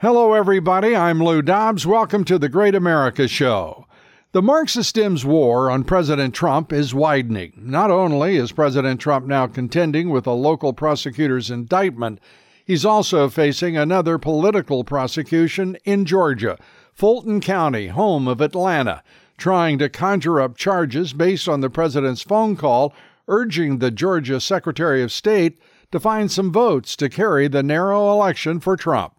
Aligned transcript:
Hello, 0.00 0.34
everybody. 0.34 0.94
I'm 0.94 1.24
Lou 1.24 1.40
Dobbs. 1.40 1.86
Welcome 1.86 2.26
to 2.26 2.38
the 2.38 2.50
Great 2.50 2.74
America 2.74 3.26
Show. 3.26 3.86
The 4.32 4.42
Marxist 4.42 4.94
Dems 4.94 5.24
war 5.24 5.70
on 5.70 5.84
President 5.84 6.34
Trump 6.34 6.70
is 6.70 6.92
widening. 6.92 7.54
Not 7.56 7.90
only 7.90 8.36
is 8.36 8.52
President 8.52 9.00
Trump 9.00 9.24
now 9.24 9.46
contending 9.46 10.10
with 10.10 10.26
a 10.26 10.32
local 10.32 10.74
prosecutor's 10.74 11.50
indictment, 11.50 12.20
he's 12.62 12.84
also 12.84 13.30
facing 13.30 13.78
another 13.78 14.18
political 14.18 14.84
prosecution 14.84 15.78
in 15.86 16.04
Georgia, 16.04 16.58
Fulton 16.92 17.40
County, 17.40 17.86
home 17.86 18.28
of 18.28 18.42
Atlanta, 18.42 19.02
trying 19.38 19.78
to 19.78 19.88
conjure 19.88 20.42
up 20.42 20.58
charges 20.58 21.14
based 21.14 21.48
on 21.48 21.62
the 21.62 21.70
president's 21.70 22.20
phone 22.20 22.54
call 22.54 22.92
urging 23.28 23.78
the 23.78 23.90
Georgia 23.90 24.42
Secretary 24.42 25.02
of 25.02 25.10
State 25.10 25.58
to 25.90 25.98
find 25.98 26.30
some 26.30 26.52
votes 26.52 26.96
to 26.96 27.08
carry 27.08 27.48
the 27.48 27.62
narrow 27.62 28.12
election 28.12 28.60
for 28.60 28.76
Trump. 28.76 29.15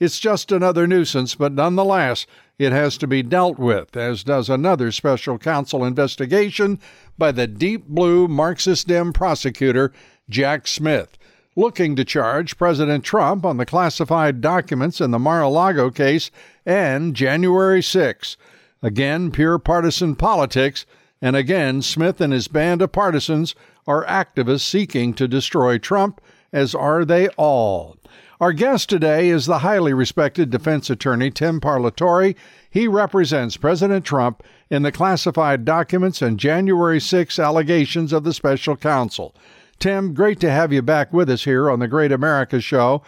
It's 0.00 0.18
just 0.18 0.50
another 0.50 0.86
nuisance, 0.86 1.34
but 1.34 1.52
nonetheless, 1.52 2.26
it 2.58 2.72
has 2.72 2.96
to 2.98 3.06
be 3.06 3.22
dealt 3.22 3.58
with, 3.58 3.98
as 3.98 4.24
does 4.24 4.48
another 4.48 4.90
special 4.92 5.36
counsel 5.36 5.84
investigation 5.84 6.78
by 7.18 7.32
the 7.32 7.46
deep 7.46 7.86
blue 7.86 8.26
Marxist 8.26 8.88
Dem 8.88 9.12
prosecutor, 9.12 9.92
Jack 10.30 10.66
Smith, 10.66 11.18
looking 11.54 11.96
to 11.96 12.04
charge 12.06 12.56
President 12.56 13.04
Trump 13.04 13.44
on 13.44 13.58
the 13.58 13.66
classified 13.66 14.40
documents 14.40 15.02
in 15.02 15.10
the 15.10 15.18
Mar 15.18 15.42
a 15.42 15.48
Lago 15.50 15.90
case 15.90 16.30
and 16.64 17.14
January 17.14 17.82
6. 17.82 18.38
Again, 18.82 19.30
pure 19.30 19.58
partisan 19.58 20.16
politics, 20.16 20.86
and 21.20 21.36
again, 21.36 21.82
Smith 21.82 22.22
and 22.22 22.32
his 22.32 22.48
band 22.48 22.80
of 22.80 22.90
partisans 22.90 23.54
are 23.86 24.06
activists 24.06 24.62
seeking 24.62 25.12
to 25.12 25.28
destroy 25.28 25.76
Trump, 25.76 26.22
as 26.54 26.74
are 26.74 27.04
they 27.04 27.28
all. 27.36 27.99
Our 28.40 28.54
guest 28.54 28.88
today 28.88 29.28
is 29.28 29.44
the 29.44 29.58
highly 29.58 29.92
respected 29.92 30.48
defense 30.48 30.88
attorney 30.88 31.30
Tim 31.30 31.60
Parlatore. 31.60 32.34
He 32.70 32.88
represents 32.88 33.58
President 33.58 34.02
Trump 34.02 34.42
in 34.70 34.80
the 34.82 34.90
classified 34.90 35.66
documents 35.66 36.22
and 36.22 36.40
January 36.40 37.00
6 37.00 37.38
allegations 37.38 38.14
of 38.14 38.24
the 38.24 38.32
special 38.32 38.76
counsel. 38.76 39.34
Tim, 39.78 40.14
great 40.14 40.40
to 40.40 40.50
have 40.50 40.72
you 40.72 40.80
back 40.80 41.12
with 41.12 41.28
us 41.28 41.44
here 41.44 41.70
on 41.70 41.80
the 41.80 41.88
Great 41.88 42.12
America 42.12 42.62
Show, 42.62 43.02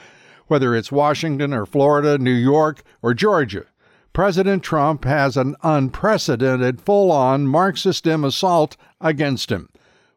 whether 0.49 0.77
it's 0.77 0.93
Washington 0.93 1.55
or 1.55 1.65
Florida, 1.65 2.19
New 2.19 2.31
York, 2.31 2.83
or 3.01 3.15
Georgia. 3.15 3.65
President 4.13 4.63
Trump 4.63 5.07
has 5.07 5.39
an 5.39 5.57
unprecedented 5.63 6.79
full 6.79 7.11
on 7.11 7.47
Marxist 7.47 8.07
assault 8.07 8.77
against 9.01 9.51
him. 9.51 9.71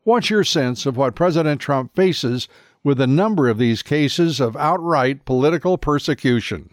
What's 0.03 0.29
your 0.29 0.43
sense 0.43 0.85
of 0.85 0.97
what 0.97 1.15
President 1.15 1.61
Trump 1.61 1.95
faces 1.95 2.49
with 2.85 3.01
a 3.01 3.07
number 3.07 3.49
of 3.49 3.57
these 3.57 3.81
cases 3.81 4.39
of 4.39 4.55
outright 4.55 5.25
political 5.25 5.75
persecution. 5.75 6.69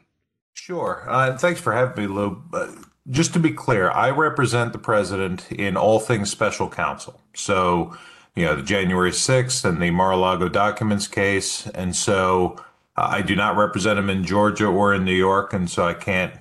Sure. 0.53 1.07
Uh, 1.09 1.37
thanks 1.39 1.59
for 1.59 1.73
having 1.73 2.05
me, 2.05 2.07
Lou. 2.07 2.41
Uh, 2.53 2.71
just 3.11 3.33
to 3.33 3.41
be 3.41 3.51
clear, 3.51 3.91
I 3.91 4.11
represent 4.11 4.75
the 4.75 4.79
president 4.79 5.51
in 5.51 5.75
all 5.75 5.99
things 5.99 6.31
special 6.31 6.69
counsel. 6.69 7.19
So, 7.35 7.97
you 8.37 8.45
know, 8.45 8.55
the 8.55 8.63
January 8.63 9.11
6th 9.11 9.65
and 9.65 9.81
the 9.83 9.91
Mar 9.91 10.13
a 10.13 10.17
Lago 10.19 10.51
documents 10.51 11.09
case. 11.09 11.67
And 11.69 11.97
so 11.97 12.57
uh, 12.97 13.09
I 13.11 13.23
do 13.23 13.35
not 13.35 13.57
represent 13.57 13.99
him 13.99 14.11
in 14.11 14.23
Georgia 14.23 14.67
or 14.67 14.95
in 14.95 15.07
New 15.07 15.15
York. 15.15 15.55
And 15.55 15.71
so 15.71 15.87
I 15.87 15.95
can't 15.95 16.35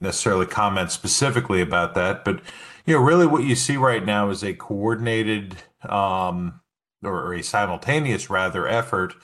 necessarily 0.00 0.46
comment 0.46 0.92
specifically 0.92 1.60
about 1.60 1.94
that. 1.96 2.24
But, 2.24 2.40
you 2.86 2.94
know, 2.94 3.00
really 3.00 3.26
what 3.26 3.42
you 3.42 3.56
see 3.56 3.76
right 3.76 4.06
now 4.06 4.30
is 4.30 4.44
a 4.44 4.54
coordinated 4.54 5.56
um, 5.82 6.60
or 7.02 7.32
a 7.34 7.42
simultaneous 7.42 8.30
rather 8.30 8.66
effort 8.66 9.14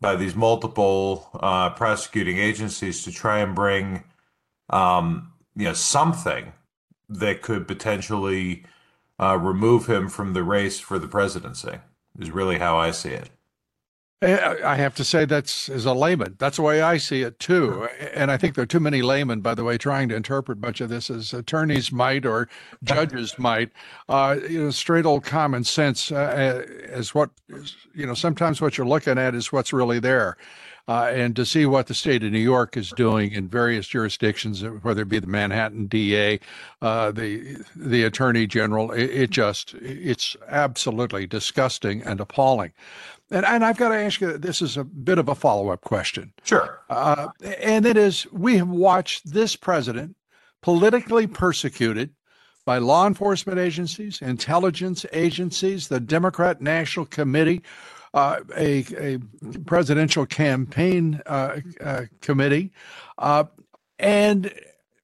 by 0.00 0.14
these 0.14 0.34
multiple 0.34 1.28
uh, 1.34 1.70
prosecuting 1.70 2.38
agencies 2.38 3.02
to 3.04 3.12
try 3.12 3.38
and 3.38 3.54
bring 3.54 4.04
um, 4.70 5.32
you 5.54 5.64
know 5.64 5.72
something 5.72 6.52
that 7.08 7.42
could 7.42 7.66
potentially 7.66 8.64
uh, 9.18 9.38
remove 9.40 9.88
him 9.88 10.08
from 10.08 10.32
the 10.32 10.42
race 10.42 10.78
for 10.78 10.98
the 10.98 11.08
presidency 11.08 11.78
is 12.18 12.30
really 12.30 12.58
how 12.58 12.78
I 12.78 12.90
see 12.90 13.10
it. 13.10 13.30
I 14.22 14.76
have 14.76 14.94
to 14.94 15.04
say 15.04 15.26
that's 15.26 15.68
as 15.68 15.84
a 15.84 15.92
layman, 15.92 16.36
that's 16.38 16.56
the 16.56 16.62
way 16.62 16.80
I 16.80 16.96
see 16.96 17.20
it 17.20 17.38
too. 17.38 17.86
And 18.14 18.30
I 18.30 18.38
think 18.38 18.54
there 18.54 18.62
are 18.62 18.66
too 18.66 18.80
many 18.80 19.02
laymen, 19.02 19.42
by 19.42 19.54
the 19.54 19.62
way, 19.62 19.76
trying 19.76 20.08
to 20.08 20.16
interpret 20.16 20.58
much 20.58 20.80
of 20.80 20.88
this 20.88 21.10
as 21.10 21.34
attorneys 21.34 21.92
might 21.92 22.24
or 22.24 22.48
judges 22.82 23.34
might. 23.38 23.72
Uh, 24.08 24.36
you 24.48 24.64
know, 24.64 24.70
straight 24.70 25.04
old 25.04 25.24
common 25.24 25.64
sense 25.64 26.10
uh, 26.10 26.64
is 26.84 27.14
what 27.14 27.28
you 27.94 28.06
know. 28.06 28.14
Sometimes 28.14 28.60
what 28.62 28.78
you're 28.78 28.86
looking 28.86 29.18
at 29.18 29.34
is 29.34 29.52
what's 29.52 29.72
really 29.72 29.98
there. 29.98 30.38
Uh, 30.88 31.10
and 31.12 31.34
to 31.34 31.44
see 31.44 31.66
what 31.66 31.88
the 31.88 31.94
state 31.94 32.22
of 32.22 32.30
New 32.30 32.38
York 32.38 32.76
is 32.76 32.90
doing 32.92 33.32
in 33.32 33.48
various 33.48 33.88
jurisdictions, 33.88 34.62
whether 34.82 35.02
it 35.02 35.08
be 35.08 35.18
the 35.18 35.26
Manhattan 35.26 35.86
DA, 35.86 36.38
uh, 36.80 37.10
the 37.10 37.56
the 37.74 38.04
Attorney 38.04 38.46
General, 38.46 38.92
it, 38.92 39.10
it, 39.10 39.30
just 39.30 39.74
it's 39.74 40.36
absolutely 40.46 41.26
disgusting 41.26 42.02
and 42.02 42.20
appalling. 42.20 42.72
And, 43.30 43.44
and 43.44 43.64
I've 43.64 43.76
got 43.76 43.88
to 43.88 43.96
ask 43.96 44.20
you, 44.20 44.38
this 44.38 44.62
is 44.62 44.76
a 44.76 44.84
bit 44.84 45.18
of 45.18 45.28
a 45.28 45.34
follow 45.34 45.70
up 45.70 45.80
question. 45.80 46.32
Sure. 46.44 46.80
Uh, 46.88 47.28
and 47.58 47.84
it 47.84 47.96
is 47.96 48.26
we 48.32 48.56
have 48.58 48.68
watched 48.68 49.32
this 49.32 49.56
president 49.56 50.16
politically 50.62 51.26
persecuted 51.26 52.10
by 52.64 52.78
law 52.78 53.06
enforcement 53.06 53.58
agencies, 53.58 54.20
intelligence 54.20 55.06
agencies, 55.12 55.88
the 55.88 56.00
Democrat 56.00 56.60
National 56.60 57.06
Committee, 57.06 57.62
uh, 58.12 58.40
a, 58.56 58.84
a, 58.98 59.18
presidential 59.66 60.26
campaign 60.26 61.20
uh, 61.26 61.58
uh, 61.80 62.02
committee, 62.20 62.72
uh, 63.18 63.44
and 63.98 64.52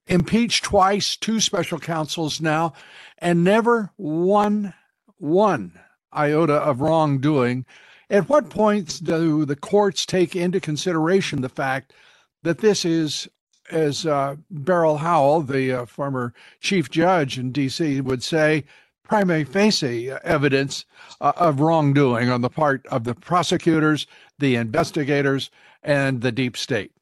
impeached 0.08 0.64
twice, 0.64 1.16
two 1.16 1.38
special 1.38 1.78
counsels 1.78 2.40
now, 2.40 2.72
and 3.18 3.44
never 3.44 3.92
one, 3.96 4.74
one 5.18 5.78
iota 6.12 6.54
of 6.54 6.80
wrongdoing 6.80 7.64
at 8.12 8.28
what 8.28 8.50
points 8.50 9.00
do 9.00 9.44
the 9.46 9.56
courts 9.56 10.04
take 10.04 10.36
into 10.36 10.60
consideration 10.60 11.40
the 11.40 11.48
fact 11.48 11.94
that 12.42 12.58
this 12.58 12.84
is, 12.84 13.26
as 13.70 14.04
uh, 14.04 14.36
Beryl 14.50 14.98
Howell, 14.98 15.42
the 15.42 15.72
uh, 15.72 15.86
former 15.86 16.34
chief 16.60 16.90
judge 16.90 17.38
in 17.38 17.52
D.C., 17.52 18.02
would 18.02 18.22
say, 18.22 18.64
prima 19.02 19.44
facie 19.44 20.10
evidence 20.10 20.84
uh, 21.20 21.32
of 21.36 21.60
wrongdoing 21.60 22.28
on 22.28 22.42
the 22.42 22.50
part 22.50 22.86
of 22.88 23.04
the 23.04 23.14
prosecutors, 23.14 24.06
the 24.38 24.56
investigators, 24.56 25.50
and 25.82 26.20
the 26.20 26.32
deep 26.32 26.56
state? 26.56 26.92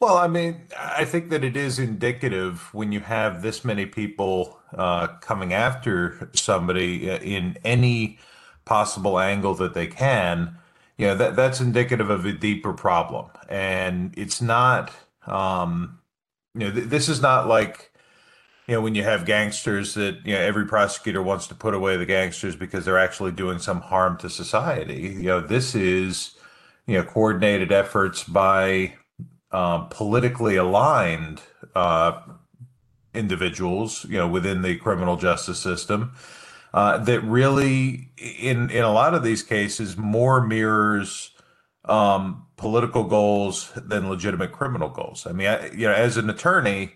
Well, 0.00 0.16
I 0.16 0.26
mean, 0.26 0.62
I 0.76 1.04
think 1.04 1.30
that 1.30 1.44
it 1.44 1.56
is 1.56 1.78
indicative 1.78 2.74
when 2.74 2.90
you 2.90 2.98
have 2.98 3.40
this 3.40 3.64
many 3.64 3.86
people 3.86 4.58
uh, 4.76 5.06
coming 5.20 5.52
after 5.52 6.28
somebody 6.34 7.08
uh, 7.08 7.18
in 7.18 7.56
any 7.62 8.18
possible 8.72 9.18
angle 9.18 9.52
that 9.52 9.74
they 9.74 9.86
can, 9.86 10.56
you 10.96 11.06
know, 11.06 11.14
that 11.14 11.36
that's 11.36 11.60
indicative 11.60 12.08
of 12.08 12.24
a 12.24 12.32
deeper 12.32 12.72
problem. 12.72 13.26
And 13.50 14.14
it's 14.16 14.40
not, 14.40 14.90
um, 15.26 15.98
you 16.54 16.60
know, 16.60 16.72
th- 16.72 16.86
this 16.86 17.06
is 17.06 17.20
not 17.20 17.46
like, 17.46 17.92
you 18.66 18.74
know, 18.74 18.80
when 18.80 18.94
you 18.94 19.02
have 19.02 19.26
gangsters 19.26 19.92
that, 19.92 20.24
you 20.24 20.32
know, 20.32 20.40
every 20.40 20.64
prosecutor 20.64 21.22
wants 21.22 21.46
to 21.48 21.54
put 21.54 21.74
away 21.74 21.98
the 21.98 22.06
gangsters 22.06 22.56
because 22.56 22.86
they're 22.86 23.04
actually 23.06 23.32
doing 23.32 23.58
some 23.58 23.82
harm 23.82 24.16
to 24.16 24.30
society. 24.30 25.16
You 25.18 25.28
know, 25.30 25.40
this 25.40 25.74
is, 25.74 26.34
you 26.86 26.96
know, 26.96 27.04
coordinated 27.04 27.72
efforts 27.72 28.24
by 28.24 28.94
um, 29.50 29.88
politically 29.90 30.56
aligned 30.56 31.42
uh, 31.74 32.22
individuals, 33.12 34.06
you 34.06 34.16
know, 34.16 34.28
within 34.28 34.62
the 34.62 34.76
criminal 34.76 35.18
justice 35.18 35.58
system 35.58 36.14
uh, 36.74 36.98
that 36.98 37.20
really, 37.22 38.10
in 38.16 38.70
in 38.70 38.84
a 38.84 38.92
lot 38.92 39.14
of 39.14 39.22
these 39.22 39.42
cases, 39.42 39.96
more 39.96 40.46
mirrors 40.46 41.30
um, 41.84 42.46
political 42.56 43.04
goals 43.04 43.72
than 43.76 44.08
legitimate 44.08 44.52
criminal 44.52 44.88
goals. 44.88 45.26
I 45.26 45.32
mean, 45.32 45.48
I, 45.48 45.70
you 45.70 45.86
know, 45.86 45.92
as 45.94 46.16
an 46.16 46.30
attorney, 46.30 46.92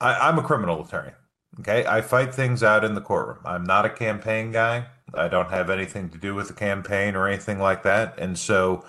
I, 0.00 0.28
I'm 0.28 0.38
a 0.38 0.42
criminal 0.42 0.84
attorney. 0.84 1.12
Okay, 1.60 1.84
I 1.86 2.00
fight 2.00 2.34
things 2.34 2.62
out 2.62 2.84
in 2.84 2.94
the 2.94 3.00
courtroom. 3.02 3.40
I'm 3.44 3.64
not 3.64 3.84
a 3.84 3.90
campaign 3.90 4.52
guy. 4.52 4.86
I 5.14 5.28
don't 5.28 5.50
have 5.50 5.68
anything 5.68 6.08
to 6.10 6.18
do 6.18 6.34
with 6.34 6.48
the 6.48 6.54
campaign 6.54 7.14
or 7.14 7.28
anything 7.28 7.58
like 7.58 7.82
that. 7.82 8.18
And 8.18 8.38
so, 8.38 8.84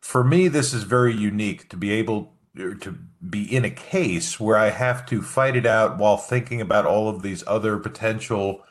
for 0.00 0.24
me, 0.24 0.48
this 0.48 0.72
is 0.72 0.84
very 0.84 1.14
unique 1.14 1.68
to 1.68 1.76
be 1.76 1.92
able 1.92 2.32
to 2.56 2.98
be 3.28 3.54
in 3.54 3.66
a 3.66 3.70
case 3.70 4.40
where 4.40 4.56
I 4.56 4.70
have 4.70 5.04
to 5.06 5.20
fight 5.20 5.56
it 5.56 5.66
out 5.66 5.98
while 5.98 6.16
thinking 6.16 6.60
about 6.62 6.86
all 6.86 7.08
of 7.10 7.20
these 7.22 7.44
other 7.46 7.76
potential, 7.76 8.62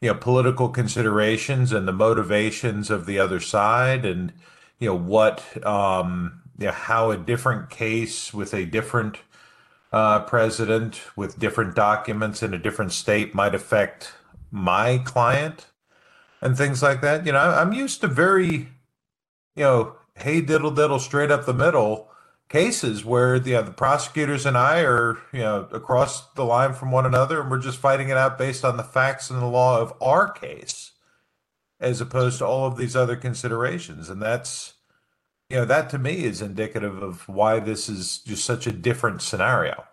you 0.00 0.08
know, 0.08 0.14
political 0.14 0.68
considerations 0.68 1.72
and 1.72 1.88
the 1.88 1.92
motivations 1.92 2.90
of 2.90 3.06
the 3.06 3.18
other 3.18 3.40
side 3.40 4.04
and, 4.04 4.32
you 4.78 4.88
know, 4.88 4.94
what, 4.94 5.42
um, 5.66 6.42
you 6.58 6.66
know, 6.66 6.72
how 6.72 7.10
a 7.10 7.16
different 7.16 7.70
case 7.70 8.32
with 8.32 8.54
a 8.54 8.64
different 8.64 9.18
uh, 9.92 10.20
president 10.20 11.00
with 11.16 11.38
different 11.38 11.74
documents 11.74 12.42
in 12.42 12.52
a 12.52 12.58
different 12.58 12.92
state 12.92 13.34
might 13.34 13.54
affect 13.54 14.12
my 14.50 14.98
client 14.98 15.66
and 16.40 16.56
things 16.56 16.82
like 16.82 17.00
that. 17.00 17.26
You 17.26 17.32
know, 17.32 17.38
I'm 17.38 17.72
used 17.72 18.00
to 18.02 18.08
very, 18.08 18.68
you 19.56 19.64
know, 19.64 19.96
hey 20.14 20.40
diddle 20.40 20.70
diddle 20.70 20.98
straight 20.98 21.30
up 21.30 21.46
the 21.46 21.54
middle 21.54 22.10
cases 22.48 23.04
where 23.04 23.38
the, 23.38 23.52
the 23.62 23.70
prosecutors 23.70 24.46
and 24.46 24.56
I 24.56 24.80
are, 24.80 25.18
you 25.32 25.40
know, 25.40 25.68
across 25.70 26.30
the 26.32 26.44
line 26.44 26.72
from 26.72 26.90
one 26.90 27.06
another 27.06 27.40
and 27.40 27.50
we're 27.50 27.58
just 27.58 27.78
fighting 27.78 28.08
it 28.08 28.16
out 28.16 28.38
based 28.38 28.64
on 28.64 28.76
the 28.76 28.82
facts 28.82 29.30
and 29.30 29.40
the 29.40 29.46
law 29.46 29.80
of 29.80 29.92
our 30.00 30.30
case 30.30 30.92
as 31.80 32.00
opposed 32.00 32.38
to 32.38 32.46
all 32.46 32.66
of 32.66 32.76
these 32.76 32.96
other 32.96 33.16
considerations. 33.16 34.08
And 34.08 34.20
that's, 34.20 34.74
you 35.48 35.56
know, 35.56 35.64
that 35.66 35.90
to 35.90 35.98
me 35.98 36.24
is 36.24 36.42
indicative 36.42 37.02
of 37.02 37.28
why 37.28 37.60
this 37.60 37.88
is 37.88 38.18
just 38.18 38.44
such 38.44 38.66
a 38.66 38.72
different 38.72 39.22
scenario. 39.22 39.84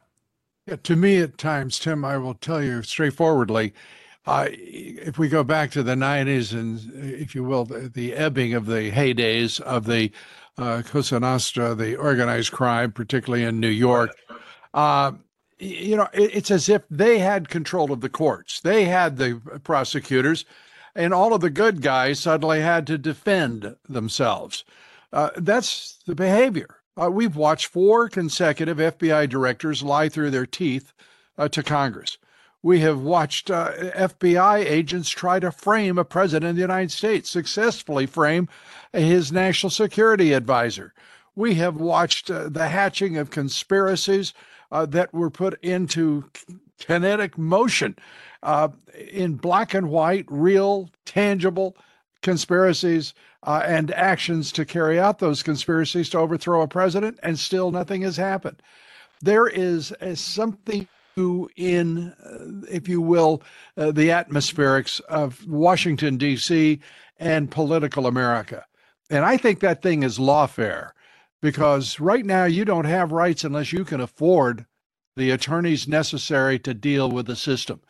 Yeah, 0.65 0.77
to 0.77 0.95
me, 0.95 1.19
at 1.19 1.37
times, 1.37 1.77
Tim, 1.77 2.03
I 2.03 2.17
will 2.17 2.33
tell 2.33 2.63
you 2.63 2.81
straightforwardly, 2.81 3.73
uh, 4.25 4.47
if 4.49 5.19
we 5.19 5.29
go 5.29 5.43
back 5.43 5.69
to 5.71 5.83
the 5.83 5.93
90s 5.93 6.53
and, 6.53 6.91
if 6.95 7.35
you 7.35 7.43
will, 7.43 7.65
the, 7.65 7.87
the 7.87 8.13
ebbing 8.13 8.55
of 8.55 8.65
the 8.65 8.91
heydays 8.91 9.61
of 9.61 9.85
the 9.85 10.11
uh, 10.57 10.81
Cosa 10.85 11.19
Nostra, 11.19 11.75
the 11.75 11.95
organized 11.95 12.51
crime, 12.51 12.91
particularly 12.91 13.43
in 13.43 13.59
New 13.59 13.67
York, 13.67 14.11
uh, 14.73 15.11
you 15.59 15.95
know, 15.95 16.07
it, 16.13 16.35
it's 16.35 16.51
as 16.51 16.69
if 16.69 16.83
they 16.89 17.19
had 17.19 17.49
control 17.49 17.91
of 17.91 18.01
the 18.01 18.09
courts. 18.09 18.59
They 18.61 18.85
had 18.85 19.17
the 19.17 19.41
prosecutors, 19.63 20.45
and 20.95 21.13
all 21.13 21.33
of 21.33 21.41
the 21.41 21.49
good 21.49 21.81
guys 21.81 22.19
suddenly 22.19 22.61
had 22.61 22.87
to 22.87 22.97
defend 22.97 23.75
themselves. 23.87 24.63
Uh, 25.13 25.29
that's 25.37 25.99
the 26.05 26.15
behavior. 26.15 26.77
Uh, 27.01 27.09
we've 27.11 27.35
watched 27.35 27.67
four 27.67 28.09
consecutive 28.09 28.77
FBI 28.77 29.29
directors 29.29 29.83
lie 29.83 30.09
through 30.09 30.31
their 30.31 30.45
teeth 30.45 30.93
uh, 31.37 31.47
to 31.49 31.63
Congress. 31.63 32.17
We 32.65 32.79
have 32.79 32.99
watched 32.99 33.51
uh, 33.51 33.73
FBI 33.95 34.65
agents 34.65 35.11
try 35.11 35.39
to 35.39 35.51
frame 35.51 35.99
a 35.99 36.03
president 36.03 36.49
of 36.49 36.55
the 36.55 36.63
United 36.63 36.89
States, 36.89 37.29
successfully 37.29 38.07
frame 38.07 38.49
his 38.91 39.31
national 39.31 39.69
security 39.69 40.33
advisor. 40.33 40.91
We 41.35 41.53
have 41.55 41.75
watched 41.75 42.31
uh, 42.31 42.49
the 42.49 42.69
hatching 42.69 43.17
of 43.17 43.29
conspiracies 43.29 44.33
uh, 44.71 44.87
that 44.87 45.13
were 45.13 45.29
put 45.29 45.63
into 45.63 46.31
kinetic 46.79 47.37
motion 47.37 47.97
uh, 48.41 48.69
in 49.11 49.35
black 49.35 49.75
and 49.75 49.91
white, 49.91 50.25
real, 50.27 50.89
tangible 51.05 51.77
conspiracies 52.23 53.13
uh, 53.43 53.61
and 53.63 53.91
actions 53.91 54.51
to 54.53 54.65
carry 54.65 54.99
out 54.99 55.19
those 55.19 55.43
conspiracies 55.43 56.09
to 56.09 56.17
overthrow 56.17 56.63
a 56.63 56.67
president, 56.67 57.19
and 57.21 57.37
still 57.37 57.69
nothing 57.69 58.01
has 58.01 58.17
happened. 58.17 58.59
There 59.21 59.45
is 59.45 59.93
something 60.15 60.87
in, 61.17 62.13
uh, 62.23 62.65
if 62.69 62.87
you 62.87 63.01
will, 63.01 63.41
uh, 63.77 63.91
the 63.91 64.09
atmospherics 64.09 64.99
of 65.01 65.47
Washington, 65.47 66.17
D.C. 66.17 66.79
and 67.17 67.51
political 67.51 68.05
America. 68.05 68.65
And 69.09 69.23
I 69.23 69.37
think 69.37 69.59
that 69.59 69.81
thing 69.81 70.03
is 70.03 70.17
lawfare 70.17 70.91
because 71.41 71.99
right 71.99 72.25
now 72.25 72.45
you 72.45 72.65
don't 72.65 72.85
have 72.85 73.11
rights 73.11 73.43
unless 73.43 73.71
you 73.71 73.85
can 73.85 74.01
afford 74.01 74.65
the 75.15 75.31
attorneys 75.31 75.87
necessary 75.87 76.59
to 76.59 76.73
deal 76.73 77.09
with 77.09 77.27
the 77.27 77.35
system. 77.35 77.81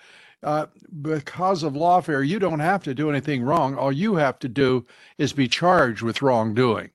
Uh, 0.44 0.68
because 1.02 1.64
of 1.64 1.74
lawfare, 1.74 2.28
you 2.28 2.38
don't 2.38 2.60
have 2.60 2.84
to 2.84 2.94
do 2.94 3.10
anything 3.10 3.42
wrong. 3.42 3.76
All 3.76 3.92
you 3.92 4.16
have 4.16 4.38
to 4.40 4.50
do 4.50 4.86
is 5.18 5.34
be 5.34 5.48
charged 5.48 6.04
with 6.04 6.22
wrongdoing. 6.22 6.92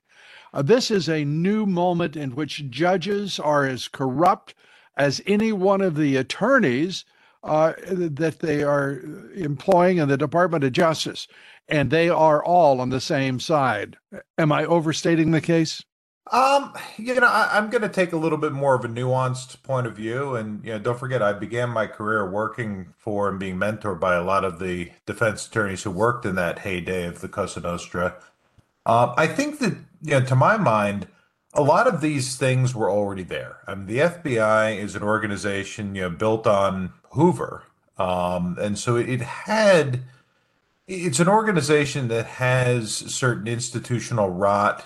Uh, 0.52 0.62
this 0.62 0.90
is 0.90 1.08
a 1.08 1.24
new 1.24 1.66
moment 1.66 2.16
in 2.16 2.36
which 2.36 2.70
judges 2.70 3.40
are 3.40 3.66
as 3.66 3.88
corrupt 3.88 4.54
as 4.96 5.20
any 5.26 5.52
one 5.52 5.80
of 5.80 5.96
the 5.96 6.16
attorneys 6.16 7.04
uh, 7.42 7.72
that 7.86 8.40
they 8.40 8.62
are 8.62 9.00
employing 9.34 9.98
in 9.98 10.08
the 10.08 10.16
Department 10.16 10.64
of 10.64 10.72
Justice, 10.72 11.26
and 11.68 11.90
they 11.90 12.08
are 12.08 12.44
all 12.44 12.80
on 12.80 12.90
the 12.90 13.00
same 13.00 13.40
side. 13.40 13.96
Am 14.36 14.52
I 14.52 14.64
overstating 14.64 15.30
the 15.30 15.40
case? 15.40 15.82
Um, 16.30 16.74
you 16.96 17.14
know, 17.14 17.26
I, 17.26 17.58
am 17.58 17.70
going 17.70 17.82
to 17.82 17.88
take 17.88 18.12
a 18.12 18.16
little 18.16 18.38
bit 18.38 18.52
more 18.52 18.76
of 18.76 18.84
a 18.84 18.88
nuanced 18.88 19.62
point 19.64 19.86
of 19.86 19.96
view, 19.96 20.36
and 20.36 20.64
you 20.64 20.72
know, 20.72 20.78
don't 20.78 20.98
forget, 20.98 21.22
I 21.22 21.32
began 21.32 21.70
my 21.70 21.86
career 21.86 22.30
working 22.30 22.94
for 22.98 23.28
and 23.28 23.40
being 23.40 23.56
mentored 23.56 23.98
by 23.98 24.14
a 24.14 24.22
lot 24.22 24.44
of 24.44 24.60
the 24.60 24.92
defense 25.06 25.48
attorneys 25.48 25.82
who 25.82 25.90
worked 25.90 26.24
in 26.24 26.36
that 26.36 26.60
heyday 26.60 27.06
of 27.06 27.20
the 27.20 27.28
Cosa 27.28 27.60
Nostra. 27.60 28.16
Uh, 28.86 29.12
I 29.16 29.26
think 29.26 29.58
that, 29.58 29.76
you 30.02 30.20
know, 30.20 30.24
to 30.24 30.36
my 30.36 30.56
mind, 30.56 31.08
a 31.52 31.62
lot 31.62 31.86
of 31.86 32.00
these 32.00 32.36
things 32.36 32.74
were 32.74 32.90
already 32.90 33.24
there. 33.24 33.58
I 33.66 33.74
mean, 33.74 33.86
the 33.86 33.98
FBI 33.98 34.78
is 34.78 34.94
an 34.94 35.02
organization, 35.02 35.94
you 35.94 36.02
know, 36.02 36.10
built 36.10 36.46
on 36.46 36.92
Hoover, 37.10 37.64
um, 37.98 38.56
and 38.60 38.78
so 38.78 38.96
it 38.96 39.20
had. 39.20 40.02
It's 40.86 41.20
an 41.20 41.28
organization 41.28 42.08
that 42.08 42.26
has 42.26 42.92
certain 42.92 43.46
institutional 43.46 44.28
rot 44.28 44.84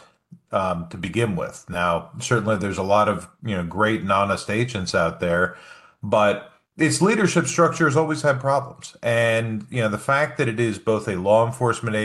um, 0.52 0.86
to 0.90 0.98
begin 0.98 1.34
with. 1.34 1.64
Now, 1.70 2.10
certainly, 2.20 2.56
there's 2.56 2.78
a 2.78 2.82
lot 2.82 3.08
of 3.08 3.28
you 3.42 3.56
know 3.56 3.64
great 3.64 4.00
and 4.00 4.12
honest 4.12 4.50
agents 4.50 4.94
out 4.94 5.20
there, 5.20 5.56
but 6.02 6.53
its 6.76 7.00
leadership 7.00 7.46
structure 7.46 7.84
has 7.84 7.96
always 7.96 8.22
had 8.22 8.40
problems. 8.40 8.96
And 9.02 9.66
you 9.70 9.80
know 9.80 9.88
the 9.88 9.98
fact 9.98 10.38
that 10.38 10.48
it 10.48 10.58
is 10.58 10.78
both 10.78 11.06
a 11.08 11.16
law 11.16 11.46
enforcement 11.46 11.96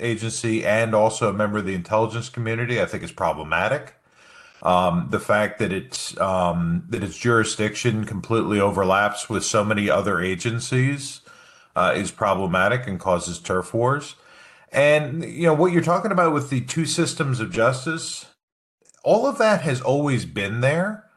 agency 0.00 0.64
and 0.64 0.94
also 0.94 1.28
a 1.28 1.32
member 1.32 1.58
of 1.58 1.66
the 1.66 1.74
intelligence 1.74 2.28
community, 2.28 2.80
I 2.80 2.86
think, 2.86 3.02
is 3.02 3.12
problematic. 3.12 3.94
Um, 4.62 5.08
the 5.10 5.20
fact 5.20 5.58
that 5.58 5.72
it's 5.72 6.18
um, 6.20 6.84
that 6.88 7.02
its 7.02 7.16
jurisdiction 7.16 8.04
completely 8.04 8.60
overlaps 8.60 9.28
with 9.28 9.44
so 9.44 9.64
many 9.64 9.88
other 9.88 10.20
agencies 10.20 11.20
uh, 11.76 11.94
is 11.96 12.10
problematic 12.10 12.86
and 12.86 12.98
causes 13.00 13.38
turf 13.38 13.72
wars. 13.72 14.16
And 14.72 15.24
you 15.24 15.44
know 15.44 15.54
what 15.54 15.72
you're 15.72 15.82
talking 15.82 16.12
about 16.12 16.32
with 16.32 16.50
the 16.50 16.60
two 16.60 16.86
systems 16.86 17.40
of 17.40 17.50
justice, 17.50 18.26
all 19.02 19.26
of 19.26 19.38
that 19.38 19.62
has 19.62 19.80
always 19.80 20.24
been 20.24 20.60
there. 20.60 21.09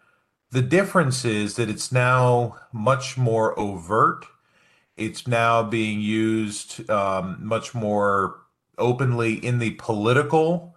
The 0.54 0.62
difference 0.62 1.26
is 1.26 1.56
that 1.56 1.68
it's 1.68 1.92
now 1.92 2.58
much 2.72 3.18
more 3.18 3.60
overt. 3.60 4.27
It's 4.96 5.27
now 5.27 5.63
being 5.63 6.00
used 6.00 6.88
um, 6.92 7.39
much 7.42 7.74
more 7.74 8.39
openly 8.77 9.34
in 9.34 9.58
the 9.58 9.72
political 9.72 10.75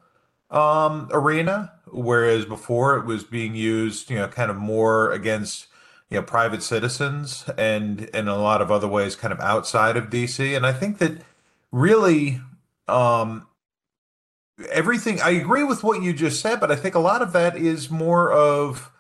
um, 0.51 1.11
arena, 1.13 1.75
whereas 1.89 2.47
before 2.47 2.97
it 2.97 3.05
was 3.05 3.23
being 3.23 3.55
used, 3.55 4.09
you 4.09 4.17
know, 4.17 4.29
kind 4.29 4.51
of 4.51 4.57
more 4.57 5.13
against 5.13 5.67
you 6.09 6.17
know 6.17 6.23
private 6.23 6.63
citizens 6.63 7.45
and 7.59 8.01
in 8.15 8.29
a 8.29 8.39
lot 8.39 8.63
of 8.63 8.71
other 8.71 8.89
ways, 8.89 9.15
kind 9.15 9.31
of 9.33 9.41
outside 9.41 9.99
of 9.99 10.09
DC. 10.09 10.57
And 10.57 10.65
I 10.65 10.73
think 10.73 10.97
that 11.01 11.21
really 11.71 12.41
um, 12.89 13.47
everything 14.71 15.21
I 15.21 15.33
agree 15.33 15.65
with 15.65 15.85
what 15.85 16.01
you 16.01 16.15
just 16.15 16.41
said, 16.41 16.61
but 16.61 16.73
I 16.73 16.77
think 16.77 16.95
a 16.95 16.99
lot 16.99 17.21
of 17.21 17.35
that 17.35 17.59
is 17.59 17.91
more 17.91 18.33
of 18.33 18.91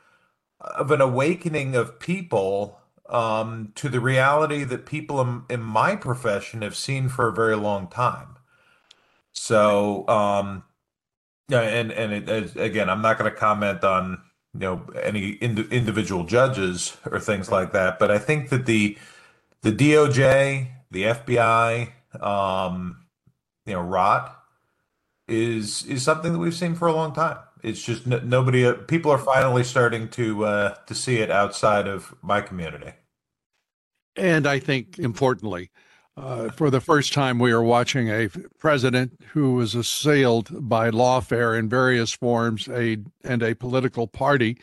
of 0.74 0.90
an 0.90 1.00
awakening 1.00 1.74
of 1.74 1.98
people 1.98 2.80
um, 3.08 3.72
to 3.76 3.88
the 3.88 4.00
reality 4.00 4.64
that 4.64 4.86
people 4.86 5.20
in, 5.20 5.42
in, 5.48 5.62
my 5.62 5.94
profession 5.94 6.62
have 6.62 6.76
seen 6.76 7.08
for 7.08 7.28
a 7.28 7.32
very 7.32 7.56
long 7.56 7.86
time. 7.88 8.36
So, 9.32 10.06
um, 10.08 10.64
and 11.50 11.92
and 11.92 12.28
it, 12.28 12.56
again, 12.56 12.90
I'm 12.90 13.02
not 13.02 13.18
going 13.18 13.30
to 13.30 13.36
comment 13.36 13.84
on 13.84 14.22
you 14.54 14.60
know 14.60 14.86
any 15.00 15.30
ind- 15.40 15.70
individual 15.70 16.24
judges 16.24 16.96
or 17.08 17.20
things 17.20 17.50
like 17.50 17.72
that, 17.72 17.98
but 17.98 18.10
I 18.10 18.18
think 18.18 18.48
that 18.48 18.66
the 18.66 18.98
the 19.62 19.72
DOJ, 19.72 20.68
the 20.90 21.02
FBI, 21.04 21.92
um, 22.20 23.06
you 23.66 23.74
know, 23.74 23.82
rot 23.82 24.36
is 25.28 25.84
is 25.84 26.02
something 26.02 26.32
that 26.32 26.38
we've 26.38 26.54
seen 26.54 26.74
for 26.74 26.88
a 26.88 26.92
long 26.92 27.12
time. 27.12 27.38
It's 27.62 27.82
just 27.82 28.06
n- 28.06 28.28
nobody. 28.28 28.66
Uh, 28.66 28.74
people 28.74 29.10
are 29.10 29.18
finally 29.18 29.64
starting 29.64 30.08
to 30.10 30.44
uh, 30.44 30.74
to 30.86 30.94
see 30.94 31.16
it 31.16 31.30
outside 31.30 31.88
of 31.88 32.14
my 32.22 32.40
community. 32.40 32.92
And 34.16 34.46
I 34.46 34.58
think 34.58 34.98
importantly, 34.98 35.70
uh, 36.16 36.48
for 36.50 36.70
the 36.70 36.80
first 36.80 37.12
time, 37.12 37.38
we 37.38 37.52
are 37.52 37.62
watching 37.62 38.08
a 38.08 38.28
president 38.58 39.20
who 39.32 39.54
was 39.54 39.74
assailed 39.74 40.48
by 40.68 40.90
lawfare 40.90 41.58
in 41.58 41.68
various 41.68 42.12
forms, 42.12 42.68
a 42.68 42.98
and 43.22 43.42
a 43.42 43.54
political 43.54 44.06
party, 44.06 44.58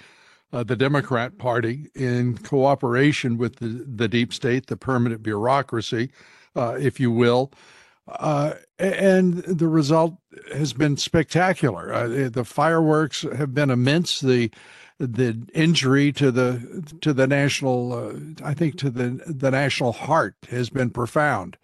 uh, 0.52 0.64
the 0.64 0.76
Democrat 0.76 1.38
Party, 1.38 1.90
in 1.94 2.38
cooperation 2.40 3.38
with 3.38 3.58
the, 3.58 3.86
the 3.88 4.08
deep 4.08 4.34
state, 4.34 4.66
the 4.68 4.78
permanent 4.78 5.22
bureaucracy, 5.22 6.10
uh, 6.56 6.76
if 6.80 7.00
you 7.00 7.12
will, 7.12 7.52
uh, 8.08 8.54
and 8.80 9.38
the 9.44 9.68
result 9.68 10.16
has 10.54 10.74
been 10.74 10.98
spectacular. 10.98 11.94
Uh, 11.94 12.30
the 12.30 12.44
fireworks 12.44 13.22
have 13.22 13.54
been 13.54 13.70
immense. 13.70 14.20
The 14.20 14.52
the 15.00 15.46
injury 15.54 16.12
to 16.14 16.32
the 16.32 16.84
to 17.02 17.14
the 17.14 17.28
national 17.28 17.94
uh, 17.94 18.14
I 18.44 18.54
think 18.54 18.78
to 18.80 18.90
the 18.90 19.22
the 19.26 19.52
national 19.52 19.94
heart 19.94 20.36
has 20.50 20.70
been 20.70 20.90
profound. 20.90 21.58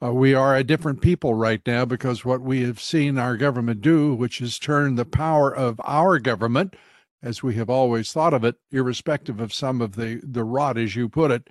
Uh, 0.00 0.12
we 0.12 0.32
are 0.32 0.54
a 0.54 0.62
different 0.62 1.00
people 1.00 1.34
right 1.34 1.60
now 1.66 1.84
because 1.84 2.24
what 2.24 2.40
we 2.40 2.62
have 2.62 2.80
seen 2.80 3.18
our 3.18 3.36
government 3.36 3.80
do, 3.80 4.14
which 4.14 4.40
is 4.40 4.58
turn 4.58 4.94
the 4.94 5.04
power 5.04 5.52
of 5.54 5.80
our 5.84 6.20
government, 6.20 6.74
as 7.20 7.42
we 7.42 7.56
have 7.56 7.68
always 7.68 8.12
thought 8.12 8.32
of 8.32 8.44
it, 8.44 8.54
irrespective 8.70 9.40
of 9.40 9.52
some 9.52 9.80
of 9.80 9.96
the 9.96 10.20
the 10.22 10.44
rot, 10.44 10.78
as 10.78 10.94
you 10.94 11.08
put 11.08 11.30
it, 11.30 11.48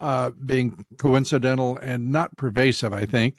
uh, 0.00 0.30
being 0.30 0.86
coincidental 0.98 1.76
and 1.78 2.10
not 2.10 2.36
pervasive, 2.36 2.92
I 2.92 3.06
think, 3.06 3.36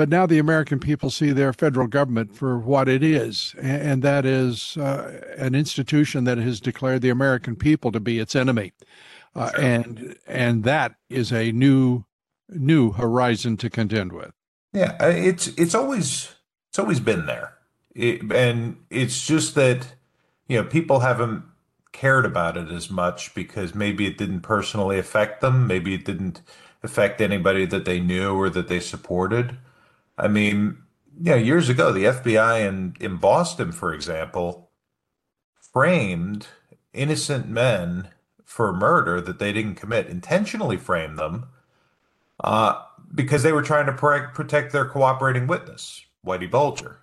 but 0.00 0.08
now 0.08 0.24
the 0.24 0.38
American 0.38 0.80
people 0.80 1.10
see 1.10 1.30
their 1.30 1.52
federal 1.52 1.86
government 1.86 2.34
for 2.34 2.58
what 2.58 2.88
it 2.88 3.02
is, 3.02 3.54
and 3.60 4.02
that 4.02 4.24
is 4.24 4.78
uh, 4.78 5.20
an 5.36 5.54
institution 5.54 6.24
that 6.24 6.38
has 6.38 6.58
declared 6.58 7.02
the 7.02 7.10
American 7.10 7.54
people 7.54 7.92
to 7.92 8.00
be 8.00 8.18
its 8.18 8.34
enemy, 8.34 8.72
uh, 9.36 9.50
and 9.58 10.16
and 10.26 10.64
that 10.64 10.94
is 11.10 11.34
a 11.34 11.52
new 11.52 12.06
new 12.48 12.92
horizon 12.92 13.58
to 13.58 13.68
contend 13.68 14.12
with. 14.12 14.30
Yeah, 14.72 14.96
it's 15.04 15.48
it's 15.48 15.74
always 15.74 16.34
it's 16.70 16.78
always 16.78 17.00
been 17.00 17.26
there, 17.26 17.52
it, 17.94 18.22
and 18.32 18.78
it's 18.88 19.26
just 19.26 19.54
that 19.56 19.86
you 20.48 20.56
know 20.56 20.64
people 20.66 21.00
haven't 21.00 21.42
cared 21.92 22.24
about 22.24 22.56
it 22.56 22.70
as 22.70 22.90
much 22.90 23.34
because 23.34 23.74
maybe 23.74 24.06
it 24.06 24.16
didn't 24.16 24.40
personally 24.40 24.98
affect 24.98 25.42
them, 25.42 25.66
maybe 25.66 25.92
it 25.92 26.06
didn't 26.06 26.40
affect 26.82 27.20
anybody 27.20 27.66
that 27.66 27.84
they 27.84 28.00
knew 28.00 28.34
or 28.34 28.48
that 28.48 28.68
they 28.68 28.80
supported. 28.80 29.58
I 30.20 30.28
mean, 30.28 30.76
yeah, 31.18 31.36
years 31.36 31.70
ago, 31.70 31.92
the 31.92 32.04
FBI 32.04 32.68
in, 32.68 32.94
in 33.00 33.16
Boston, 33.16 33.72
for 33.72 33.94
example, 33.94 34.70
framed 35.72 36.46
innocent 36.92 37.48
men 37.48 38.08
for 38.44 38.72
murder 38.72 39.20
that 39.22 39.38
they 39.38 39.50
didn't 39.52 39.76
commit, 39.76 40.08
intentionally 40.08 40.76
framed 40.76 41.18
them 41.18 41.46
uh, 42.44 42.82
because 43.14 43.42
they 43.42 43.52
were 43.52 43.62
trying 43.62 43.86
to 43.86 43.92
protect 43.92 44.72
their 44.72 44.84
cooperating 44.84 45.46
witness, 45.46 46.04
Whitey 46.24 46.50
Bulger. 46.50 47.00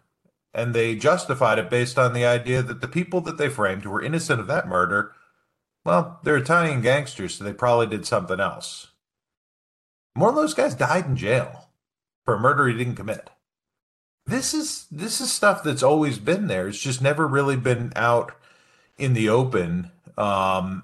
And 0.53 0.75
they 0.75 0.95
justified 0.95 1.57
it 1.57 1.69
based 1.69 1.97
on 1.97 2.13
the 2.13 2.25
idea 2.25 2.61
that 2.61 2.81
the 2.81 2.87
people 2.87 3.21
that 3.21 3.37
they 3.37 3.49
framed 3.49 3.83
who 3.83 3.89
were 3.89 4.01
innocent 4.01 4.39
of 4.39 4.47
that 4.47 4.67
murder, 4.67 5.13
well, 5.83 6.19
they're 6.23 6.37
Italian 6.37 6.81
gangsters, 6.81 7.35
so 7.35 7.43
they 7.43 7.53
probably 7.53 7.87
did 7.87 8.05
something 8.05 8.39
else. 8.39 8.87
More 10.15 10.29
of 10.29 10.35
those 10.35 10.53
guys 10.53 10.75
died 10.75 11.05
in 11.05 11.15
jail 11.15 11.66
for 12.27 12.35
a 12.35 12.39
murder 12.39 12.67
he 12.67 12.77
didn't 12.77 12.95
commit. 12.95 13.29
This 14.25 14.53
is 14.53 14.85
this 14.91 15.21
is 15.21 15.31
stuff 15.31 15.63
that's 15.63 15.81
always 15.81 16.19
been 16.19 16.47
there. 16.47 16.67
It's 16.67 16.77
just 16.77 17.01
never 17.01 17.25
really 17.25 17.55
been 17.55 17.93
out 17.95 18.33
in 18.97 19.13
the 19.13 19.29
open 19.29 19.91
um, 20.17 20.83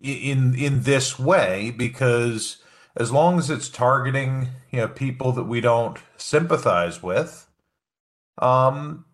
in 0.00 0.54
in 0.54 0.84
this 0.84 1.18
way 1.18 1.70
because 1.70 2.56
as 2.96 3.12
long 3.12 3.38
as 3.38 3.50
it's 3.50 3.68
targeting 3.68 4.48
you 4.70 4.78
know 4.78 4.88
people 4.88 5.32
that 5.32 5.44
we 5.44 5.60
don't 5.60 5.98
sympathize 6.16 7.02
with, 7.02 7.46
um, 8.38 9.04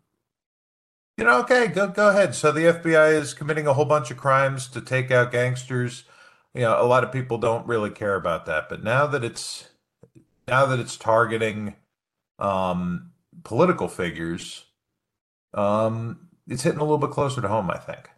you 1.18 1.25
know, 1.25 1.40
okay, 1.40 1.66
go 1.66 1.88
go 1.88 2.11
ahead. 2.11 2.37
So 2.37 2.52
the 2.52 2.66
FBI 2.66 3.14
is 3.14 3.35
committing 3.35 3.66
a 3.66 3.73
whole 3.73 3.85
bunch 3.85 4.12
of 4.12 4.16
crimes 4.16 4.68
to 4.68 4.80
take 4.80 5.11
out 5.11 5.33
gangsters. 5.33 6.04
You 6.54 6.61
know, 6.61 6.80
a 6.80 6.87
lot 6.87 7.02
of 7.02 7.11
people 7.11 7.38
don't 7.38 7.66
really 7.66 7.90
care 7.90 8.14
about 8.14 8.47
that, 8.47 8.68
but 8.68 8.85
now 8.85 9.09
that 9.09 9.25
it's 9.25 9.71
now 10.48 10.66
that 10.66 10.78
it's 10.78 10.96
targeting 10.96 11.74
um, 12.38 13.10
political 13.44 13.88
figures, 13.88 14.64
um, 15.54 16.28
it's 16.46 16.62
hitting 16.62 16.80
a 16.80 16.84
little 16.84 16.98
bit 16.98 17.10
closer 17.10 17.40
to 17.40 17.48
home, 17.48 17.70
I 17.70 17.78
think. 17.78 18.08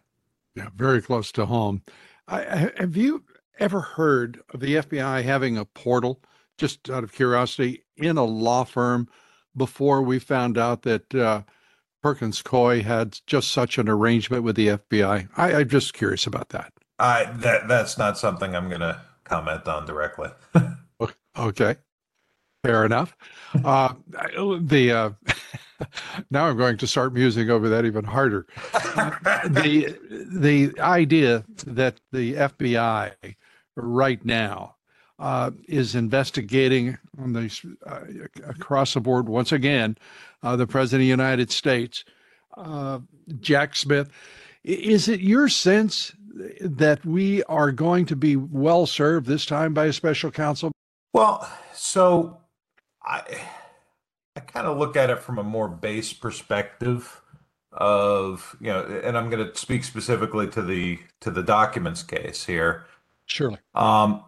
Yeah, 0.55 0.69
very 0.75 1.01
close 1.01 1.31
to 1.33 1.45
home. 1.45 1.83
I, 2.27 2.71
have 2.77 2.95
you 2.95 3.23
ever 3.59 3.81
heard 3.81 4.41
of 4.53 4.59
the 4.59 4.75
FBI 4.75 5.23
having 5.23 5.57
a 5.57 5.65
portal, 5.65 6.21
just 6.57 6.89
out 6.89 7.03
of 7.03 7.11
curiosity, 7.11 7.83
in 7.97 8.17
a 8.17 8.23
law 8.23 8.63
firm 8.63 9.07
before 9.55 10.01
we 10.01 10.19
found 10.19 10.57
out 10.57 10.83
that 10.83 11.13
uh, 11.15 11.41
Perkins 12.03 12.41
Coie 12.41 12.83
had 12.83 13.19
just 13.25 13.51
such 13.51 13.77
an 13.77 13.89
arrangement 13.89 14.43
with 14.43 14.55
the 14.55 14.67
FBI? 14.67 15.29
I, 15.35 15.53
I'm 15.53 15.69
just 15.69 15.93
curious 15.93 16.27
about 16.27 16.49
that. 16.49 16.71
I 16.99 17.25
that 17.37 17.67
that's 17.67 17.97
not 17.97 18.17
something 18.17 18.55
I'm 18.55 18.67
going 18.67 18.81
to 18.81 19.01
comment 19.23 19.67
on 19.67 19.85
directly. 19.85 20.29
okay. 21.37 21.77
Fair 22.63 22.85
enough. 22.85 23.15
Uh, 23.63 23.93
the 24.61 24.91
uh, 24.91 25.09
now 26.29 26.47
I'm 26.47 26.57
going 26.57 26.77
to 26.77 26.87
start 26.87 27.13
musing 27.13 27.49
over 27.49 27.69
that 27.69 27.85
even 27.85 28.03
harder. 28.03 28.45
the 29.45 29.97
the 30.29 30.73
idea 30.79 31.45
that 31.65 32.01
the 32.11 32.33
FBI 32.33 33.13
right 33.77 34.25
now 34.25 34.75
uh, 35.19 35.51
is 35.67 35.95
investigating 35.95 36.97
on 37.17 37.33
the 37.33 37.73
uh, 37.85 38.01
across 38.45 38.93
the 38.93 38.99
board 38.99 39.29
once 39.29 39.51
again 39.51 39.97
uh, 40.43 40.55
the 40.55 40.67
president 40.67 41.01
of 41.01 41.05
the 41.05 41.23
United 41.23 41.51
States, 41.51 42.03
uh, 42.57 42.99
Jack 43.39 43.75
Smith. 43.75 44.09
Is 44.63 45.07
it 45.07 45.21
your 45.21 45.47
sense 45.47 46.13
that 46.59 47.05
we 47.05 47.41
are 47.43 47.71
going 47.71 48.05
to 48.05 48.15
be 48.15 48.35
well 48.35 48.85
served 48.85 49.27
this 49.27 49.45
time 49.45 49.73
by 49.73 49.85
a 49.85 49.93
special 49.93 50.29
counsel? 50.29 50.71
Well, 51.13 51.49
so 51.73 52.37
I 53.03 53.41
I 54.35 54.39
kind 54.41 54.67
of 54.67 54.77
look 54.77 54.95
at 54.95 55.09
it 55.09 55.19
from 55.19 55.39
a 55.39 55.43
more 55.43 55.67
base 55.67 56.13
perspective 56.13 57.21
of 57.71 58.55
you 58.59 58.67
know, 58.67 58.83
and 59.03 59.17
I'm 59.17 59.29
going 59.29 59.45
to 59.45 59.57
speak 59.57 59.83
specifically 59.83 60.47
to 60.49 60.61
the 60.61 60.99
to 61.21 61.31
the 61.31 61.43
documents 61.43 62.03
case 62.03 62.45
here. 62.45 62.85
Surely. 63.25 63.57
Um, 63.75 64.23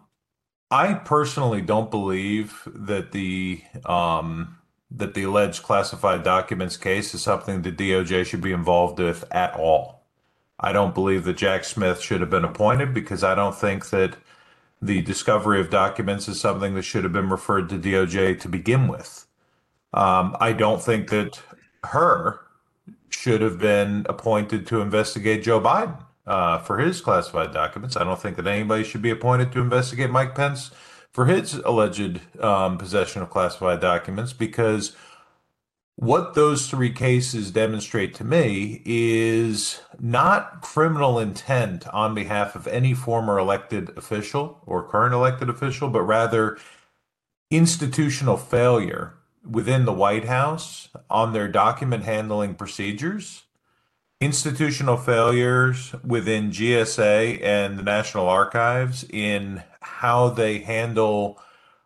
I 0.70 0.94
personally 0.94 1.60
don't 1.60 1.90
believe 1.90 2.66
that 2.66 3.12
the 3.12 3.62
um, 3.84 4.58
that 4.90 5.14
the 5.14 5.24
alleged 5.24 5.62
classified 5.62 6.22
documents 6.22 6.76
case 6.76 7.14
is 7.14 7.22
something 7.22 7.62
the 7.62 7.72
DOJ 7.72 8.24
should 8.26 8.40
be 8.40 8.52
involved 8.52 8.98
with 8.98 9.24
at 9.32 9.54
all. 9.54 10.06
I 10.58 10.72
don't 10.72 10.94
believe 10.94 11.24
that 11.24 11.36
Jack 11.36 11.64
Smith 11.64 12.00
should 12.00 12.20
have 12.20 12.30
been 12.30 12.44
appointed 12.44 12.94
because 12.94 13.24
I 13.24 13.34
don't 13.34 13.54
think 13.54 13.90
that 13.90 14.16
the 14.82 15.00
discovery 15.00 15.60
of 15.60 15.70
documents 15.70 16.28
is 16.28 16.40
something 16.40 16.74
that 16.74 16.82
should 16.82 17.04
have 17.04 17.12
been 17.12 17.30
referred 17.30 17.68
to 17.68 17.78
DOJ 17.78 18.40
to 18.40 18.48
begin 18.48 18.88
with. 18.88 19.26
Um, 19.94 20.36
I 20.40 20.52
don't 20.52 20.82
think 20.82 21.08
that 21.10 21.40
Hur 21.84 22.40
should 23.08 23.40
have 23.42 23.58
been 23.58 24.04
appointed 24.08 24.66
to 24.66 24.80
investigate 24.80 25.44
Joe 25.44 25.60
Biden 25.60 26.04
uh, 26.26 26.58
for 26.58 26.78
his 26.78 27.00
classified 27.00 27.52
documents. 27.52 27.96
I 27.96 28.02
don't 28.02 28.20
think 28.20 28.36
that 28.36 28.46
anybody 28.46 28.82
should 28.82 29.02
be 29.02 29.10
appointed 29.10 29.52
to 29.52 29.60
investigate 29.60 30.10
Mike 30.10 30.34
Pence 30.34 30.72
for 31.12 31.26
his 31.26 31.54
alleged 31.54 32.20
um, 32.40 32.76
possession 32.76 33.22
of 33.22 33.30
classified 33.30 33.80
documents 33.80 34.32
because 34.32 34.96
what 35.96 36.34
those 36.34 36.68
three 36.68 36.92
cases 36.92 37.50
demonstrate 37.50 38.14
to 38.14 38.24
me 38.24 38.82
is 38.84 39.80
not 40.00 40.62
criminal 40.62 41.18
intent 41.18 41.86
on 41.88 42.14
behalf 42.14 42.56
of 42.56 42.66
any 42.66 42.94
former 42.94 43.38
elected 43.38 43.96
official 43.96 44.60
or 44.66 44.88
current 44.88 45.14
elected 45.14 45.48
official, 45.48 45.88
but 45.88 46.02
rather 46.02 46.58
institutional 47.50 48.36
failure 48.36 49.14
within 49.48 49.84
the 49.84 49.92
White 49.92 50.24
House 50.24 50.88
on 51.10 51.32
their 51.32 51.48
document 51.48 52.04
handling 52.04 52.54
procedures, 52.54 53.42
institutional 54.20 54.96
failures 54.96 55.94
within 56.04 56.50
GSA 56.50 57.42
and 57.42 57.78
the 57.78 57.82
National 57.82 58.28
Archives 58.28 59.04
in 59.10 59.62
how 59.80 60.30
they 60.30 60.60
handle 60.60 61.40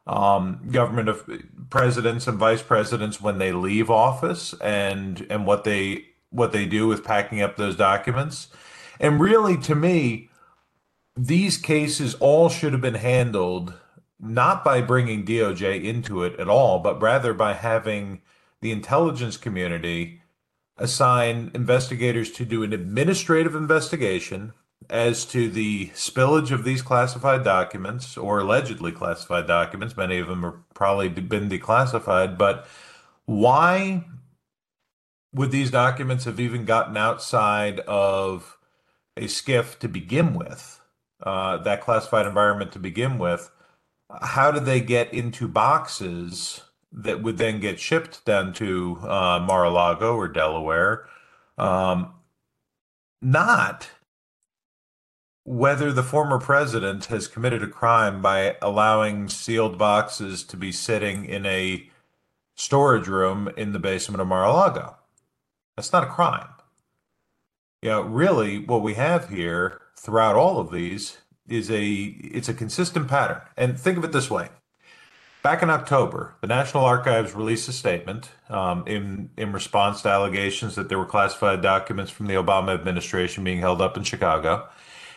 um, 0.07 0.61
government 0.71 1.09
of 1.09 1.29
presidents 1.71 2.27
and 2.27 2.39
vice 2.39 2.63
presidents 2.63 3.21
when 3.21 3.39
they 3.39 3.53
leave 3.53 3.91
office 3.91 4.55
and 4.61 5.27
and 5.29 5.47
what 5.47 5.65
they 5.65 6.07
what 6.31 6.53
they 6.53 6.67
do 6.67 6.87
with 6.87 7.05
packing 7.05 7.41
up 7.43 7.57
those 7.57 7.77
documents. 7.77 8.49
And 9.01 9.21
really, 9.21 9.57
to 9.59 9.75
me, 9.75 10.31
these 11.17 11.57
cases 11.57 12.15
all 12.15 12.49
should 12.49 12.73
have 12.73 12.83
been 12.83 12.95
handled 12.95 13.75
not 14.19 14.65
by 14.65 14.81
bringing 14.81 15.25
DOJ 15.25 15.83
into 15.85 16.23
it 16.23 16.39
at 16.41 16.49
all, 16.49 16.79
but 16.79 17.01
rather 17.01 17.35
by 17.35 17.53
having 17.53 18.23
the 18.61 18.73
intelligence 18.73 19.37
community 19.37 20.23
assign 20.79 21.51
investigators 21.55 22.31
to 22.33 22.45
do 22.45 22.63
an 22.63 22.73
administrative 22.73 23.55
investigation 23.55 24.53
as 24.89 25.25
to 25.27 25.49
the 25.49 25.89
spillage 25.89 26.51
of 26.51 26.65
these 26.65 26.83
classified 26.83 27.45
documents 27.45 28.17
or 28.17 28.41
allegedly 28.41 28.93
classified 28.93 29.47
documents. 29.47 29.97
Many 29.97 30.19
of 30.19 30.29
them 30.29 30.43
have 30.43 30.55
probably 30.75 31.09
been 31.09 31.49
declassified, 31.49 32.39
but 32.39 32.67
why 33.25 34.05
would 35.33 35.51
these 35.51 35.71
documents 35.71 36.25
have 36.25 36.41
even 36.41 36.65
gotten 36.65 36.97
outside 36.97 37.81
of 37.81 38.57
a 39.17 39.25
SCIF 39.25 39.79
to 39.81 39.89
begin 39.89 40.35
with, 40.35 40.81
uh, 41.23 41.59
that 41.59 41.83
classified 41.83 42.27
environment 42.27 42.73
to 42.73 42.79
begin 42.79 43.19
with? 43.19 43.51
How 44.23 44.51
did 44.51 44.65
they 44.65 44.81
get 44.81 45.13
into 45.13 45.49
boxes 45.49 46.63
that 46.93 47.23
would 47.23 47.39
then 47.39 47.61
get 47.61 47.81
shipped 47.81 48.25
down 48.25 48.53
to 48.55 48.99
uh, 49.03 49.41
Mar-a-Lago 49.41 50.15
or 50.17 50.29
Delaware? 50.29 51.07
Um, 51.59 52.15
not 53.21 53.91
whether 55.47 55.93
the 55.93 56.03
former 56.03 56.41
president 56.41 57.05
has 57.05 57.29
committed 57.29 57.63
a 57.63 57.69
crime 57.69 58.21
by 58.21 58.57
allowing 58.61 59.29
sealed 59.29 59.79
boxes 59.79 60.43
to 60.43 60.57
be 60.57 60.73
sitting 60.73 61.25
in 61.25 61.47
a 61.47 61.89
storage 62.57 63.07
room 63.07 63.49
in 63.57 63.73
the 63.73 63.79
basement 63.79 64.21
of 64.21 64.27
Mar-a-Lago. 64.27 64.97
That's 65.77 65.93
not 65.93 66.03
a 66.03 66.09
crime. 66.09 66.49
You 67.81 67.91
know, 67.91 68.01
really 68.03 68.59
what 68.59 68.83
we 68.83 68.95
have 68.95 69.29
here 69.29 69.83
throughout 69.97 70.35
all 70.35 70.59
of 70.59 70.73
these 70.73 71.19
is 71.49 71.71
a 71.71 71.87
it's 71.87 72.49
a 72.49 72.55
consistent 72.55 73.07
pattern. 73.07 73.41
And 73.57 73.79
think 73.79 73.99
of 73.99 74.05
it 74.05 74.11
this 74.11 74.29
way. 74.29 74.49
Back 75.45 75.63
in 75.63 75.71
October, 75.71 76.35
the 76.41 76.49
National 76.49 76.85
Archives 76.85 77.37
released 77.37 77.69
a 77.69 77.73
statement 77.73 78.31
um, 78.49 78.83
in 78.89 79.31
in 79.37 79.53
response 79.53 80.03
to 80.03 80.09
allegations 80.09 80.75
that 80.75 80.89
there 80.89 80.99
were 80.99 81.07
classified 81.07 81.63
documents 81.63 82.11
from 82.11 82.27
the 82.27 82.35
Obama 82.35 82.75
administration 82.75 83.45
being 83.45 83.61
held 83.61 83.81
up 83.81 83.97
in 83.97 84.03
Chicago. 84.03 84.69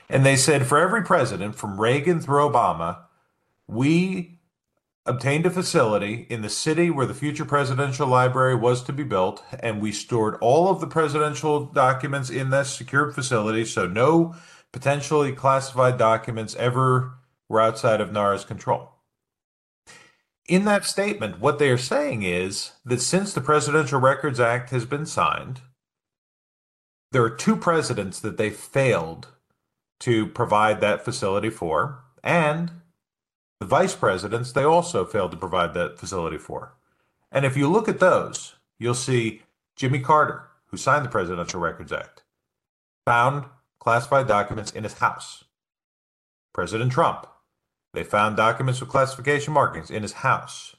And 0.09 0.25
they 0.25 0.35
said 0.35 0.65
for 0.65 0.79
every 0.79 1.03
president 1.03 1.55
from 1.55 1.79
Reagan 1.79 2.19
through 2.19 2.49
Obama, 2.49 3.01
we 3.67 4.39
obtained 5.05 5.45
a 5.45 5.51
facility 5.51 6.25
in 6.29 6.41
the 6.41 6.49
city 6.49 6.89
where 6.89 7.05
the 7.05 7.13
future 7.13 7.45
presidential 7.45 8.07
library 8.07 8.55
was 8.55 8.83
to 8.83 8.93
be 8.93 9.03
built, 9.03 9.43
and 9.59 9.81
we 9.81 9.91
stored 9.91 10.35
all 10.41 10.69
of 10.69 10.81
the 10.81 10.87
presidential 10.87 11.65
documents 11.65 12.29
in 12.29 12.49
that 12.49 12.67
secured 12.67 13.13
facility, 13.13 13.65
so 13.65 13.87
no 13.87 14.35
potentially 14.71 15.31
classified 15.31 15.97
documents 15.97 16.55
ever 16.55 17.13
were 17.47 17.61
outside 17.61 18.01
of 18.01 18.11
NARA's 18.11 18.45
control. 18.45 18.91
In 20.47 20.65
that 20.65 20.85
statement, 20.85 21.39
what 21.39 21.59
they 21.59 21.69
are 21.69 21.77
saying 21.77 22.23
is 22.23 22.71
that 22.83 23.01
since 23.01 23.33
the 23.33 23.41
Presidential 23.41 23.99
Records 23.99 24.39
Act 24.39 24.71
has 24.71 24.85
been 24.85 25.05
signed, 25.05 25.61
there 27.11 27.23
are 27.23 27.29
two 27.29 27.55
presidents 27.55 28.19
that 28.19 28.37
they 28.37 28.49
failed 28.49 29.27
to 29.99 30.27
provide 30.27 30.81
that 30.81 31.03
facility 31.03 31.49
for, 31.49 31.99
and 32.23 32.71
the 33.59 33.65
vice 33.65 33.95
presidents 33.95 34.51
they 34.51 34.63
also 34.63 35.05
failed 35.05 35.31
to 35.31 35.37
provide 35.37 35.73
that 35.73 35.99
facility 35.99 36.37
for. 36.37 36.73
And 37.31 37.45
if 37.45 37.57
you 37.57 37.69
look 37.69 37.87
at 37.87 37.99
those, 37.99 38.55
you'll 38.79 38.93
see 38.93 39.43
Jimmy 39.75 39.99
Carter, 39.99 40.47
who 40.67 40.77
signed 40.77 41.05
the 41.05 41.09
Presidential 41.09 41.59
Records 41.59 41.91
Act, 41.91 42.23
found 43.05 43.45
classified 43.79 44.27
documents 44.27 44.71
in 44.71 44.83
his 44.83 44.93
house. 44.95 45.43
President 46.53 46.91
Trump, 46.91 47.27
they 47.93 48.03
found 48.03 48.37
documents 48.37 48.79
with 48.79 48.89
classification 48.89 49.53
markings 49.53 49.89
in 49.89 50.01
his 50.01 50.13
house. 50.13 50.75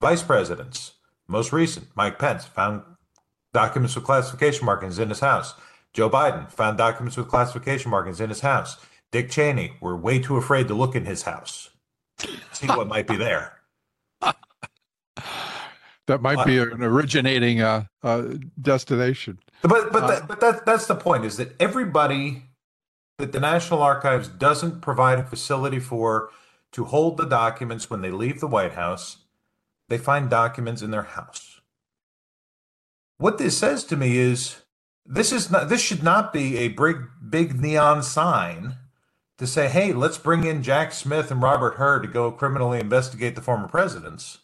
Vice 0.00 0.22
presidents, 0.22 0.94
most 1.26 1.52
recent, 1.52 1.88
Mike 1.94 2.18
Pence, 2.18 2.44
found 2.44 2.82
documents 3.52 3.94
with 3.94 4.04
classification 4.04 4.64
markings 4.64 4.98
in 4.98 5.08
his 5.08 5.20
house. 5.20 5.54
Joe 5.94 6.10
Biden 6.10 6.50
found 6.50 6.78
documents 6.78 7.16
with 7.16 7.28
classification 7.28 7.90
markings 7.90 8.20
in 8.20 8.28
his 8.28 8.40
house. 8.40 8.76
Dick 9.10 9.30
Cheney, 9.30 9.72
we're 9.80 9.96
way 9.96 10.18
too 10.18 10.36
afraid 10.36 10.68
to 10.68 10.74
look 10.74 10.94
in 10.94 11.06
his 11.06 11.22
house. 11.22 11.70
See 12.52 12.66
what 12.66 12.88
might 12.88 13.06
be 13.06 13.16
there. 13.16 13.54
That 16.06 16.22
might 16.22 16.46
be 16.46 16.58
an 16.58 16.82
originating 16.82 17.60
uh, 17.60 17.84
uh, 18.02 18.22
destination. 18.60 19.38
But 19.60 19.92
but 19.92 20.04
uh, 20.04 20.06
that, 20.06 20.28
but 20.28 20.40
that 20.40 20.64
that's 20.64 20.86
the 20.86 20.94
point 20.94 21.26
is 21.26 21.36
that 21.36 21.54
everybody 21.60 22.44
that 23.18 23.32
the 23.32 23.40
National 23.40 23.82
Archives 23.82 24.26
doesn't 24.26 24.80
provide 24.80 25.18
a 25.18 25.24
facility 25.24 25.78
for 25.78 26.30
to 26.72 26.84
hold 26.84 27.18
the 27.18 27.26
documents 27.26 27.90
when 27.90 28.00
they 28.00 28.10
leave 28.10 28.40
the 28.40 28.46
White 28.46 28.72
House, 28.72 29.18
they 29.88 29.98
find 29.98 30.30
documents 30.30 30.80
in 30.80 30.90
their 30.90 31.02
house. 31.02 31.60
What 33.18 33.36
this 33.36 33.58
says 33.58 33.84
to 33.84 33.96
me 33.96 34.16
is 34.16 34.62
this 35.08 35.32
is 35.32 35.50
not 35.50 35.68
this 35.68 35.80
should 35.80 36.02
not 36.02 36.32
be 36.32 36.58
a 36.58 36.68
big 36.68 36.98
big 37.28 37.60
neon 37.60 38.02
sign 38.02 38.76
to 39.38 39.46
say, 39.46 39.68
hey, 39.68 39.92
let's 39.92 40.18
bring 40.18 40.44
in 40.44 40.62
Jack 40.62 40.92
Smith 40.92 41.30
and 41.30 41.40
Robert 41.40 41.74
Hur 41.76 42.00
to 42.00 42.08
go 42.08 42.30
criminally 42.30 42.80
investigate 42.80 43.36
the 43.36 43.40
former 43.40 43.68
presidents. 43.68 44.38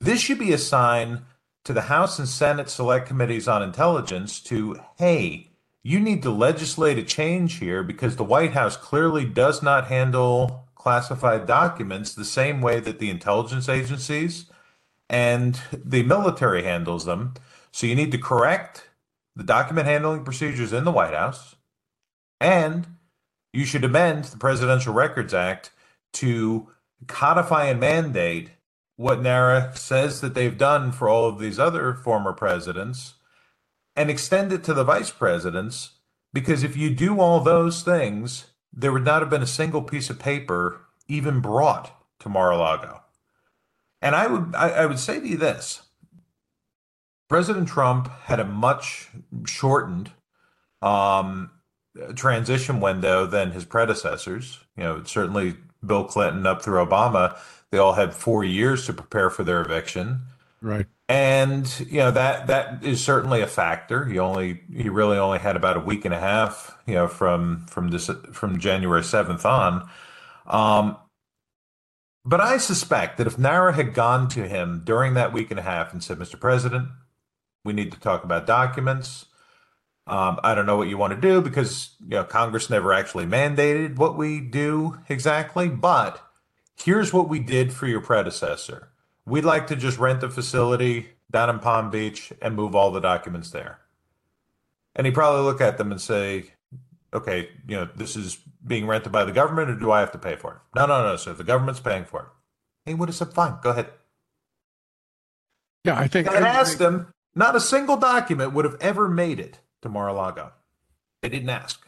This 0.00 0.20
should 0.20 0.38
be 0.38 0.52
a 0.52 0.58
sign 0.58 1.22
to 1.64 1.72
the 1.72 1.82
House 1.82 2.18
and 2.18 2.28
Senate 2.28 2.68
Select 2.68 3.06
Committees 3.06 3.48
on 3.48 3.62
Intelligence 3.62 4.40
to, 4.40 4.80
hey, 4.96 5.52
you 5.82 6.00
need 6.00 6.22
to 6.24 6.30
legislate 6.30 6.98
a 6.98 7.04
change 7.04 7.58
here 7.58 7.82
because 7.82 8.16
the 8.16 8.24
White 8.24 8.52
House 8.52 8.76
clearly 8.76 9.24
does 9.24 9.62
not 9.62 9.86
handle 9.86 10.68
classified 10.74 11.46
documents 11.46 12.12
the 12.12 12.24
same 12.24 12.60
way 12.60 12.80
that 12.80 12.98
the 12.98 13.10
intelligence 13.10 13.68
agencies 13.68 14.46
and 15.08 15.60
the 15.72 16.02
military 16.02 16.64
handles 16.64 17.04
them. 17.04 17.34
So 17.70 17.86
you 17.86 17.94
need 17.94 18.12
to 18.12 18.18
correct 18.18 18.83
the 19.36 19.44
document 19.44 19.86
handling 19.86 20.24
procedures 20.24 20.72
in 20.72 20.84
the 20.84 20.92
White 20.92 21.14
House, 21.14 21.56
and 22.40 22.86
you 23.52 23.64
should 23.64 23.84
amend 23.84 24.24
the 24.24 24.36
Presidential 24.36 24.92
Records 24.92 25.34
Act 25.34 25.70
to 26.14 26.68
codify 27.06 27.66
and 27.66 27.80
mandate 27.80 28.50
what 28.96 29.20
NARA 29.20 29.72
says 29.76 30.20
that 30.20 30.34
they've 30.34 30.56
done 30.56 30.92
for 30.92 31.08
all 31.08 31.28
of 31.28 31.38
these 31.38 31.58
other 31.58 31.94
former 31.94 32.32
presidents 32.32 33.14
and 33.96 34.10
extend 34.10 34.52
it 34.52 34.62
to 34.64 34.74
the 34.74 34.84
vice 34.84 35.10
presidents 35.10 35.90
because 36.32 36.64
if 36.64 36.76
you 36.76 36.90
do 36.90 37.20
all 37.20 37.40
those 37.40 37.82
things, 37.82 38.46
there 38.72 38.92
would 38.92 39.04
not 39.04 39.22
have 39.22 39.30
been 39.30 39.42
a 39.42 39.46
single 39.46 39.82
piece 39.82 40.10
of 40.10 40.18
paper 40.18 40.80
even 41.08 41.40
brought 41.40 41.92
to 42.20 42.28
Mar-a-Lago. 42.28 43.00
And 44.02 44.14
I 44.14 44.26
would 44.26 44.54
I, 44.54 44.70
I 44.70 44.86
would 44.86 44.98
say 44.98 45.20
to 45.20 45.26
you 45.26 45.36
this. 45.36 45.82
President 47.28 47.68
Trump 47.68 48.08
had 48.24 48.40
a 48.40 48.44
much 48.44 49.08
shortened 49.46 50.12
um, 50.82 51.50
transition 52.14 52.80
window 52.80 53.26
than 53.26 53.52
his 53.52 53.64
predecessors. 53.64 54.58
You 54.76 54.84
know, 54.84 55.02
certainly 55.04 55.56
Bill 55.84 56.04
Clinton 56.04 56.46
up 56.46 56.62
through 56.62 56.84
Obama, 56.84 57.38
they 57.70 57.78
all 57.78 57.94
had 57.94 58.14
four 58.14 58.44
years 58.44 58.86
to 58.86 58.92
prepare 58.92 59.30
for 59.30 59.44
their 59.44 59.60
eviction. 59.60 60.22
Right. 60.60 60.86
And 61.08 61.68
you 61.90 61.98
know 61.98 62.10
that 62.10 62.46
that 62.46 62.82
is 62.82 63.04
certainly 63.04 63.42
a 63.42 63.46
factor. 63.46 64.06
He 64.06 64.18
only 64.18 64.62
he 64.74 64.88
really 64.88 65.18
only 65.18 65.38
had 65.38 65.56
about 65.56 65.76
a 65.76 65.80
week 65.80 66.06
and 66.06 66.14
a 66.14 66.18
half, 66.18 66.78
you 66.86 66.94
know, 66.94 67.08
from 67.08 67.66
from 67.66 67.88
this 67.88 68.08
from 68.32 68.58
January 68.58 69.04
seventh 69.04 69.44
on. 69.44 69.86
Um, 70.46 70.96
but 72.24 72.40
I 72.40 72.56
suspect 72.56 73.18
that 73.18 73.26
if 73.26 73.38
NARA 73.38 73.74
had 73.74 73.92
gone 73.92 74.28
to 74.30 74.48
him 74.48 74.80
during 74.82 75.12
that 75.14 75.34
week 75.34 75.50
and 75.50 75.60
a 75.60 75.62
half 75.62 75.92
and 75.92 76.02
said, 76.02 76.18
"Mr. 76.18 76.40
President, 76.40 76.88
we 77.64 77.72
need 77.72 77.92
to 77.92 78.00
talk 78.00 78.24
about 78.24 78.46
documents. 78.46 79.26
Um, 80.06 80.38
I 80.44 80.54
don't 80.54 80.66
know 80.66 80.76
what 80.76 80.88
you 80.88 80.98
want 80.98 81.14
to 81.14 81.20
do 81.20 81.40
because 81.40 81.96
you 82.00 82.10
know 82.16 82.24
Congress 82.24 82.68
never 82.68 82.92
actually 82.92 83.24
mandated 83.24 83.96
what 83.96 84.16
we 84.16 84.40
do 84.40 84.98
exactly, 85.08 85.68
but 85.68 86.20
here's 86.76 87.12
what 87.12 87.28
we 87.28 87.38
did 87.38 87.72
for 87.72 87.86
your 87.86 88.00
predecessor." 88.00 88.90
We'd 89.26 89.44
like 89.44 89.66
to 89.68 89.76
just 89.76 89.98
rent 89.98 90.20
the 90.20 90.28
facility 90.28 91.14
down 91.30 91.50
in 91.50 91.58
Palm 91.58 91.90
Beach 91.90 92.32
and 92.42 92.54
move 92.54 92.74
all 92.74 92.90
the 92.90 93.00
documents 93.00 93.50
there. 93.50 93.78
And 94.94 95.06
he'd 95.06 95.14
probably 95.14 95.42
look 95.42 95.60
at 95.60 95.78
them 95.78 95.90
and 95.90 96.00
say, 96.00 96.52
okay, 97.12 97.48
you 97.66 97.76
know, 97.76 97.88
this 97.96 98.16
is 98.16 98.38
being 98.64 98.86
rented 98.86 99.12
by 99.12 99.24
the 99.24 99.32
government 99.32 99.70
or 99.70 99.74
do 99.74 99.90
I 99.90 100.00
have 100.00 100.12
to 100.12 100.18
pay 100.18 100.36
for 100.36 100.52
it? 100.52 100.58
No, 100.76 100.86
no, 100.86 101.02
no, 101.02 101.16
sir. 101.16 101.32
The 101.32 101.44
government's 101.44 101.80
paying 101.80 102.04
for 102.04 102.20
it. 102.20 102.26
He 102.90 102.94
would 102.94 103.08
have 103.08 103.16
said, 103.16 103.32
fine, 103.32 103.56
go 103.62 103.70
ahead. 103.70 103.88
Yeah, 105.84 105.98
I 105.98 106.06
think 106.06 106.28
I 106.28 106.36
asked 106.36 106.78
them, 106.78 107.12
not 107.34 107.56
a 107.56 107.60
single 107.60 107.96
document 107.96 108.52
would 108.52 108.64
have 108.64 108.76
ever 108.80 109.08
made 109.08 109.40
it 109.40 109.58
to 109.82 109.88
Mar-a-Lago. 109.88 110.52
They 111.22 111.28
didn't 111.28 111.50
ask. 111.50 111.84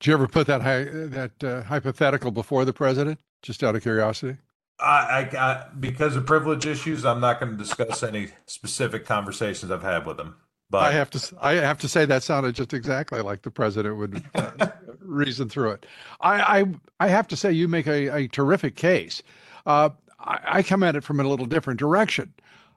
Did 0.00 0.08
you 0.08 0.14
ever 0.14 0.28
put 0.28 0.46
that 0.48 0.62
that 0.62 1.44
uh, 1.44 1.62
hypothetical 1.62 2.30
before 2.30 2.64
the 2.64 2.72
president, 2.72 3.20
just 3.42 3.62
out 3.62 3.74
of 3.74 3.82
curiosity? 3.82 4.36
I, 4.78 4.84
I, 5.32 5.38
I, 5.38 5.66
because 5.80 6.16
of 6.16 6.26
privilege 6.26 6.66
issues, 6.66 7.06
I'm 7.06 7.20
not 7.20 7.40
going 7.40 7.52
to 7.52 7.58
discuss 7.58 8.02
any 8.02 8.28
specific 8.46 9.06
conversations 9.06 9.72
I've 9.72 9.82
had 9.82 10.04
with 10.04 10.20
him. 10.20 10.34
But 10.68 10.82
I 10.82 10.92
have 10.92 11.10
to, 11.10 11.36
I 11.40 11.52
have 11.54 11.78
to 11.78 11.88
say 11.88 12.04
that 12.06 12.22
sounded 12.22 12.54
just 12.56 12.74
exactly 12.74 13.20
like 13.20 13.42
the 13.42 13.50
president 13.50 13.96
would 13.96 14.22
uh, 14.34 14.68
reason 15.00 15.48
through 15.48 15.70
it. 15.70 15.86
I, 16.20 16.60
I, 16.60 16.64
I 17.00 17.08
have 17.08 17.28
to 17.28 17.36
say 17.36 17.52
you 17.52 17.68
make 17.68 17.86
a, 17.86 18.14
a 18.14 18.28
terrific 18.28 18.74
case. 18.74 19.22
Uh, 19.64 19.90
I, 20.18 20.38
I, 20.44 20.62
come 20.62 20.82
at 20.82 20.96
it 20.96 21.04
from 21.04 21.20
a 21.20 21.24
little 21.24 21.46
different 21.46 21.78
direction. 21.78 22.32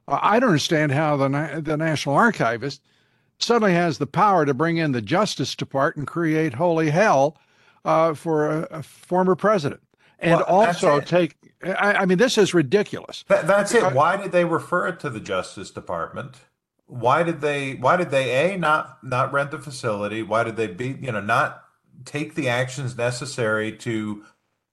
Uh, 0.10 0.20
I 0.22 0.40
don't 0.40 0.50
understand 0.50 0.92
how 0.92 1.16
the 1.16 1.62
the 1.64 1.78
National 1.78 2.16
Archivist 2.16 2.82
suddenly 3.38 3.74
has 3.74 4.00
the 4.00 4.08
power 4.08 4.46
to 4.46 4.54
bring 4.54 4.78
in 4.78 4.92
the 4.92 5.02
Justice 5.02 5.56
Department 5.56 5.98
and 5.98 6.08
create 6.08 6.54
holy 6.54 6.90
hell 6.90 7.38
uh, 7.86 8.14
for 8.14 8.50
a, 8.50 8.62
a 8.72 8.84
former 8.84 9.36
president. 9.36 9.82
And 10.18 10.32
well, 10.32 10.44
also 10.44 11.00
take 11.00 11.38
I, 11.64 11.94
I, 11.94 12.06
mean 12.06 12.18
this 12.18 12.38
is 12.38 12.54
ridiculous. 12.54 13.24
That, 13.28 13.48
that's 13.48 13.74
it. 13.74 13.94
Why 13.94 14.18
did 14.18 14.32
they 14.32 14.46
refer 14.46 14.88
it 14.88 15.00
to 15.02 15.10
the 15.10 15.20
justice 15.20 15.72
department? 15.72 16.38
Why 16.88 17.24
did 17.24 17.40
they 17.42 17.76
why 17.76 17.96
did 17.98 18.10
they 18.10 18.54
a 18.54 18.58
not 18.58 18.98
not 19.04 19.32
rent 19.32 19.52
the 19.52 19.60
facility? 19.60 20.24
Why 20.24 20.44
did 20.44 20.56
they 20.56 20.68
be 20.68 20.98
you 21.00 21.12
know 21.12 21.22
not 21.22 21.64
take 22.04 22.36
the 22.36 22.50
actions 22.50 22.98
necessary 22.98 23.72
to 23.78 24.24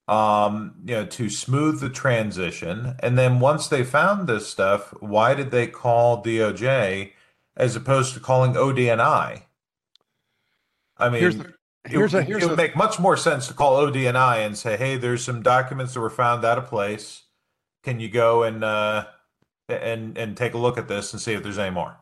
um 0.08 0.74
you 0.84 0.94
know 0.94 1.04
to 1.04 1.28
smooth 1.28 1.80
the 1.80 1.88
transition 1.88 2.94
and 3.00 3.18
then 3.18 3.40
once 3.40 3.66
they 3.66 3.82
found 3.82 4.28
this 4.28 4.46
stuff 4.46 4.94
why 5.00 5.34
did 5.34 5.50
they 5.50 5.66
call 5.66 6.22
doj 6.22 7.10
as 7.56 7.74
opposed 7.74 8.14
to 8.14 8.20
calling 8.20 8.52
odni 8.52 9.42
I 10.98 11.10
mean, 11.10 11.20
here's, 11.20 11.36
the, 11.36 11.54
here's 11.86 12.14
it, 12.14 12.18
a, 12.18 12.22
here's 12.22 12.42
it 12.42 12.46
would 12.46 12.58
a, 12.58 12.62
make 12.62 12.76
much 12.76 12.98
more 12.98 13.16
sense 13.16 13.48
to 13.48 13.54
call 13.54 13.76
ODNI 13.76 14.46
and 14.46 14.56
say, 14.56 14.76
"Hey, 14.76 14.96
there's 14.96 15.22
some 15.22 15.42
documents 15.42 15.94
that 15.94 16.00
were 16.00 16.10
found 16.10 16.44
out 16.44 16.58
of 16.58 16.66
place. 16.66 17.24
Can 17.82 18.00
you 18.00 18.08
go 18.08 18.42
and 18.42 18.64
uh, 18.64 19.06
and 19.68 20.16
and 20.16 20.36
take 20.36 20.54
a 20.54 20.58
look 20.58 20.78
at 20.78 20.88
this 20.88 21.12
and 21.12 21.20
see 21.20 21.32
if 21.32 21.42
there's 21.42 21.58
any 21.58 21.70
more?" 21.70 21.96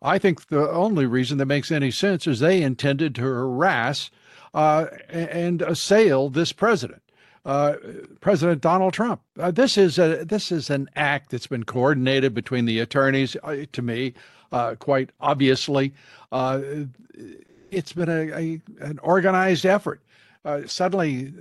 I 0.00 0.18
think 0.18 0.46
the 0.46 0.70
only 0.70 1.06
reason 1.06 1.38
that 1.38 1.46
makes 1.46 1.72
any 1.72 1.90
sense 1.90 2.26
is 2.26 2.38
they 2.38 2.62
intended 2.62 3.16
to 3.16 3.22
harass 3.22 4.10
uh, 4.54 4.86
and 5.08 5.60
assail 5.62 6.28
this 6.28 6.52
president. 6.52 7.02
Uh, 7.44 7.74
president 8.20 8.60
Donald 8.60 8.92
Trump. 8.92 9.20
Uh, 9.38 9.50
this 9.50 9.78
is 9.78 9.98
a 9.98 10.24
this 10.24 10.52
is 10.52 10.70
an 10.70 10.88
act 10.96 11.30
that's 11.30 11.46
been 11.46 11.64
coordinated 11.64 12.34
between 12.34 12.64
the 12.66 12.80
attorneys. 12.80 13.36
Uh, 13.42 13.64
to 13.72 13.80
me, 13.80 14.14
uh, 14.52 14.74
quite 14.74 15.10
obviously, 15.20 15.94
uh, 16.32 16.60
it's 17.70 17.92
been 17.92 18.08
a, 18.08 18.32
a, 18.32 18.60
an 18.80 18.98
organized 19.02 19.64
effort 19.64 20.02
uh, 20.44 20.60
suddenly 20.66 21.32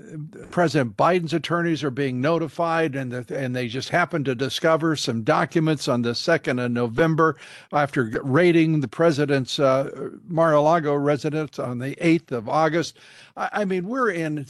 President 0.49 0.97
Biden's 0.97 1.33
attorneys 1.33 1.83
are 1.83 1.91
being 1.91 2.19
notified, 2.19 2.95
and 2.95 3.11
the, 3.11 3.37
and 3.37 3.55
they 3.55 3.67
just 3.67 3.89
happen 3.89 4.23
to 4.23 4.35
discover 4.35 4.95
some 4.95 5.23
documents 5.23 5.87
on 5.87 6.01
the 6.01 6.15
second 6.15 6.59
of 6.59 6.71
November 6.71 7.37
after 7.71 8.11
raiding 8.23 8.81
the 8.81 8.87
president's 8.87 9.59
uh, 9.59 10.09
Mar-a-Lago 10.27 10.95
residence 10.95 11.59
on 11.59 11.79
the 11.79 11.95
eighth 12.05 12.31
of 12.31 12.49
August. 12.49 12.97
I, 13.35 13.49
I, 13.53 13.65
mean, 13.65 13.87
we're 13.87 14.09
in 14.09 14.45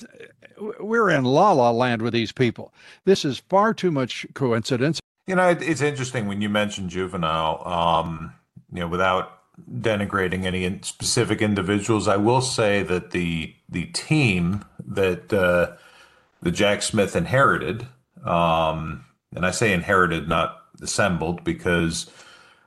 we're 0.79 1.09
in 1.09 1.23
la 1.23 1.51
la 1.51 1.71
land 1.71 2.01
with 2.01 2.13
these 2.13 2.31
people. 2.31 2.73
This 3.05 3.25
is 3.25 3.39
far 3.49 3.73
too 3.73 3.91
much 3.91 4.25
coincidence. 4.33 4.99
You 5.27 5.35
know, 5.35 5.49
it's 5.49 5.81
interesting 5.81 6.25
when 6.25 6.41
you 6.41 6.47
mention 6.47 6.87
juvenile. 6.87 7.67
Um, 7.67 8.33
you 8.71 8.79
know, 8.79 8.87
without 8.87 9.36
denigrating 9.71 10.45
any 10.45 10.79
specific 10.83 11.41
individuals. 11.41 12.07
I 12.07 12.17
will 12.17 12.41
say 12.41 12.83
that 12.83 13.11
the 13.11 13.55
the 13.69 13.85
team 13.87 14.65
that 14.85 15.33
uh, 15.33 15.75
the 16.41 16.51
Jack 16.51 16.81
Smith 16.81 17.15
inherited, 17.15 17.87
um, 18.23 19.05
and 19.35 19.45
I 19.45 19.51
say 19.51 19.73
inherited, 19.73 20.27
not 20.27 20.57
assembled, 20.81 21.43
because 21.43 22.09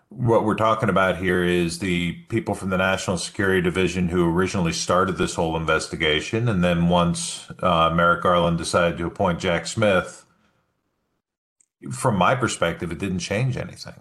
what 0.09 0.44
we're 0.44 0.57
talking 0.57 0.88
about 0.88 1.16
here 1.18 1.44
is 1.44 1.79
the 1.79 2.12
people 2.29 2.55
from 2.55 2.70
the 2.70 2.76
National 2.76 3.16
Security 3.16 3.62
Division 3.62 4.09
who 4.09 4.29
originally 4.29 4.72
started 4.72 5.16
this 5.16 5.37
whole 5.37 5.57
investigation, 5.57 6.48
and 6.48 6.64
then 6.64 6.88
once 6.88 7.48
uh, 7.61 7.90
Merrick 7.94 8.22
Garland 8.22 8.59
decided 8.59 8.98
to 8.98 9.07
appoint 9.07 9.38
Jack 9.38 9.66
Smith, 9.68 10.26
from 11.92 12.16
my 12.16 12.35
perspective, 12.35 12.90
it 12.90 12.98
didn't 12.98 13.20
change 13.20 13.57
anything. 13.57 13.94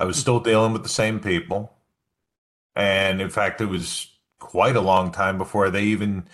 I 0.00 0.04
was 0.04 0.16
still 0.16 0.40
dealing 0.40 0.72
with 0.72 0.82
the 0.82 0.88
same 0.88 1.20
people. 1.20 1.72
And 2.76 3.20
in 3.20 3.30
fact, 3.30 3.60
it 3.60 3.66
was 3.66 4.08
quite 4.38 4.76
a 4.76 4.80
long 4.80 5.10
time 5.10 5.38
before 5.38 5.70
they 5.70 5.84
even 5.84 6.24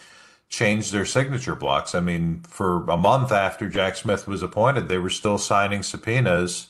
changed 0.48 0.92
their 0.92 1.04
signature 1.04 1.54
blocks. 1.54 1.94
I 1.94 2.00
mean, 2.00 2.42
for 2.48 2.84
a 2.90 2.96
month 2.96 3.30
after 3.30 3.68
Jack 3.68 3.96
Smith 3.96 4.26
was 4.26 4.42
appointed, 4.42 4.88
they 4.88 4.98
were 4.98 5.10
still 5.10 5.38
signing 5.38 5.82
subpoenas 5.82 6.68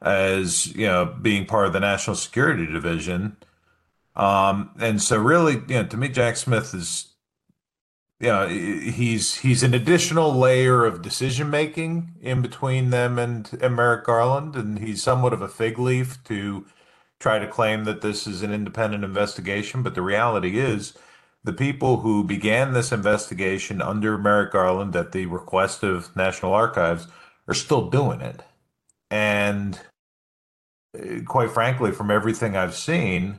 as, 0.00 0.74
you 0.74 0.86
know, 0.86 1.04
being 1.04 1.44
part 1.44 1.66
of 1.66 1.72
the 1.72 1.80
National 1.80 2.16
Security 2.16 2.66
Division. 2.66 3.36
Um, 4.16 4.70
and 4.80 5.02
so 5.02 5.18
really, 5.18 5.54
you 5.68 5.74
know, 5.74 5.84
to 5.84 5.96
me, 5.96 6.08
Jack 6.08 6.36
Smith 6.36 6.74
is, 6.74 7.08
you 8.18 8.28
know, 8.28 8.48
he's 8.48 9.36
he's 9.36 9.62
an 9.62 9.74
additional 9.74 10.34
layer 10.34 10.84
of 10.84 11.02
decision 11.02 11.50
making 11.50 12.12
in 12.20 12.42
between 12.42 12.90
them 12.90 13.18
and, 13.18 13.50
and 13.62 13.76
Merrick 13.76 14.04
Garland, 14.04 14.56
and 14.56 14.78
he's 14.78 15.02
somewhat 15.02 15.32
of 15.32 15.42
a 15.42 15.48
fig 15.48 15.78
leaf 15.78 16.22
to 16.24 16.66
try 17.20 17.38
to 17.38 17.46
claim 17.46 17.84
that 17.84 18.00
this 18.00 18.26
is 18.26 18.42
an 18.42 18.52
independent 18.52 19.04
investigation, 19.04 19.82
but 19.82 19.94
the 19.94 20.02
reality 20.02 20.58
is 20.58 20.94
the 21.44 21.52
people 21.52 21.98
who 21.98 22.24
began 22.24 22.72
this 22.72 22.92
investigation 22.92 23.80
under 23.80 24.18
Merrick 24.18 24.52
Garland 24.52 24.96
at 24.96 25.12
the 25.12 25.26
request 25.26 25.82
of 25.82 26.14
National 26.16 26.52
Archives 26.52 27.06
are 27.46 27.54
still 27.54 27.88
doing 27.88 28.20
it. 28.20 28.42
And 29.10 29.78
uh, 30.98 31.22
quite 31.26 31.50
frankly, 31.50 31.92
from 31.92 32.10
everything 32.10 32.56
I've 32.56 32.74
seen, 32.74 33.38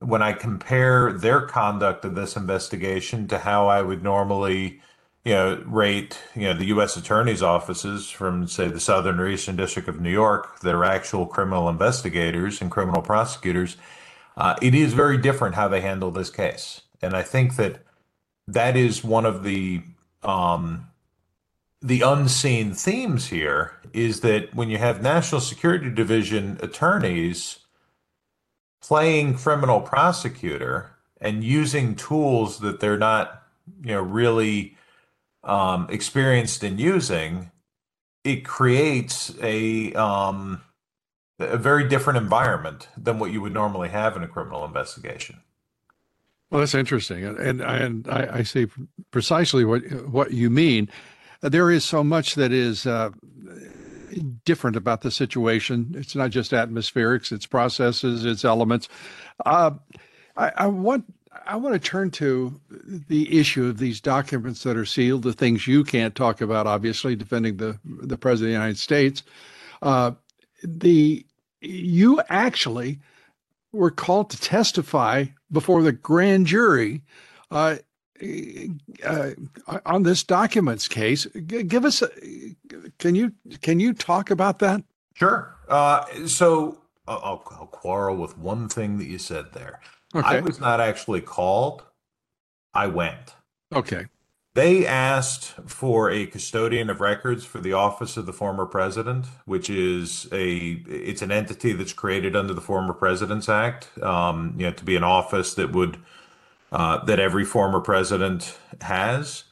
when 0.00 0.22
I 0.22 0.32
compare 0.32 1.12
their 1.12 1.40
conduct 1.42 2.04
of 2.04 2.14
this 2.14 2.36
investigation 2.36 3.28
to 3.28 3.38
how 3.38 3.68
I 3.68 3.82
would 3.82 4.02
normally 4.02 4.80
you 5.26 5.32
know, 5.32 5.60
rate, 5.66 6.22
you 6.36 6.42
know, 6.42 6.54
the 6.54 6.66
U.S. 6.66 6.96
attorney's 6.96 7.42
offices 7.42 8.08
from, 8.08 8.46
say, 8.46 8.68
the 8.68 8.78
Southern 8.78 9.18
or 9.18 9.28
Eastern 9.28 9.56
District 9.56 9.88
of 9.88 10.00
New 10.00 10.12
York 10.12 10.60
that 10.60 10.72
are 10.72 10.84
actual 10.84 11.26
criminal 11.26 11.68
investigators 11.68 12.60
and 12.60 12.70
criminal 12.70 13.02
prosecutors, 13.02 13.76
uh, 14.36 14.54
it 14.62 14.72
is 14.72 14.92
very 14.92 15.18
different 15.18 15.56
how 15.56 15.66
they 15.66 15.80
handle 15.80 16.12
this 16.12 16.30
case. 16.30 16.82
And 17.02 17.16
I 17.16 17.22
think 17.22 17.56
that 17.56 17.80
that 18.46 18.76
is 18.76 19.02
one 19.02 19.26
of 19.26 19.42
the 19.42 19.82
um, 20.22 20.86
the 21.82 22.02
unseen 22.02 22.72
themes 22.72 23.26
here 23.26 23.72
is 23.92 24.20
that 24.20 24.54
when 24.54 24.70
you 24.70 24.78
have 24.78 25.02
National 25.02 25.40
Security 25.40 25.90
Division 25.90 26.56
attorneys 26.62 27.58
playing 28.80 29.34
criminal 29.34 29.80
prosecutor 29.80 30.92
and 31.20 31.42
using 31.42 31.96
tools 31.96 32.60
that 32.60 32.78
they're 32.78 32.96
not, 32.96 33.42
you 33.82 33.92
know, 33.92 34.02
really 34.02 34.76
um, 35.46 35.86
experienced 35.88 36.62
in 36.62 36.78
using, 36.78 37.50
it 38.24 38.44
creates 38.44 39.32
a 39.40 39.92
um, 39.94 40.60
a 41.38 41.56
very 41.56 41.88
different 41.88 42.18
environment 42.18 42.88
than 42.96 43.18
what 43.18 43.30
you 43.30 43.40
would 43.40 43.54
normally 43.54 43.88
have 43.88 44.16
in 44.16 44.22
a 44.22 44.28
criminal 44.28 44.64
investigation. 44.64 45.40
Well, 46.50 46.60
that's 46.60 46.74
interesting, 46.74 47.24
and 47.24 47.60
and 47.60 48.08
I, 48.08 48.38
I 48.38 48.42
see 48.42 48.66
precisely 49.10 49.64
what 49.64 49.82
what 50.08 50.32
you 50.32 50.50
mean. 50.50 50.88
There 51.40 51.70
is 51.70 51.84
so 51.84 52.02
much 52.02 52.34
that 52.34 52.52
is 52.52 52.86
uh, 52.86 53.10
different 54.44 54.76
about 54.76 55.02
the 55.02 55.10
situation. 55.10 55.94
It's 55.96 56.16
not 56.16 56.30
just 56.30 56.52
atmospherics; 56.52 57.30
it's 57.30 57.46
processes, 57.46 58.24
it's 58.24 58.44
elements. 58.44 58.88
Uh, 59.44 59.72
I, 60.36 60.52
I 60.56 60.66
want 60.66 61.04
I 61.46 61.56
want 61.56 61.74
to 61.74 61.78
turn 61.78 62.10
to 62.12 62.60
the 63.08 63.38
issue 63.38 63.66
of 63.66 63.78
these 63.78 64.00
documents 64.00 64.62
that 64.62 64.76
are 64.76 64.84
sealed, 64.84 65.22
the 65.22 65.32
things 65.32 65.66
you 65.66 65.84
can't 65.84 66.14
talk 66.14 66.40
about, 66.40 66.66
obviously, 66.66 67.16
defending 67.16 67.56
the 67.56 67.78
the 67.84 68.16
president 68.16 68.50
of 68.50 68.60
the 68.60 68.64
United 68.64 68.78
States. 68.78 69.22
Uh, 69.82 70.12
the 70.62 71.26
you 71.60 72.20
actually 72.28 73.00
were 73.72 73.90
called 73.90 74.30
to 74.30 74.40
testify 74.40 75.24
before 75.52 75.82
the 75.82 75.92
grand 75.92 76.46
jury 76.46 77.02
uh, 77.50 77.76
uh, 79.04 79.30
on 79.84 80.02
this 80.02 80.22
documents 80.24 80.88
case. 80.88 81.26
Give 81.26 81.84
us, 81.84 82.02
a, 82.02 82.08
can 82.98 83.14
you 83.14 83.32
can 83.60 83.80
you 83.80 83.92
talk 83.92 84.30
about 84.30 84.58
that? 84.60 84.82
Sure. 85.14 85.54
Uh, 85.68 86.04
so 86.26 86.78
I'll, 87.06 87.44
I'll 87.50 87.66
quarrel 87.66 88.16
with 88.16 88.38
one 88.38 88.68
thing 88.68 88.98
that 88.98 89.06
you 89.06 89.18
said 89.18 89.52
there. 89.52 89.80
Okay. 90.16 90.38
I 90.38 90.40
was 90.40 90.60
not 90.60 90.80
actually 90.80 91.20
called. 91.20 91.84
I 92.74 92.86
went. 92.86 93.34
Okay. 93.74 94.06
They 94.54 94.86
asked 94.86 95.54
for 95.66 96.10
a 96.10 96.26
custodian 96.26 96.88
of 96.88 97.02
records 97.02 97.44
for 97.44 97.58
the 97.58 97.74
office 97.74 98.16
of 98.16 98.24
the 98.24 98.32
former 98.32 98.64
president, 98.64 99.26
which 99.44 99.68
is 99.68 100.26
a 100.32 100.82
it's 100.88 101.20
an 101.20 101.30
entity 101.30 101.74
that's 101.74 101.92
created 101.92 102.34
under 102.34 102.54
the 102.54 102.62
Former 102.62 102.94
Presidents 102.94 103.50
Act. 103.50 103.90
Um, 104.02 104.54
you 104.56 104.64
know, 104.64 104.72
to 104.72 104.84
be 104.84 104.96
an 104.96 105.04
office 105.04 105.52
that 105.54 105.72
would 105.72 105.98
uh, 106.72 107.04
that 107.04 107.20
every 107.20 107.44
former 107.44 107.80
president 107.80 108.56
has. 108.80 109.44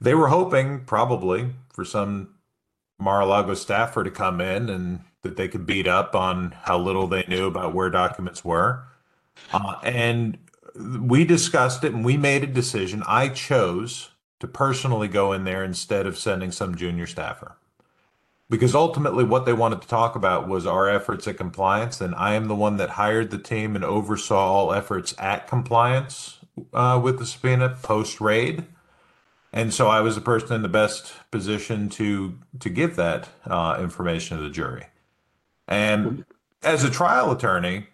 They 0.00 0.14
were 0.14 0.28
hoping 0.28 0.84
probably 0.84 1.50
for 1.70 1.84
some 1.84 2.34
Mar-a-Lago 2.98 3.54
staffer 3.54 4.04
to 4.04 4.10
come 4.10 4.40
in 4.40 4.68
and 4.70 5.00
that 5.22 5.36
they 5.36 5.48
could 5.48 5.66
beat 5.66 5.86
up 5.86 6.14
on 6.14 6.54
how 6.62 6.78
little 6.78 7.06
they 7.06 7.24
knew 7.28 7.46
about 7.46 7.74
where 7.74 7.90
documents 7.90 8.44
were. 8.44 8.84
Uh, 9.52 9.76
and 9.82 10.38
we 10.76 11.24
discussed 11.24 11.84
it 11.84 11.92
and 11.92 12.04
we 12.04 12.16
made 12.16 12.42
a 12.42 12.48
decision. 12.48 13.02
I 13.06 13.28
chose 13.28 14.10
to 14.40 14.46
personally 14.46 15.08
go 15.08 15.32
in 15.32 15.44
there 15.44 15.64
instead 15.64 16.06
of 16.06 16.18
sending 16.18 16.52
some 16.52 16.74
junior 16.74 17.06
staffer. 17.06 17.56
Because 18.50 18.74
ultimately, 18.74 19.24
what 19.24 19.46
they 19.46 19.54
wanted 19.54 19.80
to 19.80 19.88
talk 19.88 20.14
about 20.14 20.46
was 20.46 20.66
our 20.66 20.88
efforts 20.88 21.26
at 21.26 21.38
compliance. 21.38 22.00
And 22.00 22.14
I 22.14 22.34
am 22.34 22.46
the 22.46 22.54
one 22.54 22.76
that 22.76 22.90
hired 22.90 23.30
the 23.30 23.38
team 23.38 23.74
and 23.74 23.84
oversaw 23.84 24.52
all 24.52 24.72
efforts 24.74 25.14
at 25.18 25.48
compliance 25.48 26.38
uh, 26.72 27.00
with 27.02 27.18
the 27.18 27.26
subpoena 27.26 27.70
post 27.82 28.20
raid. 28.20 28.66
And 29.52 29.72
so 29.72 29.88
I 29.88 30.00
was 30.00 30.14
the 30.14 30.20
person 30.20 30.52
in 30.52 30.62
the 30.62 30.68
best 30.68 31.14
position 31.30 31.88
to 31.90 32.38
to 32.60 32.68
give 32.68 32.96
that 32.96 33.28
uh, 33.46 33.78
information 33.80 34.36
to 34.36 34.42
the 34.42 34.50
jury. 34.50 34.86
And 35.66 36.24
as 36.62 36.84
a 36.84 36.90
trial 36.90 37.30
attorney, 37.32 37.86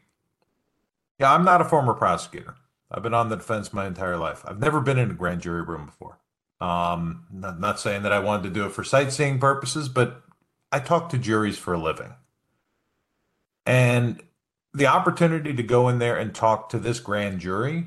yeah, 1.21 1.33
I'm 1.35 1.45
not 1.45 1.61
a 1.61 1.67
former 1.67 1.95
prosecutor. 1.95 2.57
I've 2.91 3.03
been 3.03 3.15
on 3.15 3.29
the 3.29 3.37
defense 3.37 3.73
my 3.73 3.87
entire 3.87 4.17
life. 4.17 4.43
I've 4.47 4.59
never 4.59 4.81
been 4.81 4.99
in 4.99 5.11
a 5.11 5.15
grand 5.15 5.43
jury 5.43 5.63
room 5.63 5.87
before. 5.87 6.19
Um, 6.61 7.27
not, 7.33 7.61
not 7.61 7.79
saying 7.79 8.03
that 8.03 8.13
I 8.13 8.19
wanted 8.19 8.45
to 8.45 8.51
do 8.51 8.67
it 8.67 8.73
for 8.73 8.83
sightseeing 8.83 9.39
purposes, 9.39 9.89
but 9.89 10.23
I 10.73 10.81
talk 10.81 11.11
to 11.11 11.19
juries 11.19 11.59
for 11.59 11.75
a 11.75 11.79
living. 11.79 12.15
And 13.67 14.23
the 14.73 14.87
opportunity 14.87 15.55
to 15.55 15.63
go 15.63 15.89
in 15.89 15.99
there 15.99 16.17
and 16.17 16.35
talk 16.35 16.71
to 16.71 16.79
this 16.79 17.01
grand 17.01 17.41
jury 17.41 17.87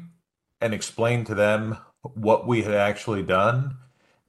and 0.61 0.73
explain 0.73 1.25
to 1.25 1.35
them 1.35 1.77
what 2.01 2.47
we 2.47 2.61
had 2.61 2.73
actually 2.73 3.23
done 3.23 3.77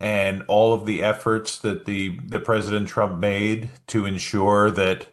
and 0.00 0.42
all 0.48 0.72
of 0.72 0.86
the 0.86 1.02
efforts 1.02 1.58
that 1.58 1.84
the, 1.84 2.18
the 2.24 2.40
President 2.40 2.88
Trump 2.88 3.18
made 3.18 3.70
to 3.88 4.06
ensure 4.06 4.70
that 4.70 5.08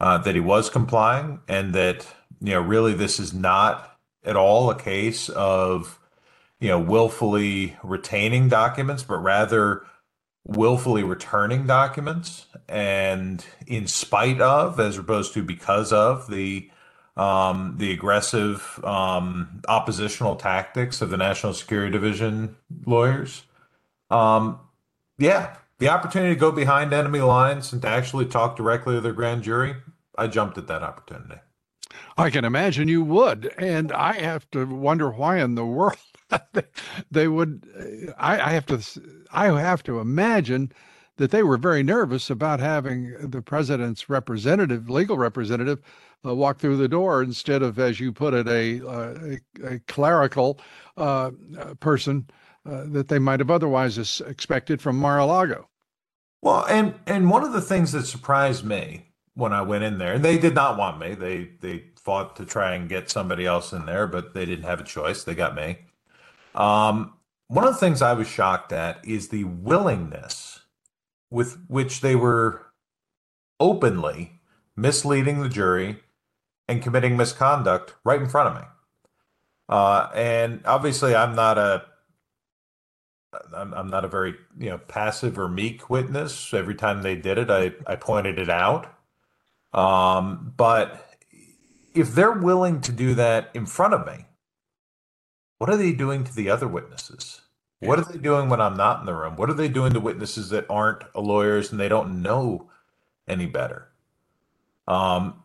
uh, 0.00 0.16
that 0.18 0.34
he 0.36 0.40
was 0.40 0.70
complying 0.70 1.40
and 1.48 1.74
that 1.74 2.06
you 2.40 2.52
know 2.52 2.60
really 2.60 2.94
this 2.94 3.18
is 3.18 3.32
not 3.32 3.98
at 4.24 4.36
all 4.36 4.70
a 4.70 4.78
case 4.78 5.28
of 5.28 5.98
you 6.60 6.68
know 6.68 6.78
willfully 6.78 7.76
retaining 7.82 8.48
documents, 8.48 9.02
but 9.02 9.18
rather 9.18 9.84
willfully 10.44 11.02
returning 11.02 11.66
documents 11.66 12.46
and 12.68 13.44
in 13.66 13.86
spite 13.86 14.40
of 14.40 14.80
as 14.80 14.96
opposed 14.96 15.34
to 15.34 15.42
because 15.42 15.92
of 15.92 16.30
the 16.30 16.70
um, 17.16 17.74
the 17.78 17.92
aggressive 17.92 18.80
um, 18.84 19.60
oppositional 19.68 20.36
tactics 20.36 21.02
of 21.02 21.10
the 21.10 21.16
National 21.16 21.52
Security 21.52 21.90
Division 21.90 22.56
lawyers. 22.86 23.42
Um, 24.08 24.60
yeah, 25.18 25.56
the 25.78 25.88
opportunity 25.88 26.34
to 26.34 26.38
go 26.38 26.52
behind 26.52 26.92
enemy 26.92 27.20
lines 27.20 27.72
and 27.72 27.82
to 27.82 27.88
actually 27.88 28.26
talk 28.26 28.56
directly 28.56 28.94
to 28.94 29.00
their 29.00 29.12
grand 29.12 29.42
jury, 29.42 29.74
I 30.16 30.28
jumped 30.28 30.58
at 30.58 30.68
that 30.68 30.84
opportunity. 30.84 31.40
I 32.18 32.30
can 32.30 32.44
imagine 32.44 32.88
you 32.88 33.02
would. 33.04 33.54
And 33.58 33.92
I 33.92 34.14
have 34.14 34.50
to 34.50 34.66
wonder 34.66 35.10
why 35.10 35.38
in 35.38 35.54
the 35.54 35.64
world 35.64 35.96
they 37.10 37.28
would. 37.28 37.66
I, 38.18 38.40
I 38.40 38.50
have 38.50 38.66
to. 38.66 38.82
I 39.30 39.46
have 39.60 39.82
to 39.84 40.00
imagine 40.00 40.72
that 41.16 41.30
they 41.30 41.42
were 41.42 41.56
very 41.56 41.82
nervous 41.82 42.30
about 42.30 42.60
having 42.60 43.30
the 43.30 43.42
president's 43.42 44.08
representative, 44.08 44.88
legal 44.88 45.18
representative, 45.18 45.80
uh, 46.24 46.34
walk 46.34 46.58
through 46.58 46.76
the 46.76 46.88
door 46.88 47.22
instead 47.22 47.62
of, 47.62 47.78
as 47.78 47.98
you 48.00 48.12
put 48.12 48.34
it, 48.34 48.46
a, 48.46 48.86
uh, 48.88 49.14
a, 49.64 49.74
a 49.74 49.78
clerical 49.80 50.60
uh, 50.96 51.30
person 51.80 52.28
uh, 52.64 52.84
that 52.86 53.08
they 53.08 53.18
might 53.18 53.40
have 53.40 53.50
otherwise 53.50 54.20
expected 54.20 54.80
from 54.80 54.96
Mar-a-Lago. 54.96 55.68
Well, 56.42 56.64
and 56.68 56.94
and 57.06 57.30
one 57.30 57.42
of 57.42 57.52
the 57.52 57.60
things 57.60 57.92
that 57.92 58.06
surprised 58.06 58.64
me 58.64 59.07
when 59.38 59.52
I 59.52 59.62
went 59.62 59.84
in 59.84 59.98
there, 59.98 60.14
and 60.14 60.24
they 60.24 60.36
did 60.36 60.56
not 60.56 60.76
want 60.76 60.98
me. 60.98 61.14
They 61.14 61.50
they 61.60 61.84
fought 61.96 62.34
to 62.36 62.44
try 62.44 62.74
and 62.74 62.88
get 62.88 63.08
somebody 63.08 63.46
else 63.46 63.72
in 63.72 63.86
there, 63.86 64.08
but 64.08 64.34
they 64.34 64.44
didn't 64.44 64.64
have 64.64 64.80
a 64.80 64.84
choice. 64.84 65.22
They 65.22 65.36
got 65.36 65.54
me. 65.54 65.78
Um, 66.56 67.14
one 67.46 67.64
of 67.64 67.72
the 67.72 67.78
things 67.78 68.02
I 68.02 68.14
was 68.14 68.26
shocked 68.26 68.72
at 68.72 68.98
is 69.06 69.28
the 69.28 69.44
willingness 69.44 70.62
with 71.30 71.56
which 71.68 72.00
they 72.00 72.16
were 72.16 72.66
openly 73.60 74.40
misleading 74.76 75.40
the 75.40 75.48
jury 75.48 76.00
and 76.66 76.82
committing 76.82 77.16
misconduct 77.16 77.94
right 78.04 78.20
in 78.20 78.28
front 78.28 78.48
of 78.48 78.62
me. 78.62 78.68
Uh, 79.68 80.08
and 80.14 80.62
obviously, 80.64 81.14
I'm 81.14 81.36
not 81.36 81.58
a 81.58 81.84
I'm, 83.54 83.72
I'm 83.72 83.88
not 83.88 84.04
a 84.04 84.08
very 84.08 84.34
you 84.58 84.70
know 84.70 84.78
passive 84.78 85.38
or 85.38 85.48
meek 85.48 85.88
witness. 85.88 86.52
Every 86.52 86.74
time 86.74 87.02
they 87.02 87.14
did 87.14 87.38
it, 87.38 87.50
I 87.50 87.72
I 87.86 87.94
pointed 87.94 88.40
it 88.40 88.50
out. 88.50 88.97
Um, 89.72 90.52
but 90.56 91.16
if 91.94 92.14
they're 92.14 92.32
willing 92.32 92.80
to 92.82 92.92
do 92.92 93.14
that 93.14 93.50
in 93.54 93.66
front 93.66 93.94
of 93.94 94.06
me, 94.06 94.26
what 95.58 95.70
are 95.70 95.76
they 95.76 95.92
doing 95.92 96.24
to 96.24 96.34
the 96.34 96.50
other 96.50 96.68
witnesses? 96.68 97.42
Yeah. 97.80 97.88
What 97.88 97.98
are 97.98 98.04
they 98.04 98.18
doing 98.18 98.48
when 98.48 98.60
I'm 98.60 98.76
not 98.76 99.00
in 99.00 99.06
the 99.06 99.14
room? 99.14 99.36
What 99.36 99.50
are 99.50 99.54
they 99.54 99.68
doing 99.68 99.92
to 99.92 100.00
witnesses 100.00 100.50
that 100.50 100.66
aren't 100.68 101.04
lawyers 101.14 101.70
and 101.70 101.80
they 101.80 101.88
don't 101.88 102.22
know 102.22 102.70
any 103.26 103.46
better? 103.46 103.88
Um, 104.86 105.42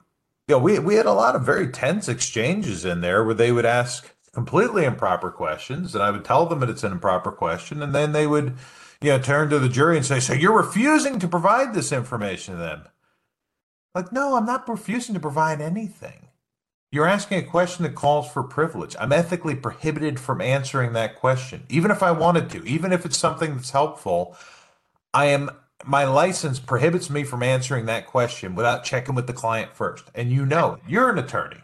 you 0.48 0.56
know, 0.56 0.60
we 0.60 0.80
we 0.80 0.96
had 0.96 1.06
a 1.06 1.14
lot 1.14 1.36
of 1.36 1.46
very 1.46 1.68
tense 1.68 2.08
exchanges 2.08 2.86
in 2.86 3.02
there 3.02 3.24
where 3.24 3.34
they 3.34 3.52
would 3.52 3.66
ask 3.66 4.14
completely 4.34 4.84
improper 4.84 5.32
questions, 5.32 5.94
and 5.94 6.04
I 6.04 6.12
would 6.12 6.26
tell 6.26 6.46
them 6.46 6.60
that 6.60 6.70
it's 6.70 6.84
an 6.84 6.92
improper 6.92 7.32
question, 7.32 7.84
and 7.84 7.94
then 7.94 8.12
they 8.12 8.28
would, 8.28 8.58
you 9.02 9.12
know, 9.12 9.20
turn 9.20 9.50
to 9.50 9.60
the 9.60 9.70
jury 9.70 9.98
and 9.98 10.06
say, 10.06 10.20
"So 10.20 10.34
you're 10.34 10.58
refusing 10.58 11.20
to 11.20 11.28
provide 11.28 11.74
this 11.74 11.92
information 11.92 12.56
to 12.56 12.60
them?" 12.60 12.84
Like, 13.96 14.12
no, 14.12 14.36
I'm 14.36 14.46
not 14.46 14.68
refusing 14.68 15.14
to 15.14 15.20
provide 15.20 15.62
anything. 15.62 16.28
You're 16.92 17.08
asking 17.08 17.40
a 17.40 17.48
question 17.48 17.84
that 17.84 17.96
calls 17.96 18.30
for 18.30 18.44
privilege. 18.44 18.96
I'm 19.00 19.12
ethically 19.12 19.56
prohibited 19.56 20.20
from 20.20 20.42
answering 20.42 20.94
that 20.94 21.16
question, 21.16 21.64
even 21.70 21.90
if 21.90 22.04
I 22.04 22.12
wanted 22.12 22.50
to, 22.52 22.64
even 22.66 22.92
if 22.92 23.06
it's 23.06 23.18
something 23.18 23.56
that's 23.56 23.72
helpful. 23.72 24.38
I 25.14 25.26
am 25.26 25.50
my 25.86 26.06
license 26.06 26.60
prohibits 26.60 27.10
me 27.10 27.24
from 27.24 27.44
answering 27.44 27.88
that 27.88 28.08
question 28.08 28.56
without 28.56 28.84
checking 28.84 29.16
with 29.16 29.28
the 29.28 29.34
client 29.34 29.76
first. 29.76 30.06
And 30.16 30.32
you 30.32 30.46
know, 30.46 30.78
you're 30.88 31.10
an 31.10 31.18
attorney. 31.18 31.62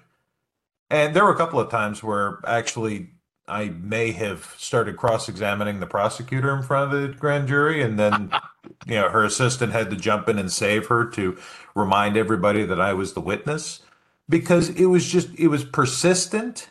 And 0.90 1.16
there 1.16 1.24
were 1.24 1.34
a 1.34 1.38
couple 1.38 1.60
of 1.60 1.70
times 1.70 2.04
where 2.04 2.40
actually 2.46 3.12
I 3.50 3.70
may 3.70 4.12
have 4.12 4.56
started 4.58 4.98
cross 4.98 5.28
examining 5.28 5.80
the 5.80 5.88
prosecutor 5.88 6.56
in 6.56 6.64
front 6.64 6.94
of 6.94 7.02
the 7.02 7.08
grand 7.18 7.48
jury, 7.48 7.82
and 7.82 7.98
then, 7.98 8.32
you 8.86 8.96
know, 8.96 9.10
her 9.10 9.24
assistant 9.24 9.74
had 9.74 9.90
to 9.90 9.96
jump 9.96 10.30
in 10.30 10.38
and 10.38 10.52
save 10.52 10.88
her 10.88 11.06
to 11.12 11.38
remind 11.76 12.18
everybody 12.18 12.64
that 12.66 12.80
I 12.80 12.94
was 12.94 13.14
the 13.14 13.22
witness 13.22 13.82
because 14.28 14.70
it 14.70 14.86
was 14.86 15.08
just, 15.08 15.30
it 15.38 15.48
was 15.48 15.66
persistent, 15.66 16.70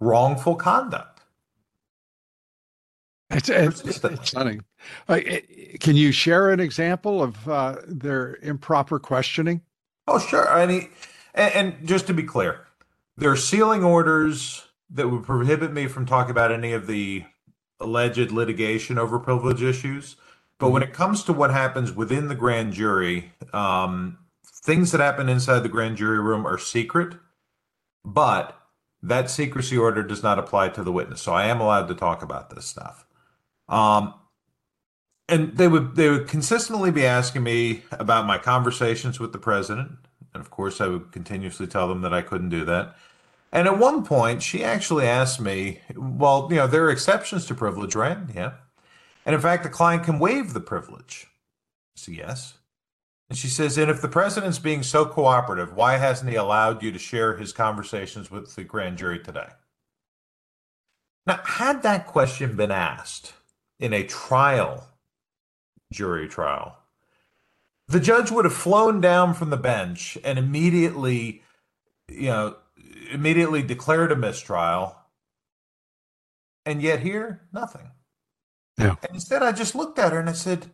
wrongful 0.00 0.56
conduct. 0.56 1.20
It's, 3.30 3.48
it's, 3.48 4.04
it's 4.04 4.28
stunning. 4.28 4.64
Uh, 5.08 5.20
can 5.80 5.96
you 5.96 6.12
share 6.12 6.50
an 6.50 6.60
example 6.60 7.22
of 7.22 7.48
uh, 7.48 7.76
their 7.86 8.36
improper 8.42 8.98
questioning? 8.98 9.62
Oh, 10.06 10.18
sure. 10.18 10.48
I 10.50 10.66
mean, 10.66 10.90
and, 11.34 11.54
and, 11.54 11.88
just 11.88 12.06
to 12.08 12.14
be 12.14 12.24
clear, 12.24 12.66
their 13.16 13.30
are 13.30 13.36
sealing 13.36 13.84
orders 13.84 14.66
that 14.92 15.08
would 15.08 15.24
prohibit 15.24 15.72
me 15.72 15.86
from 15.86 16.06
talking 16.06 16.30
about 16.30 16.52
any 16.52 16.72
of 16.72 16.86
the 16.86 17.24
alleged 17.80 18.30
litigation 18.30 18.98
over 18.98 19.18
privilege 19.18 19.62
issues. 19.62 20.16
But 20.58 20.70
when 20.70 20.82
it 20.82 20.92
comes 20.92 21.24
to 21.24 21.32
what 21.32 21.50
happens 21.50 21.92
within 21.92 22.28
the 22.28 22.34
grand 22.34 22.72
jury, 22.72 23.32
um, 23.52 24.18
things 24.46 24.92
that 24.92 25.00
happen 25.00 25.28
inside 25.28 25.60
the 25.60 25.68
grand 25.68 25.96
jury 25.96 26.20
room 26.20 26.46
are 26.46 26.58
secret, 26.58 27.14
but 28.04 28.58
that 29.02 29.30
secrecy 29.30 29.76
order 29.76 30.02
does 30.02 30.22
not 30.22 30.38
apply 30.38 30.68
to 30.70 30.84
the 30.84 30.92
witness. 30.92 31.20
So 31.20 31.32
I 31.32 31.46
am 31.46 31.60
allowed 31.60 31.88
to 31.88 31.94
talk 31.94 32.22
about 32.22 32.50
this 32.50 32.66
stuff. 32.66 33.04
Um, 33.68 34.14
and 35.28 35.56
they 35.56 35.66
would 35.66 35.96
they 35.96 36.10
would 36.10 36.28
consistently 36.28 36.90
be 36.90 37.06
asking 37.06 37.42
me 37.42 37.82
about 37.92 38.26
my 38.26 38.38
conversations 38.38 39.18
with 39.18 39.32
the 39.32 39.38
president, 39.38 39.92
and 40.34 40.40
of 40.40 40.50
course 40.50 40.80
I 40.80 40.88
would 40.88 41.10
continuously 41.10 41.66
tell 41.66 41.88
them 41.88 42.02
that 42.02 42.12
I 42.12 42.22
couldn't 42.22 42.50
do 42.50 42.64
that. 42.66 42.96
And 43.52 43.68
at 43.68 43.78
one 43.78 44.04
point, 44.04 44.42
she 44.42 44.64
actually 44.64 45.06
asked 45.06 45.40
me, 45.40 45.80
"Well, 45.94 46.48
you 46.50 46.56
know, 46.56 46.66
there 46.66 46.84
are 46.86 46.90
exceptions 46.90 47.46
to 47.46 47.54
privilege, 47.54 47.94
right?" 47.94 48.18
Yeah. 48.34 48.52
And 49.24 49.34
in 49.34 49.40
fact, 49.40 49.62
the 49.62 49.68
client 49.68 50.04
can 50.04 50.18
waive 50.18 50.52
the 50.52 50.60
privilege. 50.60 51.26
So 51.94 52.10
yes. 52.12 52.54
And 53.28 53.38
she 53.38 53.48
says, 53.48 53.78
and 53.78 53.90
if 53.90 54.02
the 54.02 54.08
president's 54.08 54.58
being 54.58 54.82
so 54.82 55.06
cooperative, 55.06 55.72
why 55.72 55.96
hasn't 55.96 56.28
he 56.28 56.36
allowed 56.36 56.82
you 56.82 56.92
to 56.92 56.98
share 56.98 57.36
his 57.36 57.52
conversations 57.52 58.30
with 58.30 58.54
the 58.54 58.64
grand 58.64 58.98
jury 58.98 59.18
today? 59.18 59.48
Now, 61.26 61.40
had 61.44 61.82
that 61.82 62.06
question 62.06 62.56
been 62.56 62.70
asked 62.70 63.32
in 63.78 63.92
a 63.92 64.02
trial, 64.02 64.86
jury 65.92 66.28
trial, 66.28 66.76
the 67.88 68.00
judge 68.00 68.30
would 68.30 68.44
have 68.44 68.52
flown 68.52 69.00
down 69.00 69.32
from 69.32 69.50
the 69.50 69.56
bench 69.56 70.18
and 70.24 70.38
immediately, 70.38 71.42
you 72.08 72.26
know, 72.26 72.56
immediately 73.10 73.62
declared 73.62 74.12
a 74.12 74.16
mistrial. 74.16 74.96
And 76.64 76.80
yet 76.80 77.00
here, 77.00 77.42
nothing. 77.52 77.90
Yeah. 78.78 78.96
And 79.02 79.14
instead, 79.14 79.42
I 79.42 79.52
just 79.52 79.74
looked 79.74 79.98
at 79.98 80.12
her 80.12 80.20
and 80.20 80.30
I 80.30 80.34
said, 80.34 80.70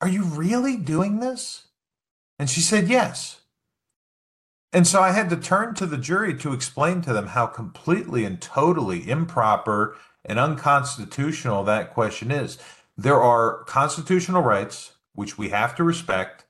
Are 0.00 0.08
you 0.08 0.24
really 0.24 0.76
doing 0.76 1.20
this? 1.20 1.68
And 2.38 2.48
she 2.48 2.60
said, 2.60 2.88
Yes. 2.88 3.40
And 4.72 4.86
so 4.86 5.00
I 5.00 5.12
had 5.12 5.30
to 5.30 5.36
turn 5.36 5.74
to 5.76 5.86
the 5.86 5.96
jury 5.96 6.36
to 6.38 6.52
explain 6.52 7.00
to 7.02 7.12
them 7.12 7.28
how 7.28 7.46
completely 7.46 8.24
and 8.24 8.40
totally 8.40 9.08
improper 9.08 9.96
and 10.24 10.38
unconstitutional 10.38 11.64
that 11.64 11.94
question 11.94 12.30
is. 12.30 12.58
There 12.96 13.20
are 13.20 13.64
constitutional 13.64 14.42
rights 14.42 14.92
which 15.14 15.38
we 15.38 15.48
have 15.50 15.74
to 15.76 15.84
respect. 15.84 16.45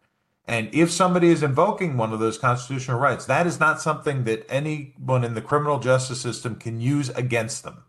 And 0.49 0.73
if 0.73 0.91
somebody 0.93 1.29
is 1.29 1.43
invoking 1.43 1.97
one 1.97 2.13
of 2.13 2.21
those 2.21 2.39
constitutional 2.39 3.01
rights, 3.01 3.27
that 3.27 3.47
is 3.47 3.59
not 3.59 3.81
something 3.81 4.25
that 4.25 4.47
anyone 4.49 5.25
in 5.25 5.35
the 5.35 5.43
criminal 5.43 5.81
justice 5.81 6.21
system 6.21 6.55
can 6.55 6.81
use 6.81 7.09
against 7.11 7.65
them. 7.65 7.83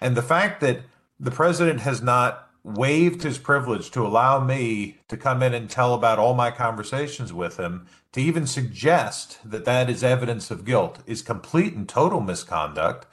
And 0.00 0.16
the 0.16 0.22
fact 0.22 0.60
that 0.60 0.82
the 1.18 1.30
president 1.30 1.80
has 1.80 2.02
not 2.02 2.48
waived 2.62 3.22
his 3.22 3.38
privilege 3.38 3.90
to 3.90 4.06
allow 4.06 4.44
me 4.44 4.98
to 5.08 5.16
come 5.16 5.42
in 5.42 5.54
and 5.54 5.70
tell 5.70 5.94
about 5.94 6.18
all 6.18 6.34
my 6.34 6.50
conversations 6.50 7.32
with 7.32 7.56
him, 7.56 7.86
to 8.12 8.20
even 8.20 8.46
suggest 8.46 9.38
that 9.44 9.64
that 9.64 9.88
is 9.88 10.04
evidence 10.04 10.50
of 10.50 10.64
guilt, 10.64 10.98
is 11.06 11.22
complete 11.22 11.72
and 11.72 11.88
total 11.88 12.20
misconduct. 12.20 13.06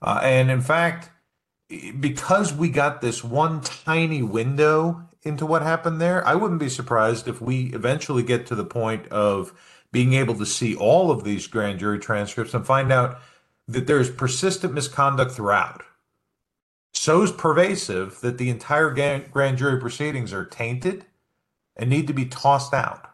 Uh, 0.00 0.20
and 0.22 0.50
in 0.50 0.60
fact, 0.62 1.10
because 2.00 2.52
we 2.52 2.68
got 2.68 3.00
this 3.00 3.22
one 3.22 3.60
tiny 3.60 4.22
window 4.22 5.08
into 5.24 5.46
what 5.46 5.62
happened 5.62 6.00
there, 6.00 6.26
I 6.26 6.34
wouldn't 6.34 6.60
be 6.60 6.68
surprised 6.68 7.28
if 7.28 7.40
we 7.40 7.72
eventually 7.72 8.22
get 8.22 8.46
to 8.46 8.54
the 8.54 8.64
point 8.64 9.06
of 9.08 9.52
being 9.90 10.12
able 10.14 10.34
to 10.34 10.46
see 10.46 10.74
all 10.74 11.10
of 11.10 11.24
these 11.24 11.46
grand 11.46 11.78
jury 11.78 11.98
transcripts 11.98 12.54
and 12.54 12.66
find 12.66 12.92
out 12.92 13.20
that 13.66 13.86
there's 13.86 14.10
persistent 14.10 14.74
misconduct 14.74 15.32
throughout. 15.32 15.82
So 16.92 17.30
pervasive 17.32 18.20
that 18.20 18.38
the 18.38 18.50
entire 18.50 18.90
grand 18.90 19.58
jury 19.58 19.80
proceedings 19.80 20.32
are 20.32 20.44
tainted 20.44 21.06
and 21.76 21.90
need 21.90 22.06
to 22.06 22.12
be 22.12 22.26
tossed 22.26 22.74
out. 22.74 23.10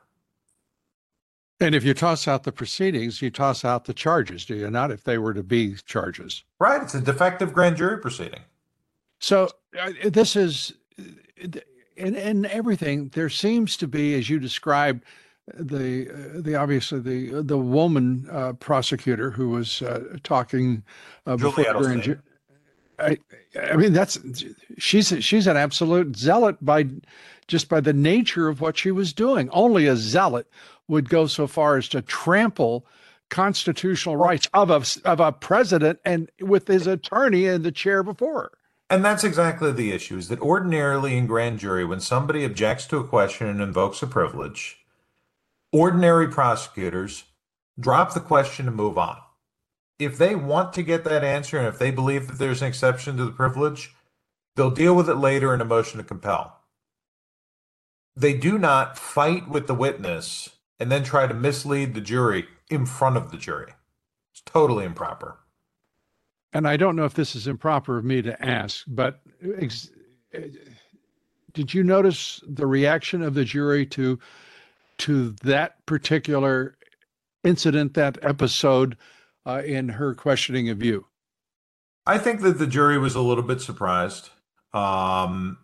And 1.60 1.74
if 1.74 1.84
you 1.84 1.92
toss 1.92 2.26
out 2.26 2.44
the 2.44 2.52
proceedings, 2.52 3.20
you 3.20 3.30
toss 3.30 3.64
out 3.64 3.84
the 3.84 3.92
charges, 3.92 4.46
do 4.46 4.54
you 4.54 4.70
not? 4.70 4.90
If 4.90 5.04
they 5.04 5.18
were 5.18 5.34
to 5.34 5.42
be 5.42 5.76
charges, 5.84 6.42
right? 6.58 6.82
It's 6.82 6.94
a 6.94 7.00
defective 7.00 7.52
grand 7.52 7.76
jury 7.76 7.98
proceeding. 7.98 8.40
So 9.18 9.50
uh, 9.78 9.92
this 10.04 10.36
is, 10.36 10.72
in, 11.96 12.14
in 12.14 12.46
everything, 12.46 13.08
there 13.14 13.28
seems 13.28 13.76
to 13.78 13.88
be, 13.88 14.14
as 14.14 14.30
you 14.30 14.38
described, 14.38 15.04
the 15.54 16.08
uh, 16.10 16.40
the 16.40 16.54
obviously 16.54 17.00
the 17.00 17.42
the 17.42 17.58
woman 17.58 18.28
uh, 18.30 18.52
prosecutor 18.54 19.30
who 19.30 19.50
was 19.50 19.82
uh, 19.82 20.16
talking 20.22 20.82
uh, 21.26 21.36
before 21.36 21.64
jury. 21.96 22.18
I, 22.98 23.18
I 23.60 23.76
mean 23.76 23.92
that's 23.92 24.18
she's 24.78 25.12
she's 25.24 25.46
an 25.46 25.56
absolute 25.56 26.16
zealot 26.16 26.64
by 26.64 26.86
just 27.48 27.68
by 27.68 27.80
the 27.80 27.92
nature 27.92 28.48
of 28.48 28.60
what 28.60 28.78
she 28.78 28.90
was 28.90 29.12
doing. 29.12 29.48
Only 29.50 29.86
a 29.86 29.96
zealot 29.96 30.46
would 30.88 31.08
go 31.08 31.26
so 31.26 31.46
far 31.46 31.76
as 31.76 31.88
to 31.88 32.02
trample 32.02 32.86
constitutional 33.30 34.16
rights 34.16 34.48
of 34.54 34.70
a 34.70 34.82
of 35.08 35.20
a 35.20 35.32
president 35.32 35.98
and 36.04 36.30
with 36.40 36.68
his 36.68 36.86
attorney 36.86 37.46
in 37.46 37.62
the 37.62 37.72
chair 37.72 38.02
before 38.02 38.42
her. 38.42 38.52
And 38.90 39.04
that's 39.04 39.22
exactly 39.22 39.70
the 39.70 39.92
issue 39.92 40.18
is 40.18 40.28
that 40.28 40.40
ordinarily 40.40 41.16
in 41.16 41.28
grand 41.28 41.60
jury, 41.60 41.84
when 41.84 42.00
somebody 42.00 42.44
objects 42.44 42.86
to 42.86 42.98
a 42.98 43.06
question 43.06 43.46
and 43.46 43.60
invokes 43.60 44.02
a 44.02 44.06
privilege, 44.08 44.80
ordinary 45.72 46.26
prosecutors 46.26 47.22
drop 47.78 48.12
the 48.12 48.20
question 48.20 48.66
and 48.66 48.76
move 48.76 48.98
on. 48.98 49.18
If 50.00 50.18
they 50.18 50.34
want 50.34 50.72
to 50.72 50.82
get 50.82 51.04
that 51.04 51.22
answer 51.22 51.56
and 51.56 51.68
if 51.68 51.78
they 51.78 51.92
believe 51.92 52.26
that 52.26 52.38
there's 52.38 52.62
an 52.62 52.68
exception 52.68 53.16
to 53.16 53.24
the 53.26 53.30
privilege, 53.30 53.94
they'll 54.56 54.72
deal 54.72 54.96
with 54.96 55.08
it 55.08 55.14
later 55.14 55.54
in 55.54 55.60
a 55.60 55.64
motion 55.64 55.98
to 55.98 56.04
compel. 56.04 56.58
They 58.16 58.34
do 58.34 58.58
not 58.58 58.98
fight 58.98 59.48
with 59.48 59.68
the 59.68 59.74
witness 59.74 60.48
and 60.80 60.90
then 60.90 61.04
try 61.04 61.28
to 61.28 61.34
mislead 61.34 61.94
the 61.94 62.00
jury 62.00 62.48
in 62.68 62.86
front 62.86 63.16
of 63.16 63.30
the 63.30 63.36
jury. 63.36 63.72
It's 64.32 64.42
totally 64.44 64.84
improper 64.84 65.38
and 66.52 66.66
I 66.66 66.76
don't 66.76 66.96
know 66.96 67.04
if 67.04 67.14
this 67.14 67.36
is 67.36 67.46
improper 67.46 67.98
of 67.98 68.04
me 68.04 68.22
to 68.22 68.44
ask, 68.44 68.84
but 68.88 69.20
ex- 69.58 69.90
did 71.52 71.74
you 71.74 71.82
notice 71.82 72.42
the 72.46 72.66
reaction 72.66 73.22
of 73.22 73.34
the 73.34 73.44
jury 73.44 73.86
to 73.86 74.18
to 74.98 75.30
that 75.42 75.84
particular 75.86 76.76
incident, 77.42 77.94
that 77.94 78.18
episode, 78.22 78.98
uh, 79.46 79.62
in 79.64 79.88
her 79.88 80.14
questioning 80.14 80.68
of 80.68 80.82
you? 80.82 81.06
I 82.06 82.18
think 82.18 82.42
that 82.42 82.58
the 82.58 82.66
jury 82.66 82.98
was 82.98 83.14
a 83.14 83.20
little 83.20 83.44
bit 83.44 83.62
surprised. 83.62 84.28
Um, 84.74 85.56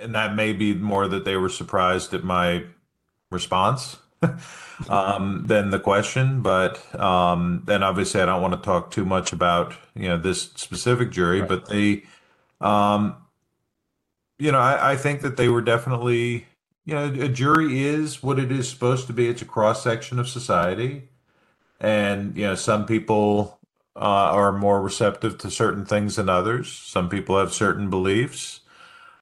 and 0.00 0.14
that 0.14 0.34
may 0.34 0.52
be 0.52 0.74
more 0.74 1.06
that 1.08 1.24
they 1.24 1.36
were 1.36 1.48
surprised 1.48 2.14
at 2.14 2.24
my 2.24 2.64
response 3.30 3.96
um, 4.88 5.44
than 5.46 5.70
the 5.70 5.78
question. 5.78 6.42
But 6.42 6.82
um, 6.98 7.62
then 7.66 7.82
obviously, 7.82 8.20
I 8.20 8.26
don't 8.26 8.42
want 8.42 8.54
to 8.54 8.60
talk 8.60 8.90
too 8.90 9.04
much 9.04 9.32
about 9.32 9.74
you 9.94 10.08
know 10.08 10.18
this 10.18 10.42
specific 10.54 11.10
jury, 11.10 11.40
right. 11.40 11.48
but 11.48 11.68
they, 11.68 12.04
um, 12.60 13.16
you 14.38 14.52
know, 14.52 14.58
I, 14.58 14.92
I 14.92 14.96
think 14.96 15.22
that 15.22 15.36
they 15.36 15.48
were 15.48 15.62
definitely 15.62 16.46
you 16.84 16.94
know 16.94 17.06
a 17.06 17.28
jury 17.28 17.84
is 17.84 18.22
what 18.22 18.38
it 18.38 18.52
is 18.52 18.68
supposed 18.68 19.06
to 19.08 19.12
be. 19.12 19.28
It's 19.28 19.42
a 19.42 19.46
cross 19.46 19.82
section 19.82 20.18
of 20.18 20.28
society, 20.28 21.08
and 21.80 22.36
you 22.36 22.44
know 22.44 22.54
some 22.54 22.86
people 22.86 23.58
uh, 23.96 23.98
are 23.98 24.52
more 24.52 24.80
receptive 24.80 25.38
to 25.38 25.50
certain 25.50 25.84
things 25.84 26.16
than 26.16 26.28
others. 26.28 26.70
Some 26.70 27.08
people 27.08 27.38
have 27.38 27.52
certain 27.52 27.90
beliefs. 27.90 28.60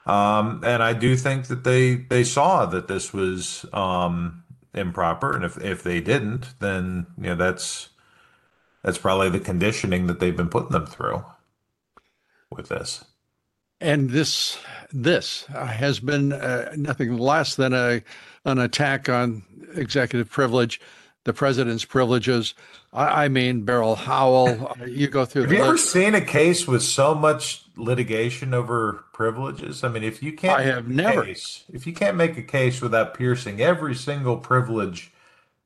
Um, 0.07 0.63
and 0.65 0.83
I 0.83 0.93
do 0.93 1.17
think 1.17 1.47
that 1.47 1.65
they 1.65 1.95
they 1.95 2.25
saw 2.25 2.67
that 2.67 2.89
this 2.89 3.13
was 3.15 3.65
um, 3.73 4.44
improper, 4.75 5.35
and 5.35 5.45
if 5.45 5.57
if 5.59 5.83
they 5.83 6.01
didn't, 6.01 6.55
then 6.61 7.07
you 7.17 7.25
know 7.25 7.35
that's 7.35 7.91
that's 8.83 8.99
probably 8.99 9.31
the 9.31 9.41
conditioning 9.41 10.07
that 10.07 10.21
they've 10.21 10.37
been 10.37 10.49
putting 10.49 10.73
them 10.73 10.87
through 10.87 11.25
with 12.51 12.69
this. 12.69 13.05
And 13.81 14.11
this 14.11 14.59
this 14.93 15.45
has 15.47 16.01
been 16.01 16.33
uh, 16.33 16.73
nothing 16.77 17.19
less 17.19 17.55
than 17.57 17.73
a 17.73 18.03
an 18.45 18.59
attack 18.59 19.09
on 19.09 19.43
executive 19.75 20.31
privilege, 20.31 20.81
the 21.25 21.33
president's 21.33 21.85
privileges. 21.85 22.55
I, 22.93 23.25
I 23.25 23.29
mean, 23.29 23.65
Beryl 23.65 23.97
Howell. 23.97 24.77
You 24.87 25.09
go 25.09 25.25
through. 25.25 25.43
Have 25.43 25.53
you 25.53 25.59
list. 25.59 25.69
ever 25.69 25.79
seen 25.79 26.15
a 26.15 26.21
case 26.21 26.67
with 26.67 26.83
so 26.83 27.15
much 27.15 27.64
litigation 27.77 28.55
over 28.55 29.05
privileges? 29.13 29.85
I 29.85 29.89
mean, 29.89 30.03
if 30.03 30.23
you 30.23 30.33
can't, 30.33 30.61
I 30.61 30.63
have 30.65 30.89
never. 30.89 31.25
Case, 31.25 31.65
if 31.73 31.87
you 31.87 31.93
can't 31.93 32.17
make 32.17 32.37
a 32.37 32.43
case 32.43 32.81
without 32.81 33.15
piercing 33.15 33.61
every 33.61 33.95
single 33.95 34.37
privilege 34.37 35.13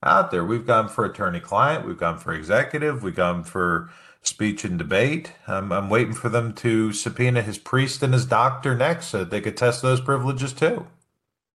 out 0.03 0.31
there, 0.31 0.45
we've 0.45 0.67
gone 0.67 0.89
for 0.89 1.05
attorney-client, 1.05 1.87
we've 1.87 1.99
gone 1.99 2.19
for 2.19 2.33
executive, 2.33 3.03
we've 3.03 3.15
gone 3.15 3.45
for 3.45 3.91
speech 4.23 4.65
and 4.65 4.79
debate. 4.79 5.33
I'm, 5.47 5.73
I'm 5.73 5.91
waiting 5.91 6.15
for 6.15 6.29
them 6.29 6.53
to 6.55 6.93
subpoena 6.93 7.43
his 7.43 7.59
priest 7.59 8.03
and 8.03 8.13
his 8.13 8.27
doctor 8.27 8.75
next, 8.75 9.07
so 9.09 9.25
they 9.25 9.41
could 9.41 9.57
test 9.57 9.83
those 9.83 10.01
privileges 10.01 10.53
too. 10.53 10.87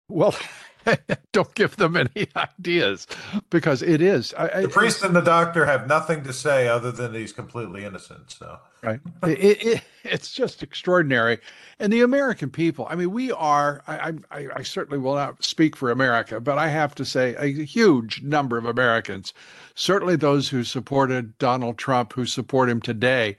Well. 0.08 0.34
don't 1.32 1.54
give 1.54 1.76
them 1.76 1.96
any 1.96 2.28
ideas 2.36 3.06
because 3.50 3.82
it 3.82 4.00
is. 4.00 4.34
I, 4.34 4.62
the 4.62 4.68
priest 4.68 5.02
and 5.02 5.14
the 5.14 5.20
doctor 5.20 5.66
have 5.66 5.86
nothing 5.86 6.22
to 6.24 6.32
say 6.32 6.68
other 6.68 6.90
than 6.90 7.14
he's 7.14 7.32
completely 7.32 7.84
innocent. 7.84 8.30
So 8.30 8.58
right, 8.82 9.00
it, 9.24 9.64
it, 9.64 9.82
it's 10.04 10.32
just 10.32 10.62
extraordinary. 10.62 11.38
And 11.78 11.92
the 11.92 12.02
American 12.02 12.50
people. 12.50 12.86
I 12.90 12.94
mean, 12.94 13.10
we 13.10 13.32
are. 13.32 13.82
I, 13.86 14.14
I, 14.30 14.46
I 14.56 14.62
certainly 14.62 14.98
will 14.98 15.14
not 15.14 15.42
speak 15.44 15.76
for 15.76 15.90
America, 15.90 16.40
but 16.40 16.58
I 16.58 16.68
have 16.68 16.94
to 16.96 17.04
say 17.04 17.34
a 17.36 17.46
huge 17.46 18.22
number 18.22 18.58
of 18.58 18.64
Americans, 18.64 19.32
certainly 19.74 20.16
those 20.16 20.48
who 20.48 20.64
supported 20.64 21.36
Donald 21.38 21.78
Trump, 21.78 22.12
who 22.12 22.26
support 22.26 22.68
him 22.68 22.80
today, 22.80 23.36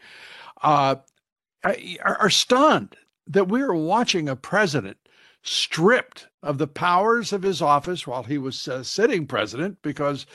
uh, 0.63 0.95
are, 1.63 1.75
are 2.04 2.30
stunned 2.30 2.95
that 3.27 3.47
we 3.47 3.62
are 3.62 3.73
watching 3.73 4.27
a 4.27 4.36
president 4.36 4.97
stripped 5.43 6.27
of 6.43 6.58
the 6.58 6.67
powers 6.67 7.34
of 7.34 7.43
his 7.43 7.62
office 7.62 8.06
while 8.06 8.23
he 8.23 8.38
was 8.38 8.67
uh, 8.67 8.84
sitting 8.84 9.25
president 9.25 9.82
because 9.82 10.25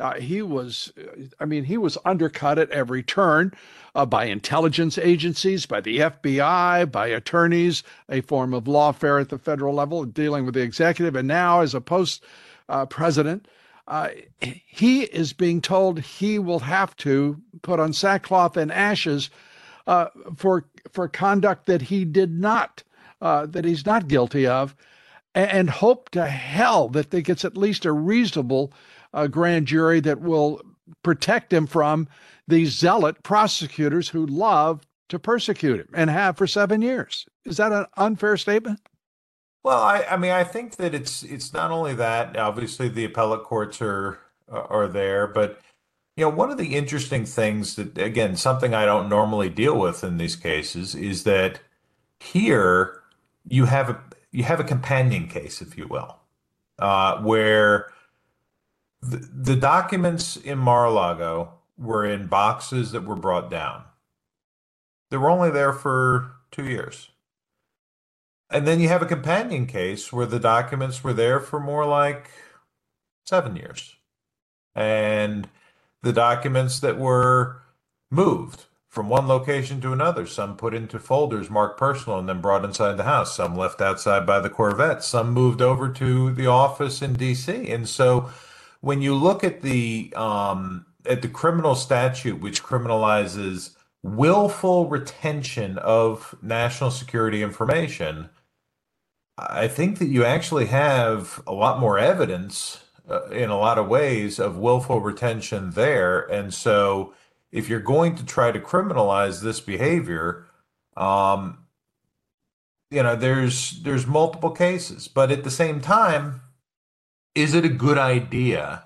uh, 0.00 0.14
he 0.14 0.42
was, 0.42 0.92
uh, 0.98 1.22
I 1.38 1.44
mean, 1.44 1.64
he 1.64 1.78
was 1.78 1.98
undercut 2.04 2.58
at 2.58 2.70
every 2.70 3.02
turn 3.02 3.52
uh, 3.94 4.04
by 4.04 4.24
intelligence 4.24 4.98
agencies, 4.98 5.66
by 5.66 5.80
the 5.80 5.98
FBI, 5.98 6.90
by 6.90 7.06
attorneys, 7.06 7.82
a 8.08 8.20
form 8.22 8.52
of 8.52 8.64
lawfare 8.64 9.20
at 9.20 9.28
the 9.28 9.38
federal 9.38 9.74
level 9.74 10.04
dealing 10.04 10.44
with 10.44 10.54
the 10.54 10.62
executive. 10.62 11.14
And 11.14 11.28
now, 11.28 11.60
as 11.60 11.74
a 11.74 11.80
post 11.80 12.24
uh, 12.68 12.86
president, 12.86 13.46
uh, 13.86 14.08
he 14.40 15.02
is 15.02 15.32
being 15.32 15.60
told 15.60 16.00
he 16.00 16.38
will 16.38 16.60
have 16.60 16.96
to 16.96 17.40
put 17.62 17.78
on 17.78 17.92
sackcloth 17.92 18.56
and 18.56 18.72
ashes 18.72 19.30
for 20.36 20.64
for 20.90 21.06
conduct 21.06 21.66
that 21.66 21.82
he 21.82 22.06
did 22.06 22.32
not 22.32 22.82
uh, 23.24 23.46
that 23.46 23.64
he's 23.64 23.86
not 23.86 24.06
guilty 24.06 24.46
of, 24.46 24.76
and, 25.34 25.50
and, 25.50 25.70
hope 25.70 26.10
to 26.10 26.26
hell 26.26 26.88
that 26.90 27.10
they 27.10 27.22
gets 27.22 27.42
at 27.42 27.56
least 27.56 27.86
a 27.86 27.90
reasonable 27.90 28.70
uh, 29.14 29.26
grand 29.26 29.66
jury 29.66 29.98
that 29.98 30.20
will 30.20 30.60
protect 31.02 31.50
him 31.50 31.66
from 31.66 32.06
these 32.46 32.70
zealot 32.78 33.22
prosecutors 33.22 34.10
who 34.10 34.26
love 34.26 34.86
to 35.08 35.18
persecute 35.18 35.80
him 35.80 35.88
and 35.94 36.10
have 36.10 36.36
for 36.36 36.46
seven 36.46 36.82
years. 36.82 37.24
Is 37.46 37.56
that 37.56 37.72
an 37.72 37.86
unfair 37.96 38.36
statement? 38.36 38.80
Well, 39.62 39.82
I, 39.82 40.04
I 40.10 40.16
mean, 40.18 40.32
I 40.32 40.44
think 40.44 40.76
that 40.76 40.94
it's 40.94 41.22
it's 41.22 41.54
not 41.54 41.70
only 41.70 41.94
that. 41.94 42.36
Obviously, 42.36 42.90
the 42.90 43.06
appellate 43.06 43.44
courts 43.44 43.80
are 43.80 44.18
are 44.52 44.86
there, 44.86 45.26
but 45.26 45.58
you 46.18 46.26
know, 46.26 46.30
one 46.30 46.50
of 46.50 46.58
the 46.58 46.74
interesting 46.74 47.24
things 47.24 47.76
that, 47.76 47.96
again, 47.96 48.36
something 48.36 48.74
I 48.74 48.84
don't 48.84 49.08
normally 49.08 49.48
deal 49.48 49.78
with 49.80 50.04
in 50.04 50.18
these 50.18 50.36
cases 50.36 50.94
is 50.94 51.24
that 51.24 51.60
here 52.20 53.00
you 53.46 53.66
have 53.66 53.90
a 53.90 54.00
you 54.30 54.44
have 54.44 54.60
a 54.60 54.64
companion 54.64 55.28
case, 55.28 55.62
if 55.62 55.78
you 55.78 55.86
will, 55.86 56.16
uh, 56.78 57.18
where 57.18 57.92
the, 59.00 59.18
the 59.32 59.56
documents 59.56 60.36
in 60.36 60.58
Mar-a-Lago 60.58 61.52
were 61.78 62.04
in 62.04 62.26
boxes 62.26 62.90
that 62.92 63.04
were 63.04 63.14
brought 63.14 63.48
down. 63.48 63.84
They 65.10 65.18
were 65.18 65.30
only 65.30 65.50
there 65.50 65.72
for 65.72 66.32
two 66.50 66.64
years. 66.64 67.10
And 68.50 68.66
then 68.66 68.80
you 68.80 68.88
have 68.88 69.02
a 69.02 69.06
companion 69.06 69.66
case 69.66 70.12
where 70.12 70.26
the 70.26 70.40
documents 70.40 71.04
were 71.04 71.12
there 71.12 71.38
for 71.38 71.60
more 71.60 71.86
like 71.86 72.30
seven 73.24 73.56
years. 73.56 73.94
And 74.74 75.48
the 76.02 76.12
documents 76.12 76.80
that 76.80 76.98
were 76.98 77.62
moved 78.10 78.64
from 78.94 79.08
one 79.08 79.26
location 79.26 79.80
to 79.80 79.92
another. 79.92 80.24
Some 80.24 80.56
put 80.56 80.72
into 80.72 81.00
folders 81.00 81.50
marked 81.50 81.76
personal 81.76 82.16
and 82.20 82.28
then 82.28 82.40
brought 82.40 82.64
inside 82.64 82.92
the 82.92 83.02
house. 83.02 83.34
Some 83.34 83.56
left 83.56 83.80
outside 83.80 84.24
by 84.24 84.38
the 84.38 84.48
Corvette. 84.48 85.02
Some 85.02 85.32
moved 85.32 85.60
over 85.60 85.88
to 85.88 86.30
the 86.30 86.46
office 86.46 87.02
in 87.02 87.14
D.C. 87.14 87.68
And 87.72 87.88
so 87.88 88.30
when 88.80 89.02
you 89.02 89.16
look 89.16 89.42
at 89.42 89.62
the 89.62 90.12
um, 90.14 90.86
at 91.04 91.22
the 91.22 91.28
criminal 91.28 91.74
statute, 91.74 92.40
which 92.40 92.62
criminalizes 92.62 93.70
willful 94.04 94.88
retention 94.88 95.76
of 95.78 96.36
national 96.40 96.92
security 96.92 97.42
information, 97.42 98.30
I 99.36 99.66
think 99.66 99.98
that 99.98 100.08
you 100.08 100.24
actually 100.24 100.66
have 100.66 101.42
a 101.48 101.52
lot 101.52 101.80
more 101.80 101.98
evidence 101.98 102.84
uh, 103.10 103.26
in 103.30 103.50
a 103.50 103.58
lot 103.58 103.76
of 103.76 103.88
ways 103.88 104.38
of 104.38 104.56
willful 104.56 105.00
retention 105.00 105.72
there. 105.72 106.20
And 106.20 106.54
so, 106.54 107.12
if 107.54 107.68
you're 107.68 107.78
going 107.78 108.16
to 108.16 108.26
try 108.26 108.50
to 108.50 108.58
criminalize 108.58 109.40
this 109.40 109.60
behavior, 109.60 110.44
um, 110.96 111.58
you 112.90 113.02
know, 113.02 113.14
there's 113.14 113.80
there's 113.82 114.06
multiple 114.06 114.50
cases, 114.50 115.06
but 115.06 115.30
at 115.30 115.44
the 115.44 115.50
same 115.52 115.80
time, 115.80 116.42
is 117.36 117.54
it 117.54 117.64
a 117.64 117.68
good 117.68 117.96
idea 117.96 118.82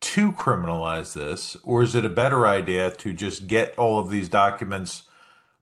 to 0.00 0.32
criminalize 0.32 1.14
this, 1.14 1.56
or 1.62 1.82
is 1.84 1.94
it 1.94 2.04
a 2.04 2.10
better 2.10 2.44
idea 2.44 2.90
to 2.90 3.12
just 3.12 3.46
get 3.46 3.78
all 3.78 4.00
of 4.00 4.10
these 4.10 4.28
documents 4.28 5.04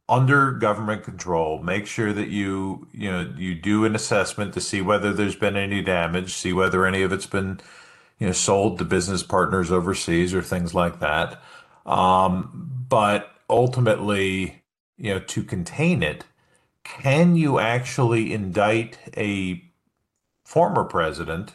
under 0.09 0.51
government 0.51 1.05
control? 1.05 1.63
Make 1.63 1.87
sure 1.87 2.15
that 2.15 2.29
you 2.29 2.89
you 2.93 3.11
know 3.11 3.35
you 3.37 3.55
do 3.55 3.85
an 3.85 3.95
assessment 3.95 4.55
to 4.55 4.63
see 4.63 4.81
whether 4.81 5.13
there's 5.13 5.37
been 5.37 5.57
any 5.59 5.83
damage, 5.83 6.33
see 6.33 6.55
whether 6.55 6.87
any 6.87 7.03
of 7.03 7.13
it's 7.13 7.27
been 7.27 7.61
you 8.19 8.29
know 8.29 8.33
sold 8.33 8.79
to 8.79 8.85
business 8.87 9.23
partners 9.23 9.71
overseas 9.71 10.33
or 10.33 10.41
things 10.41 10.75
like 10.75 11.01
that. 11.01 11.39
Um, 11.87 12.85
but 12.89 13.31
ultimately, 13.51 14.63
you 14.97 15.15
know, 15.15 15.21
to 15.21 15.43
contain 15.43 16.03
it, 16.03 16.25
can 16.85 17.37
you 17.37 17.59
actually 17.59 18.33
indict 18.33 18.99
a 19.17 19.63
former 20.45 20.85
president? 20.85 21.55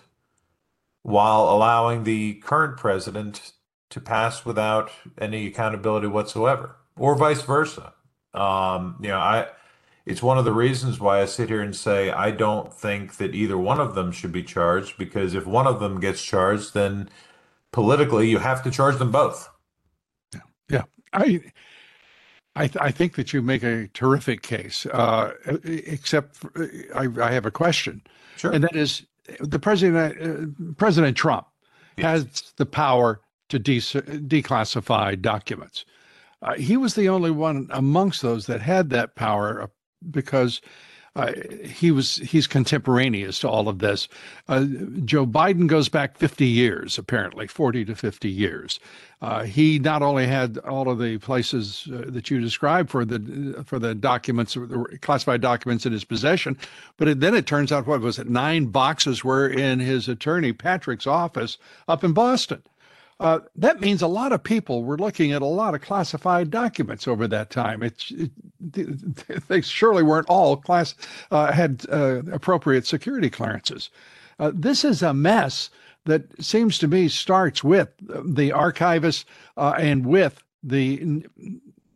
while 1.08 1.44
allowing 1.44 2.04
the 2.04 2.34
current 2.34 2.76
president 2.76 3.54
to 3.90 4.02
pass 4.02 4.44
without 4.44 4.92
any 5.18 5.48
accountability 5.48 6.06
whatsoever, 6.06 6.76
or 6.98 7.16
vice 7.16 7.42
versa. 7.44 7.94
Um, 8.34 8.98
you 9.02 9.08
know, 9.08 9.18
I 9.18 9.48
it's 10.06 10.22
one 10.22 10.38
of 10.38 10.44
the 10.44 10.52
reasons 10.52 11.00
why 11.00 11.22
I 11.22 11.26
sit 11.26 11.48
here 11.48 11.62
and 11.62 11.74
say 11.74 12.12
I 12.12 12.32
don't 12.32 12.74
think 12.74 13.16
that 13.18 13.34
either 13.34 13.58
one 13.58 13.80
of 13.80 13.96
them 13.96 14.12
should 14.12 14.34
be 14.34 14.44
charged 14.44 14.98
because 14.98 15.34
if 15.34 15.46
one 15.46 15.66
of 15.66 15.80
them 15.80 16.02
gets 16.02 16.22
charged, 16.22 16.74
then 16.74 17.10
politically 17.72 18.30
you 18.30 18.40
have 18.40 18.62
to 18.64 18.72
charge 18.72 18.98
them 18.98 19.12
both. 19.12 19.50
Yeah. 20.70 20.84
I 21.14 21.42
I, 22.58 22.68
th- 22.68 22.78
I 22.82 22.92
think 22.92 23.16
that 23.16 23.34
you 23.34 23.42
make 23.44 23.64
a 23.64 23.88
terrific 23.90 24.42
case. 24.42 24.88
Uh, 24.88 25.34
except 25.64 26.36
for, 26.36 26.52
I, 26.96 27.08
I 27.22 27.32
have 27.32 27.46
a 27.46 27.52
question, 27.52 28.02
sure. 28.36 28.52
and 28.52 28.64
that 28.64 28.76
is 28.76 29.06
the 29.40 29.60
president, 29.60 30.20
uh, 30.20 30.74
President 30.78 31.16
Trump, 31.16 31.46
yes. 31.98 32.06
has 32.06 32.54
the 32.58 32.66
power 32.66 33.22
to 33.50 33.60
de- 33.60 33.80
declassify 33.80 35.22
documents. 35.22 35.86
Uh, 36.42 36.56
he 36.56 36.78
was 36.78 36.96
the 36.96 37.10
only 37.10 37.32
one 37.32 37.68
amongst 37.72 38.22
those 38.22 38.48
that 38.48 38.62
had 38.62 38.90
that 38.90 39.16
power 39.16 39.62
uh, 39.62 39.68
because 40.10 40.62
uh, 41.18 41.34
he 41.64 41.90
was 41.90 42.18
he's 42.18 42.46
contemporaneous 42.46 43.40
to 43.40 43.50
all 43.50 43.68
of 43.68 43.80
this. 43.80 44.08
Uh, 44.48 44.66
Joe 45.04 45.26
Biden 45.26 45.66
goes 45.66 45.90
back 45.90 46.16
50 46.16 46.46
years, 46.46 47.00
apparently 47.00 47.48
40 47.48 47.86
to 47.86 47.96
50 47.96 48.30
years. 48.30 48.80
Uh, 49.20 49.44
he 49.44 49.80
not 49.80 50.04
only 50.04 50.28
had 50.28 50.60
all 50.60 50.88
of 50.88 51.00
the 51.00 51.18
places 51.18 51.88
uh, 51.92 52.04
that 52.06 52.30
you 52.30 52.40
described 52.40 52.92
for 52.92 53.04
the 53.04 53.64
for 53.66 53.80
the 53.80 53.96
documents, 53.96 54.54
the 54.54 55.00
classified 55.02 55.42
documents 55.42 55.88
in 55.88 55.92
his 55.92 56.04
possession, 56.04 56.56
but 56.98 57.08
it, 57.08 57.20
then 57.20 57.34
it 57.34 57.48
turns 57.48 57.72
out 57.72 57.88
what 57.88 58.02
was 58.02 58.20
it? 58.20 58.30
Nine 58.30 58.68
boxes 58.68 59.24
were 59.24 59.48
in 59.48 59.80
his 59.80 60.08
attorney 60.08 60.54
Patrick's 60.54 61.08
office 61.08 61.58
up 61.88 62.04
in 62.04 62.14
Boston. 62.14 62.62
Uh, 63.20 63.40
that 63.56 63.80
means 63.82 64.02
a 64.02 64.08
lot 64.08 64.32
of 64.32 64.44
people 64.44 64.84
were 64.84 64.98
looking 64.98 65.32
at 65.32 65.42
a 65.42 65.46
lot 65.46 65.74
of 65.74 65.82
classified 65.82 66.52
documents 66.52 67.08
over 67.08 67.28
that 67.28 67.50
time. 67.50 67.82
It, 67.82 68.30
they 69.48 69.62
surely 69.62 70.04
weren't 70.04 70.30
all 70.30 70.56
class 70.58 70.94
uh, 71.32 71.52
had 71.52 71.84
uh, 71.92 72.22
appropriate 72.32 72.86
security 72.86 73.30
clearances. 73.30 73.90
Uh, 74.40 74.52
this 74.54 74.86
is 74.86 75.02
a 75.02 75.16
mess 75.16 75.72
that 76.06 76.24
seems 76.44 76.78
to 76.78 76.88
me 76.88 77.08
starts 77.08 77.64
with 77.64 77.90
the 78.00 78.52
archivists 78.52 79.26
uh, 79.58 79.74
and 79.78 80.06
with 80.06 80.44
the 80.64 81.26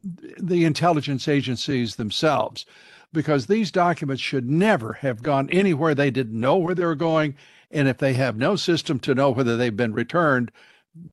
the 0.04 0.66
intelligence 0.66 1.28
agencies 1.28 1.96
themselves, 1.96 2.66
because 3.14 3.46
these 3.46 3.70
documents 3.70 4.22
should 4.22 4.50
never 4.50 4.94
have 4.94 5.22
gone 5.22 5.48
anywhere 5.52 5.94
they 5.94 6.10
didn't 6.10 6.40
know 6.40 6.58
where 6.58 6.74
they 6.74 6.86
were 6.86 6.96
going, 6.96 7.36
and 7.70 7.88
if 7.88 8.00
they 8.00 8.14
have 8.14 8.36
no 8.36 8.56
system 8.56 8.98
to 9.00 9.14
know 9.14 9.30
whether 9.30 9.56
they've 9.56 9.78
been 9.78 9.94
returned 9.94 10.52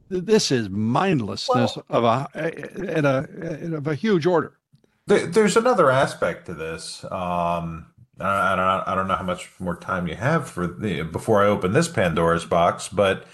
this 0.09 0.51
is 0.51 0.69
mindlessness 0.69 1.77
well, 1.77 1.85
of 1.89 2.05
a 2.35 2.97
in 2.97 3.05
a 3.05 3.29
in 3.63 3.75
of 3.75 3.87
a 3.87 3.95
huge 3.95 4.27
order. 4.27 4.59
There's 5.07 5.57
another 5.57 5.91
aspect 5.91 6.47
to 6.47 6.55
this. 6.55 7.05
Um, 7.05 7.87
I 8.21 8.57
don't 8.57 8.89
I 8.89 8.95
don't 8.95 9.09
know 9.09 9.15
how 9.15 9.25
much 9.25 9.51
more 9.59 9.77
time 9.77 10.09
you 10.09 10.17
have 10.17 10.49
for 10.49 10.67
the 10.67 11.03
before 11.03 11.43
I 11.43 11.47
open 11.47 11.73
this 11.73 11.89
Pandora's 11.89 12.45
box, 12.45 12.89
but 12.89 13.25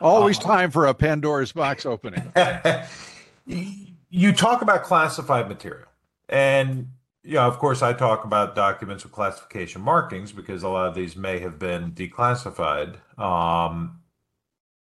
always 0.00 0.38
um, 0.38 0.44
time 0.44 0.70
for 0.70 0.86
a 0.86 0.94
Pandora's 0.94 1.52
box 1.52 1.84
opening. 1.84 2.32
you 3.46 4.32
talk 4.32 4.62
about 4.62 4.82
classified 4.82 5.48
material, 5.48 5.88
and 6.28 6.88
yeah, 7.22 7.44
of 7.44 7.58
course, 7.58 7.82
I 7.82 7.92
talk 7.92 8.24
about 8.24 8.54
documents 8.54 9.04
with 9.04 9.12
classification 9.12 9.82
markings 9.82 10.32
because 10.32 10.62
a 10.62 10.68
lot 10.68 10.88
of 10.88 10.94
these 10.94 11.16
may 11.16 11.38
have 11.40 11.58
been 11.58 11.92
declassified. 11.92 12.96
Um, 13.18 13.99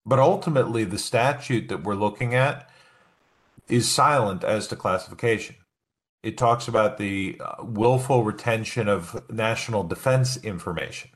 but 0.05 0.19
ultimately, 0.19 0.83
the 0.83 0.97
statute 0.97 1.67
that 1.69 1.83
we're 1.83 1.95
looking 1.95 2.33
at 2.33 2.69
is 3.67 3.89
silent 3.89 4.43
as 4.43 4.67
to 4.67 4.75
classification. 4.75 5.55
It 6.23 6.37
talks 6.37 6.67
about 6.67 6.97
the 6.97 7.39
uh, 7.39 7.63
willful 7.63 8.23
retention 8.23 8.89
of 8.89 9.23
national 9.29 9.83
defense 9.83 10.37
information, 10.37 11.11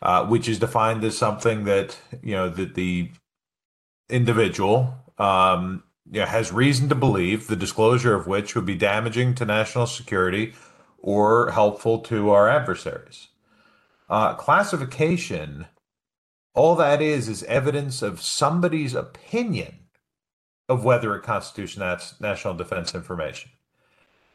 uh, 0.00 0.26
which 0.26 0.48
is 0.48 0.58
defined 0.58 1.04
as 1.04 1.18
something 1.18 1.64
that 1.64 1.98
you 2.22 2.34
know 2.34 2.48
that 2.48 2.74
the 2.74 3.10
individual 4.08 4.94
um, 5.18 5.82
you 6.10 6.20
know, 6.20 6.26
has 6.26 6.52
reason 6.52 6.88
to 6.88 6.94
believe 6.94 7.46
the 7.46 7.56
disclosure 7.56 8.14
of 8.14 8.26
which 8.26 8.54
would 8.54 8.66
be 8.66 8.74
damaging 8.74 9.34
to 9.34 9.44
national 9.44 9.86
security 9.86 10.54
or 10.98 11.50
helpful 11.50 11.98
to 11.98 12.30
our 12.30 12.48
adversaries. 12.48 13.28
Uh, 14.08 14.34
classification 14.34 15.66
all 16.54 16.76
that 16.76 17.00
is 17.00 17.28
is 17.28 17.42
evidence 17.44 18.02
of 18.02 18.22
somebody's 18.22 18.94
opinion 18.94 19.78
of 20.68 20.84
whether 20.84 21.14
it 21.14 21.22
constitutes 21.22 21.76
national 22.20 22.54
defense 22.54 22.94
information. 22.94 23.50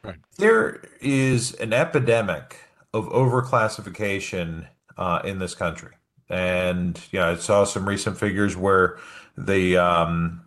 Right. 0.03 0.18
There 0.38 0.82
is 1.01 1.53
an 1.55 1.74
epidemic 1.74 2.57
of 2.93 3.07
overclassification 3.09 4.68
uh, 4.97 5.22
in 5.24 5.39
this 5.39 5.55
country. 5.55 5.93
And 6.30 6.99
yeah, 7.11 7.30
I 7.30 7.36
saw 7.36 7.63
some 7.63 7.88
recent 7.88 8.18
figures 8.18 8.55
where 8.55 8.97
the 9.38 9.78
um, 9.78 10.41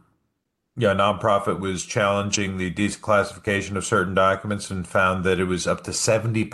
yeah 0.77 0.95
nonprofit 0.95 1.61
was 1.61 1.85
challenging 1.85 2.57
the 2.57 2.73
declassification 2.73 3.77
of 3.77 3.85
certain 3.85 4.15
documents 4.15 4.71
and 4.71 4.87
found 4.87 5.25
that 5.25 5.41
it 5.41 5.45
was 5.45 5.67
up 5.67 5.85
to 5.85 5.91
70% 5.91 6.49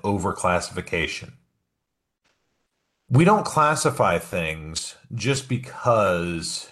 overclassification 0.00 1.32
we 3.12 3.26
don't 3.26 3.44
classify 3.44 4.18
things 4.18 4.96
just 5.14 5.46
because 5.46 6.70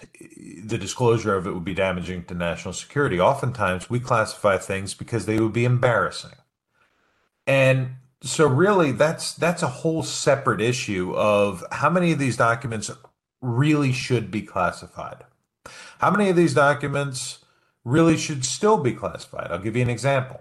the 0.63 0.77
disclosure 0.77 1.35
of 1.35 1.45
it 1.45 1.53
would 1.53 1.63
be 1.63 1.75
damaging 1.75 2.23
to 2.25 2.33
national 2.33 2.73
security. 2.73 3.19
Oftentimes, 3.19 3.91
we 3.91 3.99
classify 3.99 4.57
things 4.57 4.95
because 4.95 5.27
they 5.27 5.39
would 5.39 5.53
be 5.53 5.65
embarrassing. 5.65 6.31
And 7.45 7.91
so 8.23 8.47
really 8.47 8.91
that's 8.91 9.33
that's 9.33 9.61
a 9.61 9.67
whole 9.67 10.01
separate 10.01 10.61
issue 10.61 11.13
of 11.15 11.63
how 11.71 11.91
many 11.91 12.11
of 12.11 12.17
these 12.17 12.37
documents 12.37 12.89
really 13.41 13.91
should 13.91 14.31
be 14.31 14.41
classified. 14.41 15.23
How 15.99 16.09
many 16.09 16.29
of 16.29 16.35
these 16.35 16.55
documents 16.55 17.45
really 17.83 18.17
should 18.17 18.45
still 18.45 18.77
be 18.77 18.93
classified? 18.93 19.51
I'll 19.51 19.59
give 19.59 19.75
you 19.75 19.83
an 19.83 19.89
example. 19.89 20.39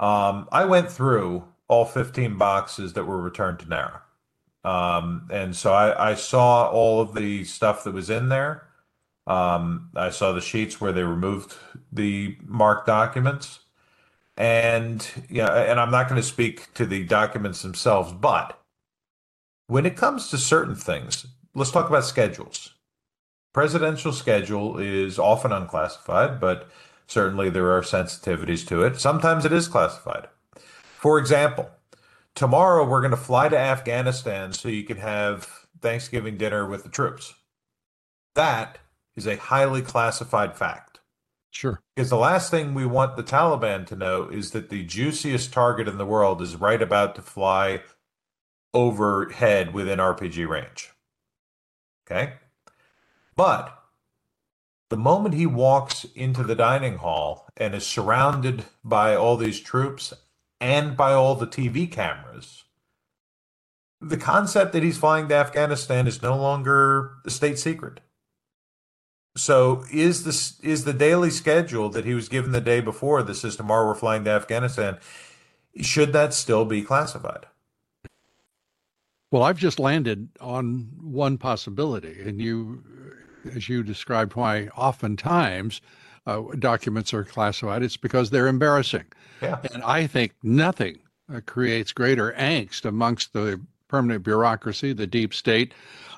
Um, 0.00 0.48
I 0.50 0.64
went 0.64 0.90
through 0.90 1.44
all 1.68 1.84
15 1.84 2.36
boxes 2.38 2.94
that 2.94 3.04
were 3.04 3.20
returned 3.20 3.60
to 3.60 3.68
NARA. 3.68 4.01
Um, 4.64 5.28
and 5.30 5.56
so 5.56 5.72
I, 5.72 6.10
I 6.10 6.14
saw 6.14 6.68
all 6.70 7.00
of 7.00 7.14
the 7.14 7.44
stuff 7.44 7.84
that 7.84 7.94
was 7.94 8.10
in 8.10 8.28
there. 8.28 8.68
Um, 9.26 9.90
I 9.94 10.10
saw 10.10 10.32
the 10.32 10.40
sheets 10.40 10.80
where 10.80 10.92
they 10.92 11.02
removed 11.02 11.54
the 11.92 12.36
marked 12.44 12.86
documents. 12.86 13.60
And 14.36 15.06
yeah, 15.28 15.52
and 15.52 15.78
I'm 15.78 15.90
not 15.90 16.08
going 16.08 16.20
to 16.20 16.26
speak 16.26 16.72
to 16.74 16.86
the 16.86 17.04
documents 17.04 17.62
themselves, 17.62 18.12
but 18.12 18.58
when 19.66 19.86
it 19.86 19.96
comes 19.96 20.28
to 20.28 20.38
certain 20.38 20.74
things, 20.74 21.26
let's 21.54 21.70
talk 21.70 21.88
about 21.88 22.04
schedules. 22.04 22.74
Presidential 23.52 24.12
schedule 24.12 24.78
is 24.78 25.18
often 25.18 25.52
unclassified, 25.52 26.40
but 26.40 26.68
certainly 27.06 27.50
there 27.50 27.70
are 27.70 27.82
sensitivities 27.82 28.66
to 28.68 28.82
it. 28.82 28.98
Sometimes 28.98 29.44
it 29.44 29.52
is 29.52 29.68
classified. 29.68 30.28
For 30.96 31.18
example, 31.18 31.70
tomorrow 32.34 32.86
we're 32.86 33.00
going 33.00 33.10
to 33.10 33.16
fly 33.16 33.48
to 33.48 33.58
Afghanistan 33.58 34.52
so 34.52 34.68
you 34.68 34.84
can 34.84 34.98
have 34.98 35.48
Thanksgiving 35.80 36.36
dinner 36.36 36.66
with 36.66 36.84
the 36.84 36.88
troops. 36.88 37.34
That 38.34 38.78
is 39.16 39.26
a 39.26 39.36
highly 39.36 39.82
classified 39.82 40.56
fact. 40.56 41.00
Sure. 41.50 41.82
Because 41.94 42.08
the 42.08 42.16
last 42.16 42.50
thing 42.50 42.72
we 42.72 42.86
want 42.86 43.16
the 43.16 43.22
Taliban 43.22 43.86
to 43.86 43.96
know 43.96 44.28
is 44.28 44.52
that 44.52 44.70
the 44.70 44.84
juiciest 44.84 45.52
target 45.52 45.86
in 45.86 45.98
the 45.98 46.06
world 46.06 46.40
is 46.40 46.56
right 46.56 46.80
about 46.80 47.14
to 47.16 47.22
fly 47.22 47.82
overhead 48.72 49.74
within 49.74 49.98
RPG 49.98 50.48
range. 50.48 50.90
Okay? 52.06 52.34
But 53.36 53.78
the 54.88 54.96
moment 54.96 55.34
he 55.34 55.46
walks 55.46 56.04
into 56.14 56.42
the 56.42 56.54
dining 56.54 56.98
hall 56.98 57.48
and 57.56 57.74
is 57.74 57.86
surrounded 57.86 58.64
by 58.82 59.14
all 59.14 59.36
these 59.36 59.60
troops 59.60 60.14
and 60.62 60.96
by 60.96 61.12
all 61.12 61.34
the 61.34 61.46
TV 61.46 61.90
cameras, 61.90 62.62
the 64.00 64.16
concept 64.16 64.72
that 64.72 64.84
he's 64.84 64.96
flying 64.96 65.28
to 65.28 65.34
Afghanistan 65.34 66.06
is 66.06 66.22
no 66.22 66.36
longer 66.36 67.14
a 67.26 67.30
state 67.30 67.58
secret. 67.58 67.98
So 69.36 69.84
is 69.92 70.24
this 70.24 70.60
is 70.60 70.84
the 70.84 70.92
daily 70.92 71.30
schedule 71.30 71.88
that 71.90 72.04
he 72.04 72.14
was 72.14 72.28
given 72.28 72.52
the 72.52 72.60
day 72.60 72.80
before 72.80 73.22
this 73.22 73.44
is 73.44 73.56
tomorrow 73.56 73.88
we're 73.88 73.94
flying 73.94 74.24
to 74.24 74.30
Afghanistan? 74.30 74.98
Should 75.80 76.12
that 76.12 76.32
still 76.32 76.64
be 76.64 76.82
classified? 76.82 77.46
Well, 79.32 79.42
I've 79.42 79.58
just 79.58 79.80
landed 79.80 80.28
on 80.40 80.90
one 81.00 81.38
possibility, 81.38 82.20
and 82.22 82.40
you, 82.40 82.84
as 83.52 83.68
you 83.68 83.82
described, 83.82 84.36
why 84.36 84.68
oftentimes 84.76 85.80
uh, 86.26 86.42
documents 86.58 87.12
are 87.14 87.24
classified. 87.24 87.82
It's 87.82 87.96
because 87.96 88.30
they're 88.30 88.46
embarrassing. 88.46 89.06
And 89.72 89.82
I 89.82 90.06
think 90.06 90.32
nothing 90.42 90.98
uh, 91.32 91.40
creates 91.44 91.92
greater 91.92 92.32
angst 92.38 92.84
amongst 92.84 93.32
the 93.32 93.60
permanent 93.88 94.24
bureaucracy, 94.24 94.92
the 94.92 95.06
deep 95.06 95.34
state, 95.34 95.74